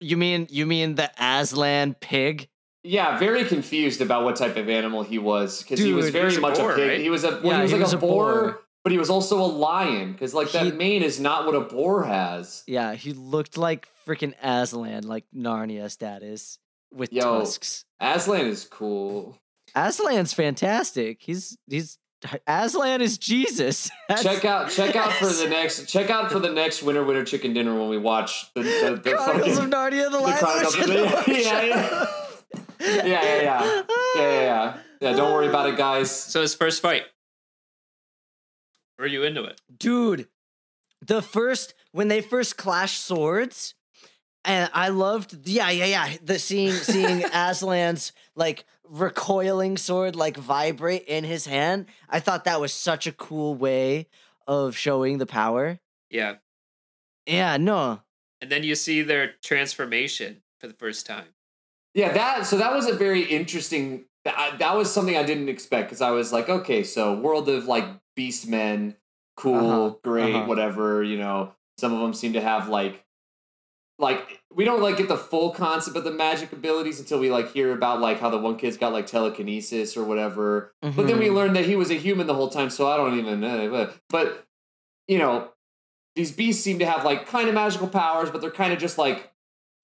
[0.00, 2.48] you mean you mean the aslan pig
[2.82, 6.40] Yeah, very confused about what type of animal he was because he was very a
[6.40, 6.88] much boar, a pig.
[6.88, 7.00] right?
[7.00, 8.60] He was a well, Yeah, he was he like was a, a boar, boar.
[8.84, 11.60] But he was also a lion because like that He- mane is not what a
[11.60, 12.62] boar has.
[12.66, 16.58] Yeah, he looked like freaking Aslan, like Narnia status
[16.92, 17.40] with Yo.
[17.40, 17.84] tusks.
[18.00, 19.38] Aslan is cool.
[19.74, 21.18] Aslan's fantastic.
[21.20, 21.98] He's he's
[22.46, 23.90] Aslan is Jesus.
[24.08, 27.24] That's- check out check out for the next check out for the next winter winter
[27.24, 30.74] chicken dinner when we watch the the, the Chronicles fucking of Narnia, the, live Chronicles
[30.76, 31.26] of action Narnia.
[31.42, 32.06] Yeah, yeah.
[32.80, 33.82] yeah yeah yeah yeah
[34.16, 35.12] yeah yeah yeah.
[35.14, 36.10] Don't worry about it, guys.
[36.10, 37.02] So his first fight.
[39.02, 39.60] Were you into it?
[39.76, 40.28] Dude,
[41.04, 43.74] the first when they first clash swords,
[44.44, 46.16] and I loved yeah, yeah, yeah.
[46.22, 51.86] The seeing seeing Aslan's like recoiling sword like vibrate in his hand.
[52.08, 54.06] I thought that was such a cool way
[54.46, 55.80] of showing the power.
[56.08, 56.36] Yeah.
[57.26, 58.02] Yeah, no.
[58.40, 61.34] And then you see their transformation for the first time.
[61.92, 64.04] Yeah, that so that was a very interesting.
[64.24, 67.64] That, that was something I didn't expect because I was like, okay, so world of
[67.64, 67.84] like
[68.16, 68.96] beast men,
[69.36, 70.46] cool, Uh-huh, great, uh-huh.
[70.46, 71.02] whatever.
[71.02, 73.04] You know, some of them seem to have like,
[73.98, 77.52] like we don't like get the full concept of the magic abilities until we like
[77.52, 80.74] hear about like how the one kid's got like telekinesis or whatever.
[80.82, 81.34] But then we Mhm.
[81.34, 83.90] learned that he was a human the whole time, so I don't even know.
[84.08, 84.44] But
[85.08, 85.50] you know,
[86.16, 88.98] these beasts seem to have like kind of magical powers, but they're kind of just
[88.98, 89.30] like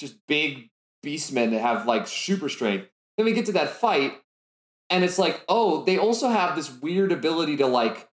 [0.01, 0.71] just big
[1.05, 2.89] beastmen that have like super strength.
[3.17, 4.15] Then we get to that fight,
[4.91, 8.07] and it's like, oh, they also have this weird ability to like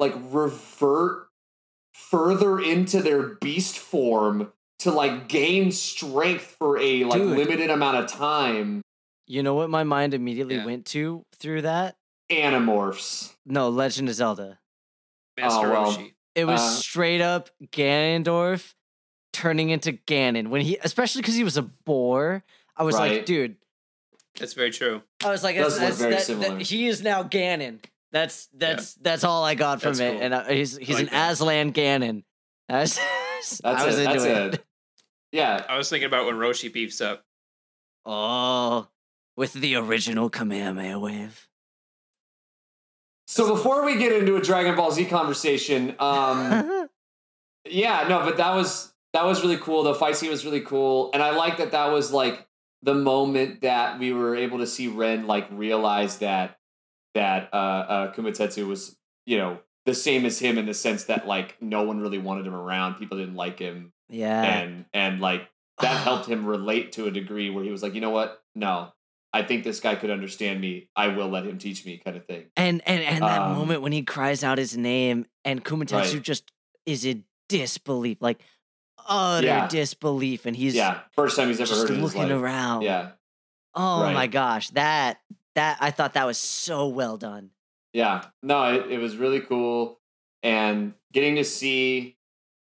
[0.00, 1.28] like revert
[1.94, 7.36] further into their beast form to like gain strength for a like Dude.
[7.36, 8.82] limited amount of time.
[9.26, 10.64] You know what my mind immediately Yeah.
[10.66, 11.96] went to through that?
[12.32, 13.34] Animorphs.
[13.46, 14.58] No, Legend of Zelda.
[15.36, 15.92] Master Oh, well.
[15.92, 16.14] Roshi.
[16.34, 18.74] It was Uh, straight up Ganondorf
[19.32, 22.44] turning into Ganon when he, especially because he was a boar.
[22.76, 23.56] I was like, dude.
[24.38, 25.02] That's very true.
[25.24, 26.56] I was like, that's, that's, very that, similar.
[26.56, 27.80] that- he is now Ganon.
[28.12, 30.22] That's that's that's all I got from That's it, cool.
[30.22, 31.32] and uh, he's he's like an that.
[31.32, 32.24] Aslan Ganon.
[32.68, 34.02] I was, That's I was it.
[34.02, 34.54] into That's it.
[34.54, 34.64] it.
[35.32, 37.24] Yeah, I was thinking about when Roshi beefs up.
[38.04, 38.88] Oh,
[39.36, 41.46] with the original Kamehameha wave.
[43.26, 46.88] So before we get into a Dragon Ball Z conversation, um,
[47.64, 49.84] yeah, no, but that was that was really cool.
[49.84, 52.48] The fight scene was really cool, and I like that that was like
[52.82, 56.56] the moment that we were able to see Ren like realize that
[57.14, 58.96] that uh, uh, Kumatetsu was
[59.26, 62.46] you know the same as him in the sense that like no one really wanted
[62.46, 64.42] him around, people didn't like him, yeah.
[64.44, 65.48] and and like
[65.80, 68.92] that helped him relate to a degree where he was like, you know what, no.
[69.32, 70.88] I think this guy could understand me.
[70.96, 72.46] I will let him teach me, kind of thing.
[72.56, 76.22] And and and that Um, moment when he cries out his name and Kumatetsu Right.
[76.22, 76.50] just
[76.84, 78.40] is in disbelief, like
[79.08, 79.68] utter Yeah.
[79.68, 82.42] disbelief, and he's yeah, first time he's ever heard it in his looking life.
[82.42, 82.82] around.
[82.82, 83.10] Yeah,
[83.72, 84.14] Oh Right.
[84.14, 85.20] my gosh, that
[85.54, 87.50] that I thought that was so well done.
[87.92, 88.24] yeah.
[88.42, 89.98] No, it, it was really cool,
[90.42, 92.16] and getting to see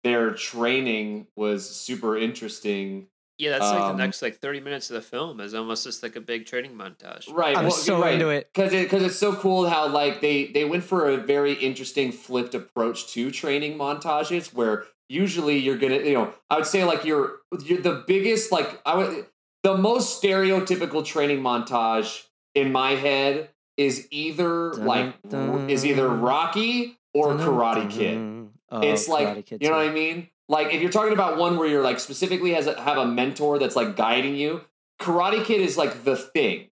[0.04, 3.08] their training was super interesting.
[3.38, 6.04] Yeah, that's like Um, the next like 30 minutes of the film is almost just
[6.04, 7.32] like a big training montage.
[7.32, 8.14] Right, I'm well, so right.
[8.14, 8.50] into it.
[8.54, 12.54] because because it's so cool how like they they went for a very interesting flipped
[12.54, 17.38] approach to training montages where usually you're gonna you know I would say like you're
[17.64, 19.26] you're the biggest like I would
[19.64, 22.24] the most stereotypical training montage
[22.56, 26.08] in my head is either like Dun, is either.
[26.10, 28.50] Rocky or Karate Kid.
[28.72, 29.86] Oh, it's like Kid you know too.
[29.86, 30.30] what I mean.
[30.48, 33.60] Like if you're talking about one where you're like specifically has a, have a mentor
[33.60, 34.62] that's like guiding you,
[35.00, 36.70] Karate Kid is like the thing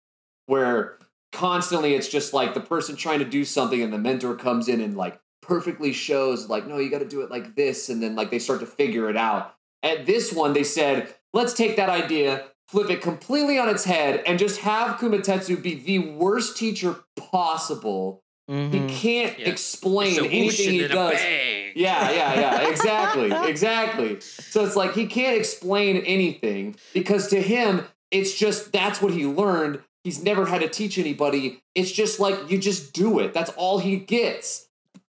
[0.46, 0.98] where
[1.32, 4.80] constantly it's just like the person trying to do something and the mentor comes in
[4.80, 8.16] and like perfectly shows like no you got to do it like this and then
[8.16, 9.54] like they start to figure it out.
[9.82, 14.22] At this one they said let's take that idea, flip it completely on its head
[14.26, 18.22] and just have Kumatetsu be the worst teacher possible.
[18.50, 18.72] Mhm.
[18.72, 19.48] He can't Yeah.
[19.48, 21.18] explain anything he does.
[21.74, 22.68] Yeah, yeah, yeah.
[22.68, 23.32] Exactly.
[23.48, 24.20] exactly.
[24.20, 29.26] So it's like he can't explain anything because to him, it's just that's what he
[29.26, 29.80] learned.
[30.04, 31.60] He's never had to teach anybody.
[31.74, 33.34] It's just like you just do it.
[33.34, 34.68] That's all he gets.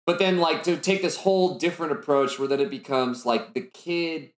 [0.04, 3.60] But then, like, to take this whole different approach where then it becomes like the
[3.62, 4.32] kid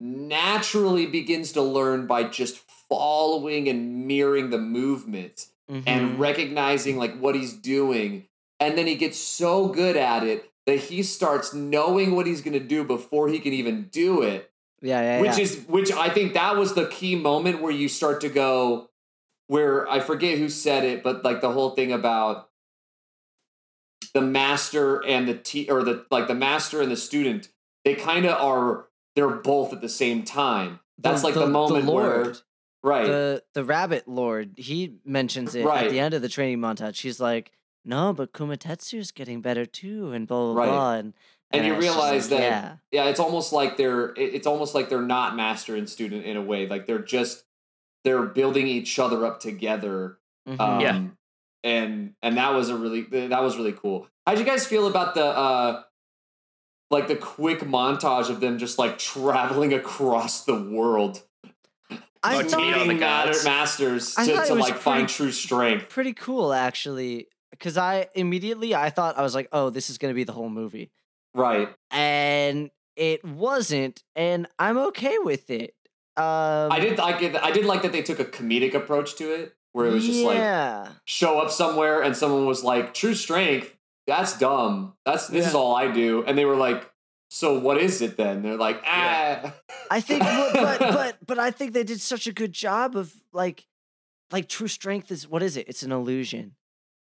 [0.00, 2.58] naturally begins to learn by just
[2.88, 6.18] following and mirroring the movements and Mhm.
[6.18, 8.26] recognizing like what he's doing
[8.60, 12.58] and then he gets so good at it that he starts knowing what he's going
[12.58, 14.50] to do before he can even do it
[14.82, 15.44] yeah, yeah, which yeah.
[15.44, 18.90] is which i think that was the key moment where you start to go
[19.46, 22.50] where i forget who said it but like the whole thing about
[24.12, 27.48] the master and the t or the like the master and the student
[27.84, 30.80] they kind of are they're both at the same time.
[30.98, 32.38] That's like the, moment where Lord,
[32.82, 33.06] right.
[33.06, 37.00] The the rabbit lord he mentions it at the end of the training montage.
[37.00, 37.52] He's like
[37.84, 40.68] no but kumatetsu's getting better too and blah blah Right.
[40.68, 41.14] blah and,
[41.50, 42.50] And you realize like, that-
[42.92, 43.02] yeah.
[43.04, 46.42] yeah it's almost like they're it's almost like they're not master and student in a
[46.42, 46.66] way.
[46.66, 47.44] Like they're just
[48.04, 50.18] they're building each other up together
[50.48, 50.60] Mhm.
[50.60, 51.02] um, Yeah.
[51.64, 54.06] and and that was a really that was really cool.
[54.26, 55.82] How'd you guys feel about the uh
[56.90, 61.22] like the quick montage of them just like traveling across the world.
[62.22, 63.44] I Like, thought all the gods.
[63.44, 65.88] masters to, to like find true strength.
[65.90, 70.10] pretty cool actually because i immediately i thought i was like oh this is going
[70.10, 70.90] to be the whole movie.
[71.34, 71.68] Right.
[71.90, 75.74] And it wasn't and i'm okay with it.
[76.16, 79.30] Um i did like it i did like that they took a comedic approach to
[79.34, 83.73] it where it was just like show up somewhere and someone was like, "True strength,
[84.06, 84.94] that's dumb.
[85.04, 86.90] That's this is all I do," and they were like,
[87.30, 89.54] "So what is it then?" They're like, "Ah."
[89.90, 93.12] I think, well, but but but I think they did such a good job of
[93.32, 93.66] like,
[94.30, 95.68] like true strength is what is it?
[95.68, 96.54] It's an illusion.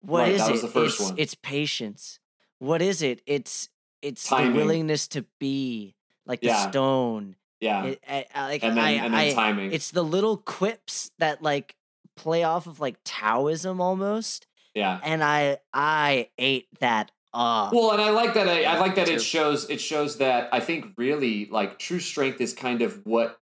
[0.01, 0.61] What Right, is that it?
[0.61, 1.15] the first it's, one.
[1.19, 2.19] it's patience.
[2.59, 3.22] What is it?
[3.26, 3.69] It's
[4.01, 4.53] it's Timing.
[4.53, 5.95] the willingness to be
[6.26, 6.69] like the Yeah.
[6.69, 7.35] stone.
[7.59, 9.72] yeah, It, I, I, like and then I, and then I- timing.
[9.72, 11.76] it's the little quips that like
[12.15, 14.45] play off of like Taoism almost,
[14.78, 14.99] yeah.
[15.04, 17.74] and I I ate that up.
[17.74, 18.48] Well, and I like that.
[18.48, 19.70] I, I like that it shows.
[19.70, 23.40] It shows that I think really like true strength is kind of what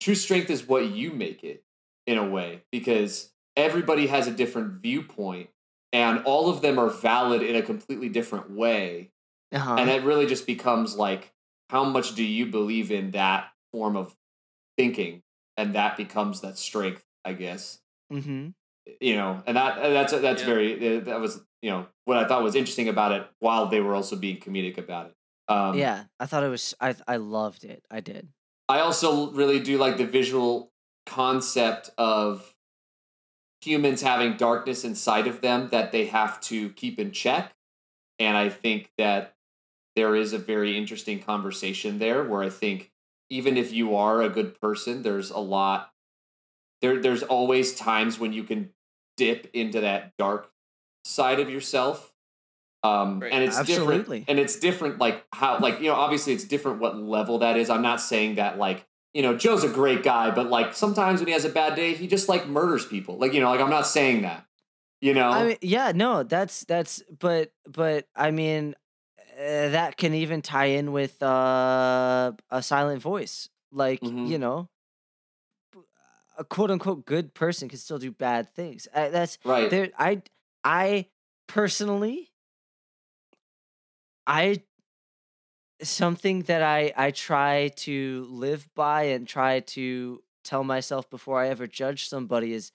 [0.00, 1.64] true strength is what you make it
[2.06, 5.48] in a way because everybody has a different viewpoint
[5.92, 9.10] and all of them are valid in a completely different way
[9.52, 9.76] uh-huh.
[9.78, 11.32] and it really just becomes like
[11.70, 14.14] how much do you believe in that form of
[14.76, 15.22] thinking
[15.56, 17.78] and that becomes that strength i guess
[18.12, 18.48] mm-hmm.
[19.00, 20.46] You know and that uh, that's uh, that's Yeah.
[20.46, 23.80] very uh, that was you know what i thought was interesting about it while they
[23.80, 25.14] were also being comedic about it
[25.48, 26.74] um yeah, I thought it was.
[26.80, 27.84] I I loved it.
[27.90, 28.28] I did.
[28.68, 30.72] i also really do like the visual
[31.06, 32.54] concept of
[33.60, 37.52] humans having darkness inside of them that they have to keep in check
[38.18, 39.34] and i think that
[39.96, 42.90] there is a very interesting conversation there where i think
[43.30, 45.90] even if you are a good person there's a lot
[46.84, 48.70] there there's always times when you can
[49.16, 50.50] dip into that dark
[51.04, 52.12] side of yourself
[52.82, 53.32] um Right.
[53.32, 54.18] and it's Absolutely.
[54.18, 57.56] different and it's different like how like you know obviously it's different what level that
[57.56, 61.20] is i'm not saying that like you know joe's a great guy but like sometimes
[61.20, 63.60] when he has a bad day he just like murders people like you know like
[63.60, 64.44] i'm not saying that
[65.00, 68.74] you know I mean, yeah, no, that's that's, but but I mean,
[69.38, 74.28] uh, that can even tie in with uh, a silent voice, like Mhm.
[74.30, 74.68] you know, b-
[76.38, 78.88] a quote unquote good person can still do bad things.
[78.94, 79.90] Uh, that's right there.
[79.98, 80.22] I
[80.62, 81.06] I
[81.46, 82.30] personally,
[84.26, 84.62] I
[85.82, 91.48] something that I I try to live by and try to tell myself before I
[91.48, 92.72] ever judge somebody is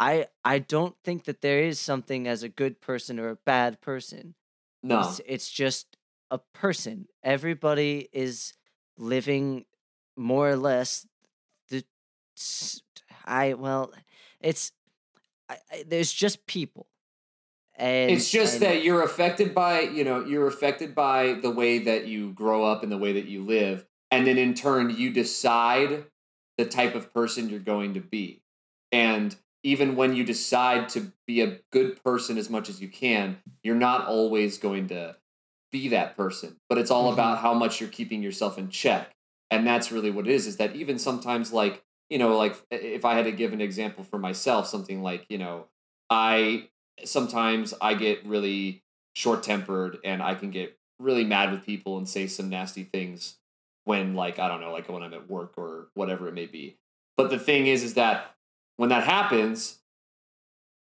[0.00, 3.80] I I don't think that there is something as a good person or a bad
[3.80, 4.34] person.
[4.82, 5.96] no It's, it's just
[6.30, 7.06] a person.
[7.22, 8.54] Everybody is
[8.98, 9.64] living
[10.16, 11.06] more or less
[11.68, 11.84] the
[13.24, 13.92] I well,
[14.40, 14.72] it's
[15.48, 16.86] I, I, there's just people.
[17.76, 21.78] And it's just and- that you're affected by you know you're affected by the way
[21.80, 25.10] that you grow up and the way that you live and then in turn you
[25.10, 26.04] decide
[26.58, 28.42] the type of person you're going to be
[28.92, 29.34] and
[29.64, 33.74] even when you decide to be a good person as much as you can you're
[33.74, 35.16] not always going to
[35.72, 37.14] be that person but it's all Mhm.
[37.14, 39.14] about how much you're keeping yourself in check
[39.50, 41.82] and that's really what it is is that even sometimes like
[42.12, 45.38] you know like if i had to give an example for myself something like you
[45.38, 45.66] know
[46.10, 46.68] i
[47.04, 48.82] sometimes I get really
[49.14, 53.36] short tempered and I can get really mad with people and say some nasty things
[53.84, 56.78] when like I don't know like when I'm at work or whatever it may be.
[57.16, 58.34] But the thing is is that
[58.76, 59.80] when that happens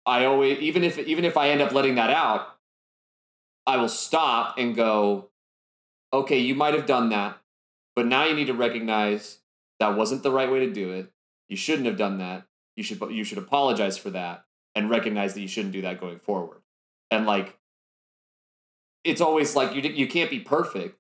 [0.06, 2.56] I always even if even if I end up letting that out
[3.66, 5.30] I will stop and go
[6.12, 7.38] okay you might have done that
[7.96, 9.40] but now you need to recognize
[9.80, 11.12] that wasn't the right way to do it.
[11.50, 12.46] You shouldn't have done that.
[12.76, 14.46] You should you should apologize for that
[14.76, 16.62] and recognize that you shouldn't do that going forward.
[17.12, 17.58] And like,
[19.04, 20.98] it's always like you you can't be perfect,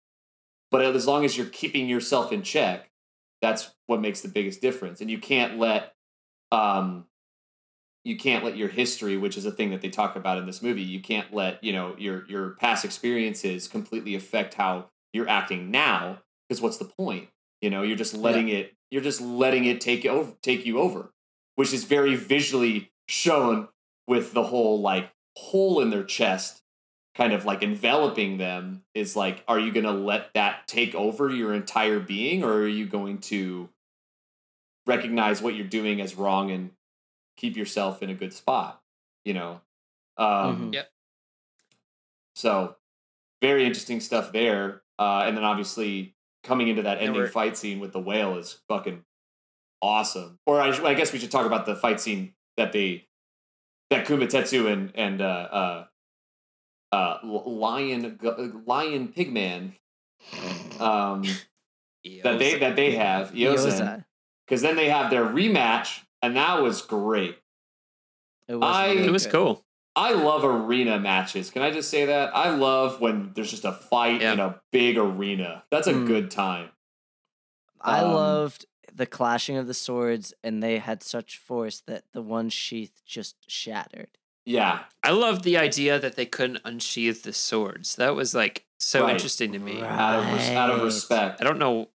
[0.72, 2.90] but as long as you're keeping yourself in check,
[3.42, 5.02] that's what makes the biggest difference.
[5.02, 5.94] And you can't let
[6.52, 7.06] um
[8.04, 10.62] you can't let your history, which is a thing that they talk about in this
[10.62, 15.70] movie, you can't let you know your your past experiences completely affect how you're acting
[15.72, 16.20] now.
[16.48, 17.30] Because what's the point?
[17.62, 21.14] You know, you're just letting it you're just letting it take over take you over,
[21.56, 23.68] which is very visually shown
[24.07, 26.61] with the whole like hole in their chest
[27.16, 31.30] kind of like enveloping them is like are you going to let that take over
[31.30, 33.68] your entire being or are you going to
[34.86, 36.72] recognize what you're doing as wrong and
[37.38, 38.82] keep yourself in a good spot
[39.26, 39.60] you know
[40.18, 40.74] um Mhm.
[40.76, 40.91] Yep.
[42.36, 42.76] so
[43.41, 47.91] very interesting stuff there uh and then obviously coming into that ending fight scene with
[47.94, 49.03] the whale is fucking
[49.82, 50.40] awesome.
[50.45, 53.07] Or I, I guess we should talk about the fight scene that they
[53.90, 55.86] that Kumatetsu and and uh uh
[56.91, 58.18] uh lion
[58.66, 59.74] lion pigman
[60.80, 61.24] um
[62.24, 64.06] that they that they have Yosen
[64.45, 67.38] because then they have their rematch and that was great.
[68.48, 69.64] It was, I- really It was cool.
[70.00, 71.50] I love arena matches.
[71.52, 72.34] Can I just say that?
[72.36, 74.34] I love when there's just a fight Yeah.
[74.34, 75.64] in a big arena.
[75.72, 76.08] That's a Mm.
[76.08, 76.70] good time.
[77.82, 82.22] I Um, loved the clashing of the swords, and they had such force that the
[82.22, 84.18] one sheath just shattered.
[84.46, 87.96] Yeah, I love the idea that they couldn't unsheath the swords.
[87.98, 89.12] That was like so Right.
[89.12, 89.82] interesting to me.
[89.82, 89.92] Right.
[89.92, 91.42] out of res- out of respect.
[91.42, 91.90] I don't know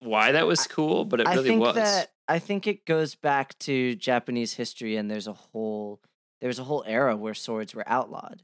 [0.00, 1.74] why that was cool, but it I really think was.
[1.76, 6.00] that I think it goes back to Japanese history, and there's a whole
[6.42, 8.42] there's a whole era where swords were outlawed.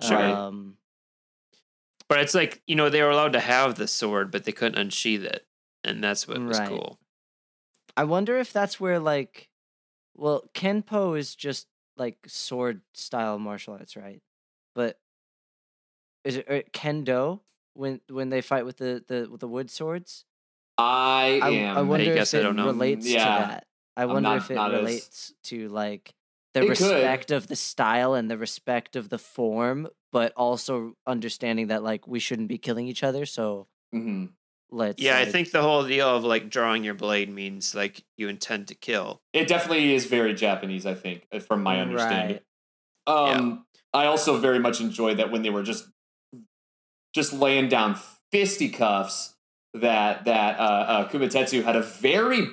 [0.00, 0.16] Sure.
[0.16, 0.78] Um,
[2.08, 4.78] But it's like, you know, they were allowed to have the sword, but they couldn't
[4.78, 5.44] unsheath it.
[5.82, 6.68] And that's what was Right.
[6.68, 6.98] cool.
[7.96, 9.48] I wonder if that's where like,
[10.14, 11.66] well, kenpo is just
[11.96, 14.22] like sword style martial arts, right?
[14.74, 15.00] But
[16.24, 17.40] is it kendo
[17.74, 20.24] when when they fight with the the with the wood swords?
[20.78, 21.76] I I, am.
[21.78, 22.66] I wonder guess if I it don't know.
[22.66, 23.24] relates Yeah.
[23.24, 23.66] to that.
[23.96, 26.14] I wonder not- if it not as- relates to like
[26.56, 26.90] the It could.
[26.90, 32.08] respect of the style and the respect of the form, but also understanding that like
[32.08, 33.26] we shouldn't be killing each other.
[33.26, 34.30] So Mhm.
[34.70, 35.00] let's.
[35.00, 38.68] Yeah, I think the whole deal of like drawing your blade means like you intend
[38.68, 39.20] to kill.
[39.34, 40.86] It definitely is very Japanese.
[40.86, 42.40] I think, uh, from my understanding.
[43.06, 43.32] Right.
[43.32, 45.88] Um, I also very much enjoyed that when they were just
[47.14, 47.96] just laying down
[48.32, 49.34] fisticuffs.
[49.74, 52.48] That that uh, uh, Kumatetsu had a very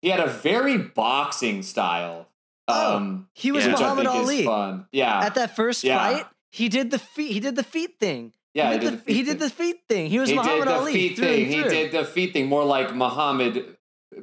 [0.00, 2.31] he had a very boxing style.
[2.68, 3.72] Oh, Um, He was Yeah.
[3.72, 4.86] Muhammad Ali fun.
[4.92, 5.98] Yeah, at that first Yeah.
[5.98, 6.26] fight.
[6.50, 7.32] He did the feet.
[7.32, 8.32] He did the feet thing.
[8.54, 8.72] yeah.
[8.74, 9.48] he did, the, feet he did thing.
[9.48, 10.10] the feet thing.
[10.10, 10.92] He was he Muhammad did the Ali.
[10.92, 11.46] feet thing.
[11.46, 13.76] He did the feet thing more like Muhammad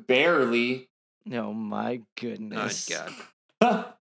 [0.08, 0.90] barely.
[1.34, 2.88] Oh my Oh goodness.
[2.90, 3.14] god.
[3.62, 3.96] Ah.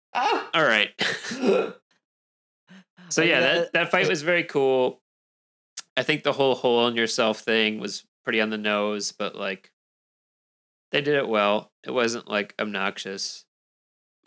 [0.54, 0.90] All right.
[3.10, 5.00] So yeah, that- that, that fight was very cool.
[5.96, 9.72] I think the whole hole in yourself thing was pretty on the nose, but like
[10.92, 11.72] they did it well.
[11.84, 13.44] It wasn't like obnoxious.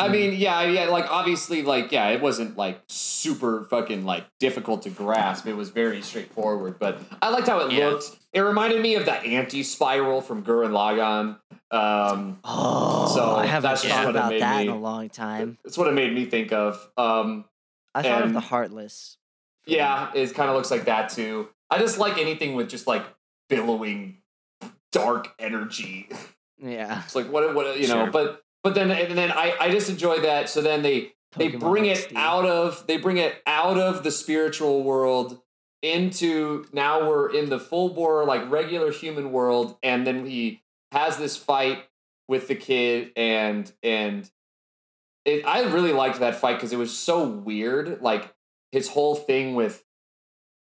[0.01, 4.81] I mean, yeah, yeah, like obviously, like yeah, it wasn't like super fucking like difficult
[4.83, 5.47] to grasp.
[5.47, 7.89] It was very straightforward, but I liked how it Yeah.
[7.89, 8.17] looked.
[8.33, 11.37] It reminded me of that anti-spiral from Gurren Lagann.
[11.71, 15.57] Um, Oh, So I haven't that's thought about that in a long time.
[15.65, 16.75] it's what it made me think of.
[16.97, 17.45] Um,
[17.93, 19.17] I thought of the Heartless.
[19.65, 21.49] yeah, it kind of looks like that too.
[21.69, 23.03] I just like anything with just like
[23.49, 24.17] billowing
[24.91, 26.09] dark energy.
[26.57, 27.01] Yeah.
[27.05, 28.11] It's like what what you know, Sure.
[28.11, 30.49] but but then and then I I just enjoy that.
[30.49, 32.15] So then they they Pokemon bring it XD.
[32.15, 35.41] out of they bring it out of the spiritual world
[35.81, 40.61] into now we're in the full bore like regular human world and then he
[40.91, 41.85] has this fight
[42.27, 44.29] with the kid and and
[45.25, 48.33] it, I really liked that fight because it was so weird like
[48.71, 49.83] his whole thing with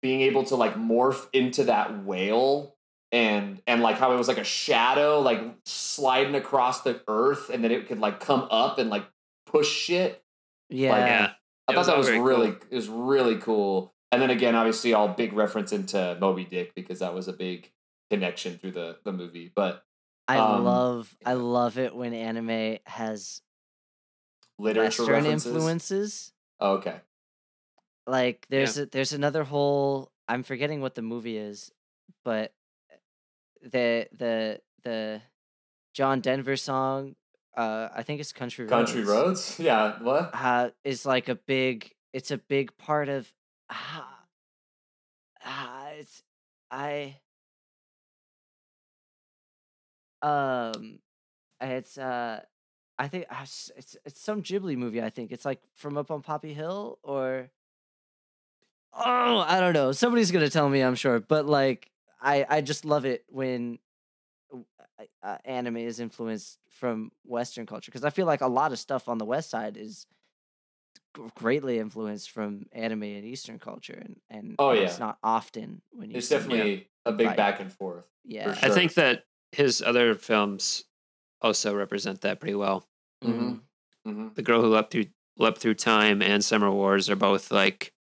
[0.02, 2.76] being able to like morph into that whale
[3.12, 7.64] and and like how it was like a shadow like sliding across the earth and
[7.64, 9.06] then it could like come up and like
[9.46, 10.24] push shit
[10.70, 10.96] Yeah.
[10.98, 11.32] yeah.
[11.68, 12.68] I It thought was that was really cool.
[12.70, 13.94] it was really cool.
[14.12, 17.72] And then again, obviously, all big reference into Moby Dick because that was a big
[18.10, 19.52] connection through the the movie.
[19.56, 19.84] But
[20.28, 23.42] I Um, love I love it when anime has
[24.58, 25.46] literature Western references.
[25.54, 26.34] influences.
[26.60, 27.02] Oh, okay,
[28.08, 31.72] Like there's a, there's another whole I'm forgetting what the movie is,
[32.26, 32.52] but
[33.62, 35.22] the the the
[35.94, 37.16] John Denver song,
[37.56, 38.92] uh, I think it's Country Roads.
[38.92, 39.60] Country Roads.
[39.60, 40.32] Yeah, what?
[40.34, 43.32] uh, is like a big it's a big part of
[43.70, 44.02] uh,
[45.46, 46.24] uh, it's
[46.72, 47.16] i
[50.22, 51.00] um
[51.62, 52.40] it's uh
[52.98, 56.22] i think uh, it's it's some ghibli movie i think it's like from up on
[56.22, 57.50] poppy hill or
[58.94, 61.90] oh i don't know somebody's gonna tell me i'm sure but like
[62.22, 63.80] i i just love it when
[64.54, 68.80] uh, uh, anime is influenced from western culture because i feel like a lot of
[68.80, 70.06] stuff on the west side is
[71.36, 74.82] greatly influenced from anime and eastern culture and and Oh, yeah.
[74.84, 76.40] it's not often when you It's see it.
[76.40, 77.38] definitely a big Right.
[77.38, 78.06] back and forth.
[78.24, 80.86] yeah for I think that his other films
[81.42, 82.88] also represent that pretty well.
[83.24, 83.62] Mhm.
[84.06, 87.94] hmm The Girl Who Leapt Through Leapt Through Time and Summer Wars are both like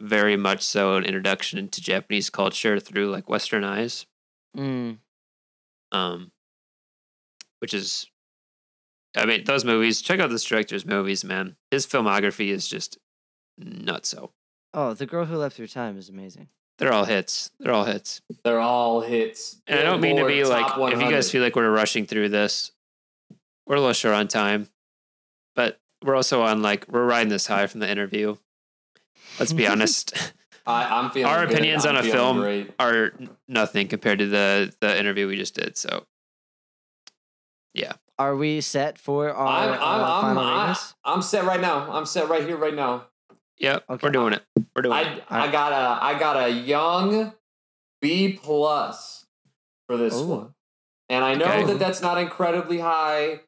[0.00, 4.06] very much so an introduction into Japanese culture through like Western eyes.
[4.56, 4.98] Mm.
[5.92, 6.30] Um
[7.60, 8.06] which is
[9.16, 11.56] I mean, those movies, check out this director's movies, man.
[11.70, 12.98] His filmography is just
[13.60, 14.30] nutso.
[14.72, 16.48] oh the girl who leapt through time is amazing
[16.78, 17.50] They're all hits.
[17.58, 18.22] They're all hits.
[18.44, 19.60] They're all hits.
[19.66, 22.06] And I don't mean to be like, Top if you guys feel like we're rushing
[22.06, 22.72] through this,
[23.66, 24.68] we're a little short on time,
[25.54, 28.36] but we're also on like, we're riding this high from the interview.
[29.38, 30.14] Let's be honest,
[30.66, 31.54] I, I'm feeling our good.
[31.56, 32.70] opinions I'm on a film Great.
[32.78, 33.12] are
[33.48, 35.76] nothing compared to the the interview we just did.
[35.76, 36.06] So,
[37.74, 37.92] yeah.
[38.18, 40.94] are we set for our I'm I'm uh, I'm, final I, ratings?
[41.04, 41.90] I'm set right now.
[41.92, 43.06] I'm set right here right now.
[43.58, 44.06] yep, Okay.
[44.06, 44.42] we're doing it.
[44.74, 45.24] We're doing it.
[45.30, 47.32] I I got a I got a young
[48.00, 49.26] B plus
[49.86, 50.26] for this Ooh.
[50.26, 50.54] one.
[51.08, 51.64] and I know Okay.
[51.64, 53.40] that that's not incredibly high.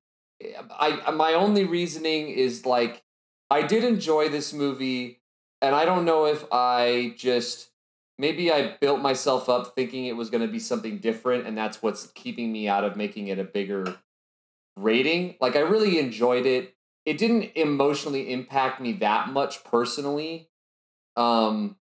[0.70, 3.02] I my only reasoning is like
[3.50, 5.20] I did enjoy this movie,
[5.62, 7.70] and I don't know if I just
[8.18, 11.80] maybe I built myself up thinking it was going to be something different, and that's
[11.82, 13.96] what's keeping me out of making it a bigger
[14.76, 15.36] rating.
[15.40, 16.74] Like I really enjoyed it.
[17.06, 20.48] It didn't emotionally impact me that much personally.
[21.16, 21.76] Um,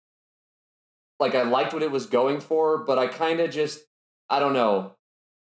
[1.19, 3.81] like I liked what it was going for, but I kind of just
[4.29, 4.93] I don't know.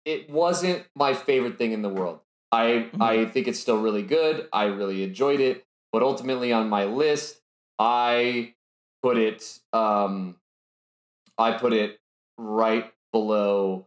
[0.04, 2.20] It wasn't my favorite thing in the world.
[2.50, 4.48] I I think it's still really good.
[4.52, 7.40] I really enjoyed it, but ultimately on my list,
[7.78, 8.54] I
[9.02, 10.36] put it um
[11.38, 11.98] I put it
[12.38, 13.86] right below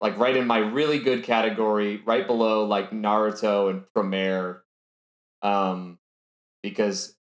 [0.00, 4.60] like right in my really good category, right below like Naruto and Promare.
[5.42, 5.98] Um
[6.62, 7.16] because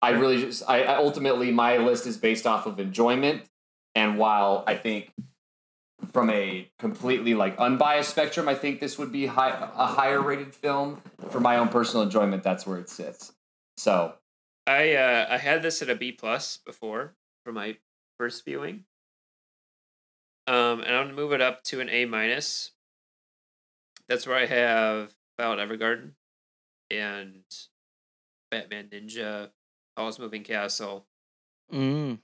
[0.00, 3.42] I really just I, I ultimately my list is based off of enjoyment
[3.94, 5.12] and while I think
[6.10, 10.54] from a completely like unbiased spectrum, I think this would be high, a higher rated
[10.54, 11.00] film.
[11.30, 13.32] For my own personal enjoyment, that's where it sits.
[13.76, 14.14] So
[14.66, 17.14] I uh, I had this at a B plus before
[17.44, 17.76] for my
[18.18, 18.84] first viewing.
[20.46, 22.72] Um, and I'm gonna move it up to an A minus.
[24.08, 26.12] That's where I have Violet Evergarden
[26.90, 27.44] and
[28.50, 29.50] Batman Ninja,
[29.96, 31.06] Howl's Moving Castle.
[31.72, 32.18] Mm.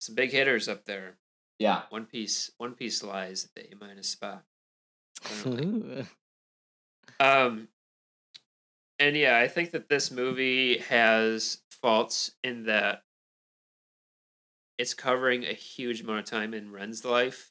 [0.00, 1.18] Some big hitters up there.
[1.58, 4.44] yeah, One Piece, One Piece lies at the A minus spot.
[7.20, 7.68] Um,
[9.02, 13.02] and yeah, I think that this movie has faults in that
[14.78, 17.50] it's covering a huge amount of time in Ren's life.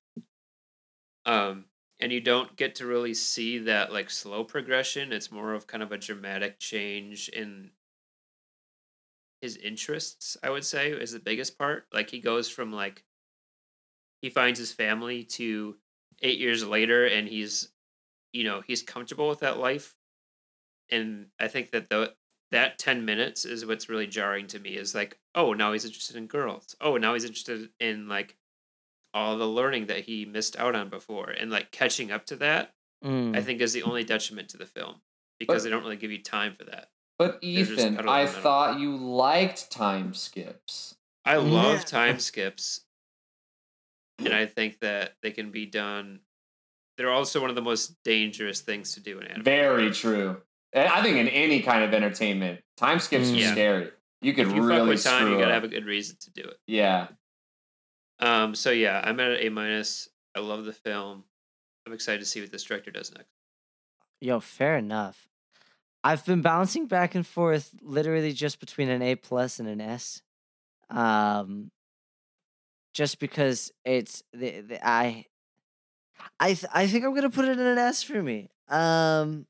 [1.25, 1.65] Um,
[1.99, 5.11] and you don't get to really see that like slow progression.
[5.11, 7.71] It's more of kind of a dramatic change in
[9.41, 11.85] his interests, I would say, is the biggest part.
[11.91, 13.03] Like he goes from like
[14.21, 15.75] he finds his family to
[16.21, 17.73] eight years later and he's
[18.31, 19.97] you know he's comfortable with that life
[20.91, 22.13] and i think that the
[22.51, 26.15] that 10 minutes is what's really jarring to me is like oh now he's interested
[26.18, 28.35] in girls oh now he's interested in like
[29.13, 32.73] all the learning that he missed out on before and like catching up to that
[33.03, 33.35] Mm.
[33.35, 35.01] i think is the only detriment to the film
[35.39, 38.27] because But- they don't really give you time for that but They're just Ethan, I
[38.27, 40.95] thought you liked time skips.
[41.26, 41.84] i love Yeah.
[41.84, 42.81] time skips
[44.19, 46.19] and i think that they can be done
[46.97, 50.41] they're also one of the most dangerous things to do in anime Very true.
[50.73, 53.52] And I think in any kind of entertainment, time skips are Yeah.
[53.52, 53.91] scary.
[54.22, 55.56] You could if you fuck really with time screw you gotta up.
[55.56, 57.07] have a good reason to do it yeah.
[58.19, 58.53] Um.
[58.56, 60.07] So yeah, I'm at an A minus.
[60.35, 61.23] I love the film.
[61.88, 63.27] I'm excited to see what this director does next.
[64.22, 65.27] Yo, fair enough.
[66.03, 70.22] I've been bouncing back and forth literally just between an A plus and an S.
[70.89, 71.72] Um
[72.93, 75.26] just because it's the, the I
[76.39, 78.49] I th- I think I'm going to put it in an S for me.
[78.69, 79.48] Um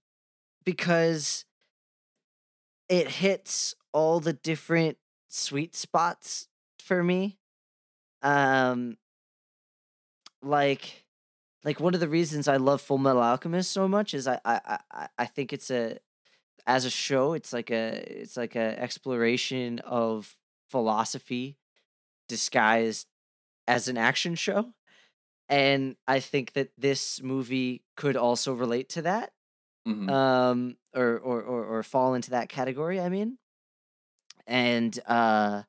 [0.64, 1.46] because
[2.90, 4.98] it hits all the different
[5.28, 6.48] sweet spots
[6.80, 7.38] for me.
[8.22, 8.98] Um
[10.42, 11.06] like
[11.64, 14.80] like one of the reasons I love Full Metal Alchemist so much is I I
[14.92, 16.00] I- I, think it's a
[16.68, 20.38] as a show it's like a it's like a exploration of
[20.70, 21.58] philosophy
[22.30, 23.08] disguised
[23.68, 24.74] as an action show
[25.50, 29.34] and I think that this movie could also relate to that
[29.86, 30.14] Mhm.
[30.14, 33.38] um or, or or or fall into that category i mean
[34.48, 35.64] and uh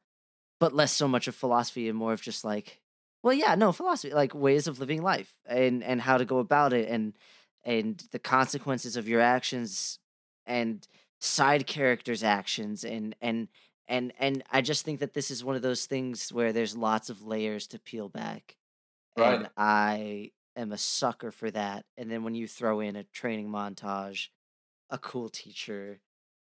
[0.60, 2.82] but less so much of philosophy and more of just like
[3.22, 6.72] well yeah no philosophy like ways of living life and and how to go about
[6.72, 7.16] it and
[7.64, 9.98] and the consequences of your actions
[10.46, 10.88] and
[11.20, 13.48] side characters actions and and
[13.88, 17.10] and and i just think that this is one of those things where there's lots
[17.10, 18.56] of layers to peel back
[19.16, 19.50] and Right.
[19.56, 21.86] I am a sucker for that.
[21.96, 24.28] And then when you throw in a training montage,
[24.90, 26.00] a cool teacher,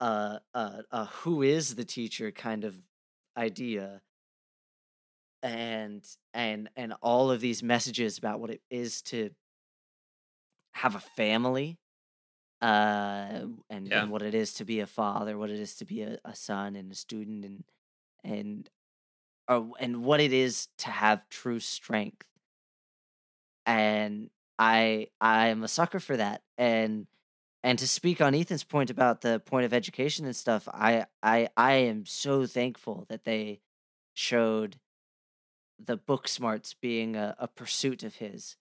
[0.01, 2.81] uh, uh, uh, who is the teacher kind of
[3.37, 4.03] idea,
[5.43, 9.31] and and and all of these messages about what it is to
[10.73, 11.79] have a family,
[12.63, 13.97] uh, and Yeah.
[13.97, 16.35] and what it is to be a father, what it is to be a, a
[16.37, 17.65] son and a student, and
[18.25, 18.71] and
[19.49, 22.29] uh, and what it is to have true strength
[23.67, 27.07] and i i am a sucker for that and
[27.63, 31.49] and to speak on ethan's point about the point of education and stuff i i
[31.57, 33.61] i am so thankful that they
[34.15, 34.77] showed
[35.85, 38.57] the book smarts being a, a pursuit of his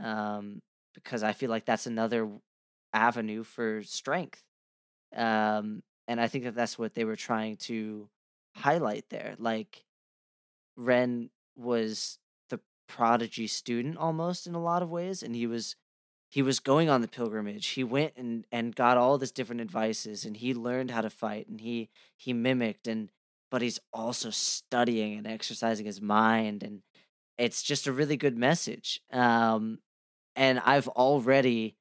[0.00, 0.62] um
[0.94, 2.28] because i feel like that's another
[2.92, 4.42] avenue for strength
[5.14, 8.08] um and i think that that's what they were trying to
[8.56, 9.84] highlight there like
[10.76, 12.18] ren was
[12.94, 15.74] prodigy student almost in a lot of ways and he was
[16.28, 17.66] he was going on the pilgrimage.
[17.66, 21.48] He went and and got all this different advices and he learned how to fight
[21.48, 23.10] and he he mimicked and
[23.50, 26.82] but he's also studying and exercising his mind and
[27.36, 29.00] it's just a really good message.
[29.12, 29.80] Um
[30.36, 31.74] and I've already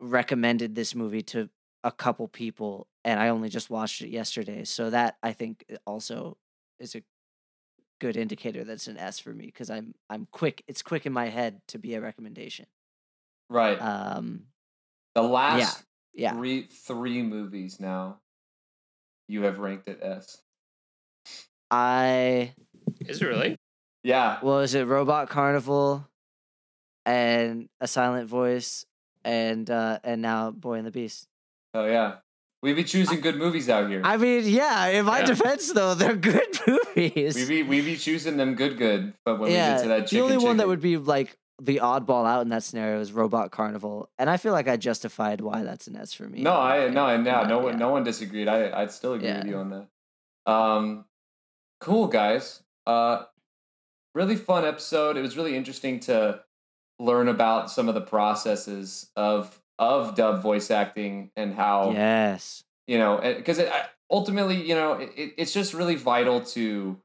[0.00, 1.48] recommended this movie to
[1.84, 4.64] a couple people and I only just watched it yesterday.
[4.64, 6.38] So that I think also
[6.80, 7.02] is a
[8.00, 10.62] good indicator that's an S for me because I'm I'm quick.
[10.66, 12.66] It's quick in my head to be a recommendation.
[13.50, 13.80] Right.
[13.80, 14.44] Um,
[15.14, 15.84] the last
[16.14, 16.36] yeah, yeah.
[16.36, 18.18] three three movies now
[19.28, 20.42] you have ranked it S.
[21.70, 22.52] I
[23.00, 23.56] Is it really?
[24.02, 24.38] Yeah.
[24.42, 26.06] well, is it Robot Carnival,
[27.06, 28.84] and A Silent Voice,
[29.24, 31.26] and uh and now Boy and the Beast.
[31.72, 32.16] Oh yeah.
[32.64, 34.00] We be choosing good movies out here.
[34.02, 34.86] I mean, yeah.
[34.86, 35.26] In my Yeah.
[35.26, 37.34] defense, though, they're good movies.
[37.34, 40.00] we be we be choosing them good good, but when yeah, we get to that
[40.00, 43.12] the chicken only one that would be like the oddball out in that scenario is
[43.12, 46.40] Robot Carnival, and I feel like I justified why that's an S for me.
[46.40, 47.78] No, I no, and Yeah, no one yeah.
[47.78, 48.48] no one disagreed.
[48.48, 50.50] I I'd still agree with you on that.
[50.50, 51.04] Um
[51.82, 52.62] cool guys.
[52.86, 53.24] Uh
[54.14, 55.18] really fun episode.
[55.18, 56.40] It was really interesting to
[56.98, 62.62] learn about some of the processes of of dub voice acting and how Yes.
[62.86, 67.00] you know because it, I- ultimately you know it, it- it's just really vital to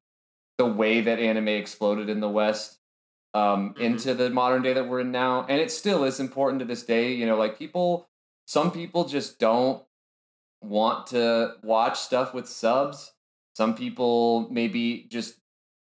[0.57, 2.77] the way that anime exploded in the west
[3.33, 3.81] um Mhm.
[3.81, 6.83] into the modern day that we're in now and it still is important to this
[6.83, 8.07] day you know like people
[8.45, 9.83] some people just don't
[10.61, 13.13] want to watch stuff with subs
[13.55, 15.35] some people maybe just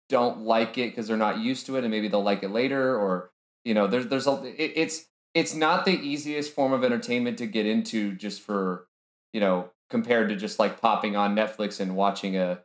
[0.09, 2.95] don't like it because they're not used to it and maybe they'll like it later
[2.97, 3.31] or
[3.65, 5.05] you know there's there's a it, it's
[5.37, 8.87] it's not the easiest form of entertainment to get into just for
[9.33, 12.59] you know compared to just like popping on netflix and watching a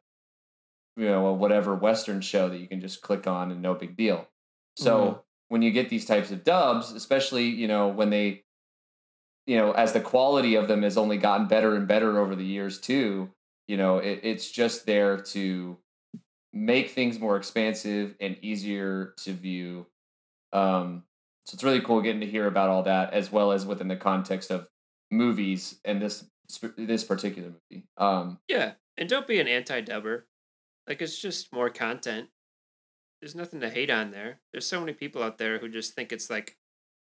[0.97, 3.95] you know a whatever western show that you can just click on and no big
[3.97, 4.27] deal
[4.77, 5.23] so Mhm.
[5.49, 8.43] when you get these types of dubs especially you know when they
[9.47, 12.45] you know as the quality of them has only gotten better and better over the
[12.45, 13.31] years too
[13.69, 15.77] you know it, it's just there to
[16.55, 19.87] make things more expansive and easier to view
[20.53, 21.05] um
[21.47, 23.97] so it's really cool getting to hear about all that as well as within the
[23.97, 24.69] context of
[25.11, 26.25] movies and this
[26.77, 28.73] this particular movie um Yeah.
[28.99, 30.25] And don't be an anti dubber.
[30.87, 32.29] Like it's just more content.
[33.21, 34.41] There's nothing to hate on there.
[34.53, 36.57] There's so many people out there who just think it's like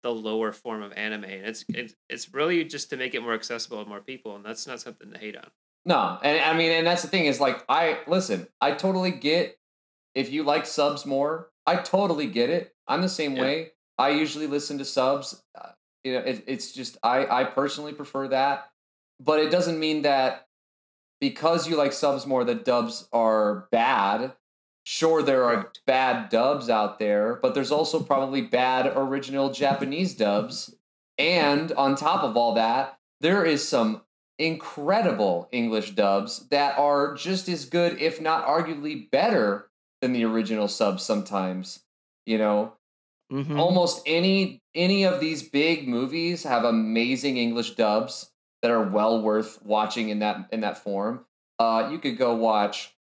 [0.02, 1.24] the lower form of anime.
[1.24, 4.44] And it's it's it's really just to make it more accessible to more people, and
[4.44, 5.48] that's not something to hate on.
[5.84, 8.48] No, and I mean, and that's the thing is like I listen.
[8.60, 9.56] I totally get
[10.14, 11.50] if you like subs more.
[11.66, 12.74] I totally get it.
[12.88, 13.42] I'm the same Yeah.
[13.42, 13.72] way.
[13.98, 15.42] I usually listen to subs.
[15.54, 15.70] Uh,
[16.04, 18.70] you know, it, it's just I I personally prefer that,
[19.20, 20.46] but it doesn't mean that
[21.20, 24.32] because you like subs more that dubs are bad.
[24.84, 30.76] Sure, there are bad dubs out there, but there's also probably bad original Japanese dubs.
[31.18, 34.02] And on top of all that, there is some
[34.38, 39.70] incredible English dubs that are just as good, if not arguably better,
[40.00, 41.82] than the original subs sometimes.
[42.26, 42.74] You know,
[43.32, 43.58] Mhm.
[43.58, 48.30] almost any any of these big movies have amazing English dubs
[48.62, 51.24] that are well worth watching in that in that form.
[51.58, 52.94] Uh, you could go watch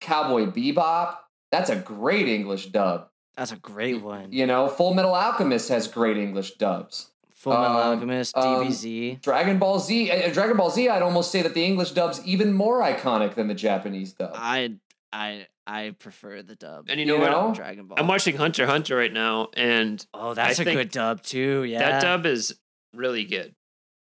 [0.00, 1.16] Cowboy Bebop.
[1.52, 3.08] That's a great English dub.
[3.36, 4.32] That's a great one.
[4.32, 7.10] You know, Full Metal Alchemist has great English dubs.
[7.30, 9.20] Full Metal Um, Alchemist, um, DBZ.
[9.22, 12.52] Dragon Ball Z, uh, Dragon Ball Z, I'd almost say that the English dub's even
[12.52, 14.32] more iconic than the Japanese dub.
[14.34, 14.72] I
[15.12, 16.86] I I prefer the dub.
[16.88, 17.54] And you know You what?
[17.54, 17.98] Dragon Ball.
[17.98, 21.64] I'm watching Hunter Hunter right now, and Oh, that's I a think good dub too.
[21.64, 21.78] Yeah.
[21.78, 22.54] that dub is
[22.94, 23.54] really good.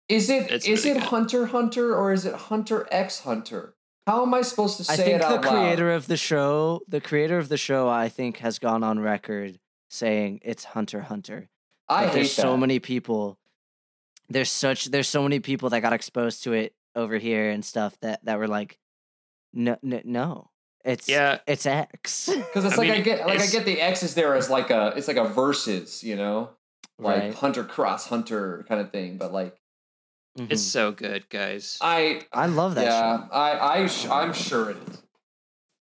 [0.09, 1.03] Is it It's is it good.
[1.05, 3.75] Hunter Hunter or is it Hunter X Hunter?
[4.07, 5.53] How am I supposed to say I think it the out loud?
[5.55, 9.59] creator of the show, the creator of the show, I think has gone on record
[9.91, 11.51] saying it's Hunter Hunter.
[11.91, 12.59] I But hate there's so that.
[12.59, 13.39] many people.
[14.31, 17.99] There's such there's so many people that got exposed to it over here and stuff
[18.01, 18.79] that that were like,
[19.53, 20.51] no, no, no.
[20.89, 21.39] It's Yeah.
[21.47, 22.29] it's X.
[22.35, 24.71] because it's I like I get like I get the X is there as like
[24.71, 26.51] a it's like a versus, you know,
[26.99, 27.35] like Right.
[27.35, 29.19] Hunter cross Hunter kind of thing.
[29.19, 29.55] But like
[30.37, 30.71] It's Mhm.
[30.71, 31.79] so good, guys.
[31.81, 33.33] I I love that yeah, show.
[33.33, 35.03] I I sh- I'm sure it is.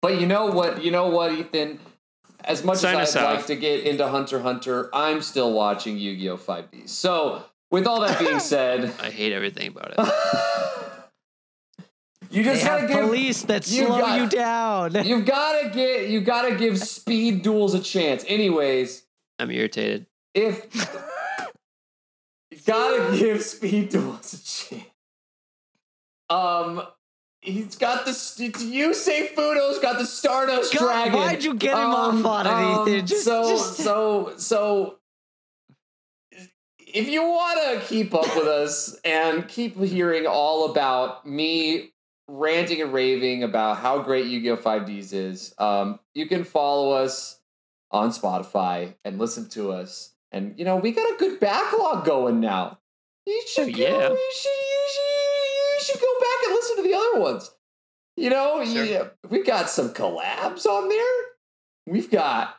[0.01, 0.83] But you know what?
[0.83, 1.79] You know what, Ethan?
[2.43, 3.35] As much Sign as I'd off.
[3.37, 6.37] like to get into Hunter Hunter, I'm still watching Yu-Gi-Oh!
[6.37, 6.87] 5D.
[6.87, 9.97] So, with all that being said, I hate everything about it.
[12.35, 14.93] you They just gotta have give police that you slow got- you down.
[15.05, 18.23] you've gotta get you gotta give speed duels a chance.
[18.27, 19.03] Anyways,
[19.39, 20.05] I'm irritated.
[20.33, 20.67] if
[22.51, 24.43] you gotta give speed duels a
[24.75, 24.89] chance.
[26.29, 26.81] Um,
[27.41, 31.13] he's got the st- you say Fudo's got the Stardust God, Dragon.
[31.19, 33.05] why'd you get him off on it, um, Ethan?
[33.07, 34.97] Just- so just- so so.
[36.79, 41.91] if you want to keep up with us and keep hearing all about me
[42.27, 44.57] ranting and raving about how great Yu-Gi-Oh!
[44.57, 47.39] 5Ds is, um, you can follow us
[47.91, 50.13] on Spotify and listen to us.
[50.31, 52.79] And you know, we got a good backlog going now.
[53.25, 54.09] You should Oh, go, yeah.
[54.09, 57.51] you should, you should, you should go back and listen to the other ones.
[58.17, 58.83] You know, Sure.
[58.85, 61.13] yeah, we've got some collabs on there.
[61.87, 62.57] We've got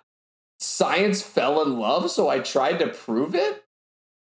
[0.61, 3.65] science fell in love, so I tried to prove it.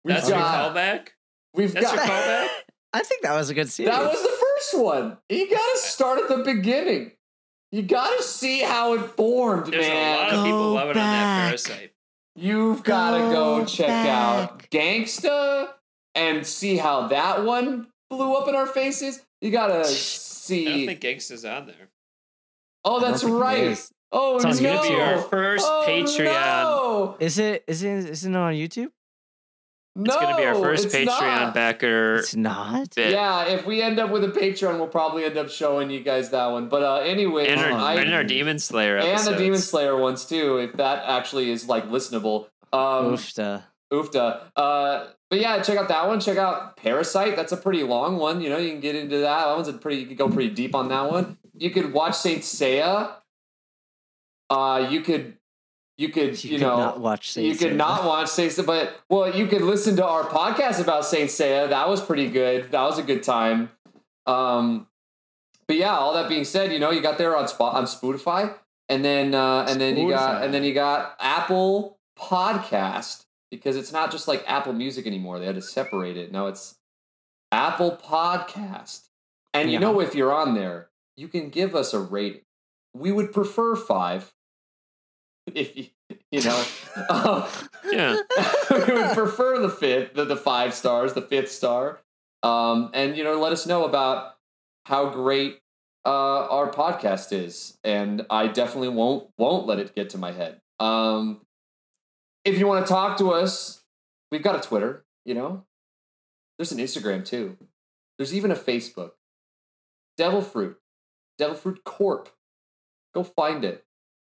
[0.04, 1.08] We've That's your got, callback.
[1.54, 2.48] we've That's your got callback.
[2.92, 3.90] I think that was a good series.
[3.92, 4.33] that was the
[4.70, 5.18] first one.
[5.28, 7.12] You got to start at the beginning.
[7.72, 10.16] You got to see how it formed, There's man.
[10.16, 11.54] a lot of people Go loving on that back.
[11.54, 11.90] Parasyte.
[12.36, 14.70] You've got to go Go check out.
[14.70, 15.68] Gangsta
[16.14, 19.24] and see how that one blew up in our faces.
[19.40, 20.66] You got to see.
[20.66, 20.86] I don't see.
[20.86, 21.90] think Gangsta's on there.
[22.84, 23.58] oh, I don't that's think it right.
[23.64, 23.90] is.
[24.16, 24.70] Oh It's on no!
[24.70, 26.24] It's gonna be our first oh, Patreon.
[26.62, 27.16] No.
[27.18, 27.64] Is it?
[27.66, 28.08] Is it?
[28.10, 28.90] Isn't it on YouTube?
[29.96, 31.54] It's going to be our first Patreon not.
[31.54, 32.94] backer It's not.
[32.96, 33.12] bit.
[33.12, 36.30] Yeah, if we end up with a Patreon, we'll probably end up showing you guys
[36.30, 36.68] that one.
[36.68, 39.36] But uh, anyway, And our, I, and our Demon Slayer and episodes.
[39.36, 42.46] the Demon Slayer ones too, if that actually is like listenable.
[42.72, 43.62] Um, Oofta.
[43.92, 44.40] Oofta.
[44.56, 46.18] Uh, but yeah, check out that one.
[46.18, 47.36] Check out Parasyte.
[47.36, 48.40] That's a pretty long one.
[48.40, 49.44] You know, you can get into that.
[49.46, 49.98] That one's a pretty.
[50.02, 51.38] You could go pretty deep on that one.
[51.56, 53.12] You could watch Saint Seiya.
[54.50, 55.38] Uh, you could,
[55.96, 57.30] you could, You, you, could know, not watch.
[57.30, 57.76] Saint you could Seiya.
[57.76, 61.68] not watch Saint Seiya, but well, you could listen to our podcast about Saint Seiya.
[61.68, 62.70] That was pretty good.
[62.72, 63.70] That was a good time.
[64.26, 64.88] Um,
[65.66, 68.54] but yeah, all that being said, you know, you got there on spot on Spotify,
[68.88, 73.92] and then uh, and then you got and then you got Apple Podcast because it's
[73.92, 75.38] not just like Apple Music anymore.
[75.38, 76.32] They had to separate it.
[76.32, 76.76] Now it's
[77.50, 79.08] Apple Podcast,
[79.54, 82.42] and you know, if you're on there, you can give us a rating.
[82.92, 84.33] We would prefer five.
[85.54, 85.86] If you,
[86.30, 86.64] you know,
[87.08, 87.44] um,
[87.90, 88.16] Yeah.
[88.70, 92.00] we would prefer the fifth, the, the five stars, the fifth star.
[92.42, 94.34] Um, and you know, let us know about
[94.86, 95.60] how great
[96.04, 100.60] uh, our podcast is, and I definitely won't won't let it get to my head.
[100.78, 101.40] Um,
[102.44, 103.82] if you want to talk to us,
[104.30, 105.04] we've got a Twitter.
[105.24, 105.64] You know,
[106.58, 107.56] there's an Instagram too.
[108.18, 109.12] There's even a Facebook.
[110.18, 110.76] Devil Fruit,
[111.38, 112.28] Devil Fruit Corp.
[113.14, 113.83] Go find it.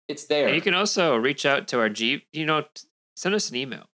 [0.08, 0.46] It's there.
[0.46, 2.24] And you can also reach out to our G.
[2.32, 2.64] You know,
[3.14, 3.88] send us an email.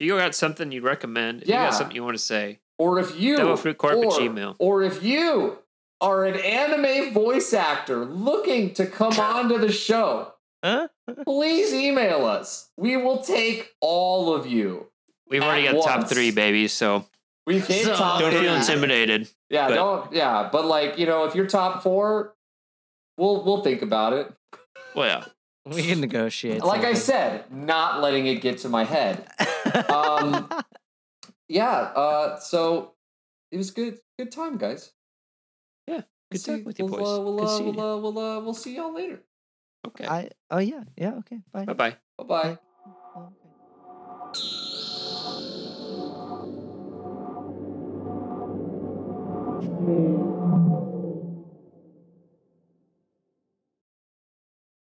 [0.00, 1.66] If you got something you'd recommend, if you Yeah.
[1.66, 4.56] got something you want to say, Or if you Devilfruitcorp at or, Gmail.
[4.58, 5.58] or if you
[6.00, 10.32] are an anime voice actor looking to come onto the show,
[10.64, 10.88] Huh?
[11.24, 12.70] please email us.
[12.76, 14.88] We will take all of you.
[15.28, 16.68] we've already At got top three, baby.
[16.68, 17.06] So
[17.46, 18.40] We've hit So- top don't three.
[18.42, 19.28] feel intimidated.
[19.50, 22.34] Yeah, but- don't yeah, but like, you know, if you're top four,
[23.18, 24.32] we'll we'll think about it.
[24.94, 25.24] Well, yeah.
[25.64, 26.64] We can negotiate.
[26.64, 29.28] like I said, not letting it get to my head.
[29.88, 30.48] um,
[31.48, 31.70] yeah.
[31.70, 32.94] Uh, so
[33.52, 34.00] it was good.
[34.18, 34.92] Good time, guys.
[35.86, 36.02] Yeah.
[36.32, 37.08] Good time with you, we'll, boys.
[37.08, 39.22] Uh, we'll, uh, we'll, uh, we'll, uh, we'll see y'all later.
[39.86, 40.06] Okay.
[40.06, 40.82] I, oh, yeah.
[40.96, 41.14] Yeah.
[41.18, 41.40] Okay.
[41.52, 41.64] Bye.
[41.64, 41.96] Bye-bye.
[42.18, 42.58] Bye-bye.
[49.86, 50.28] Bye.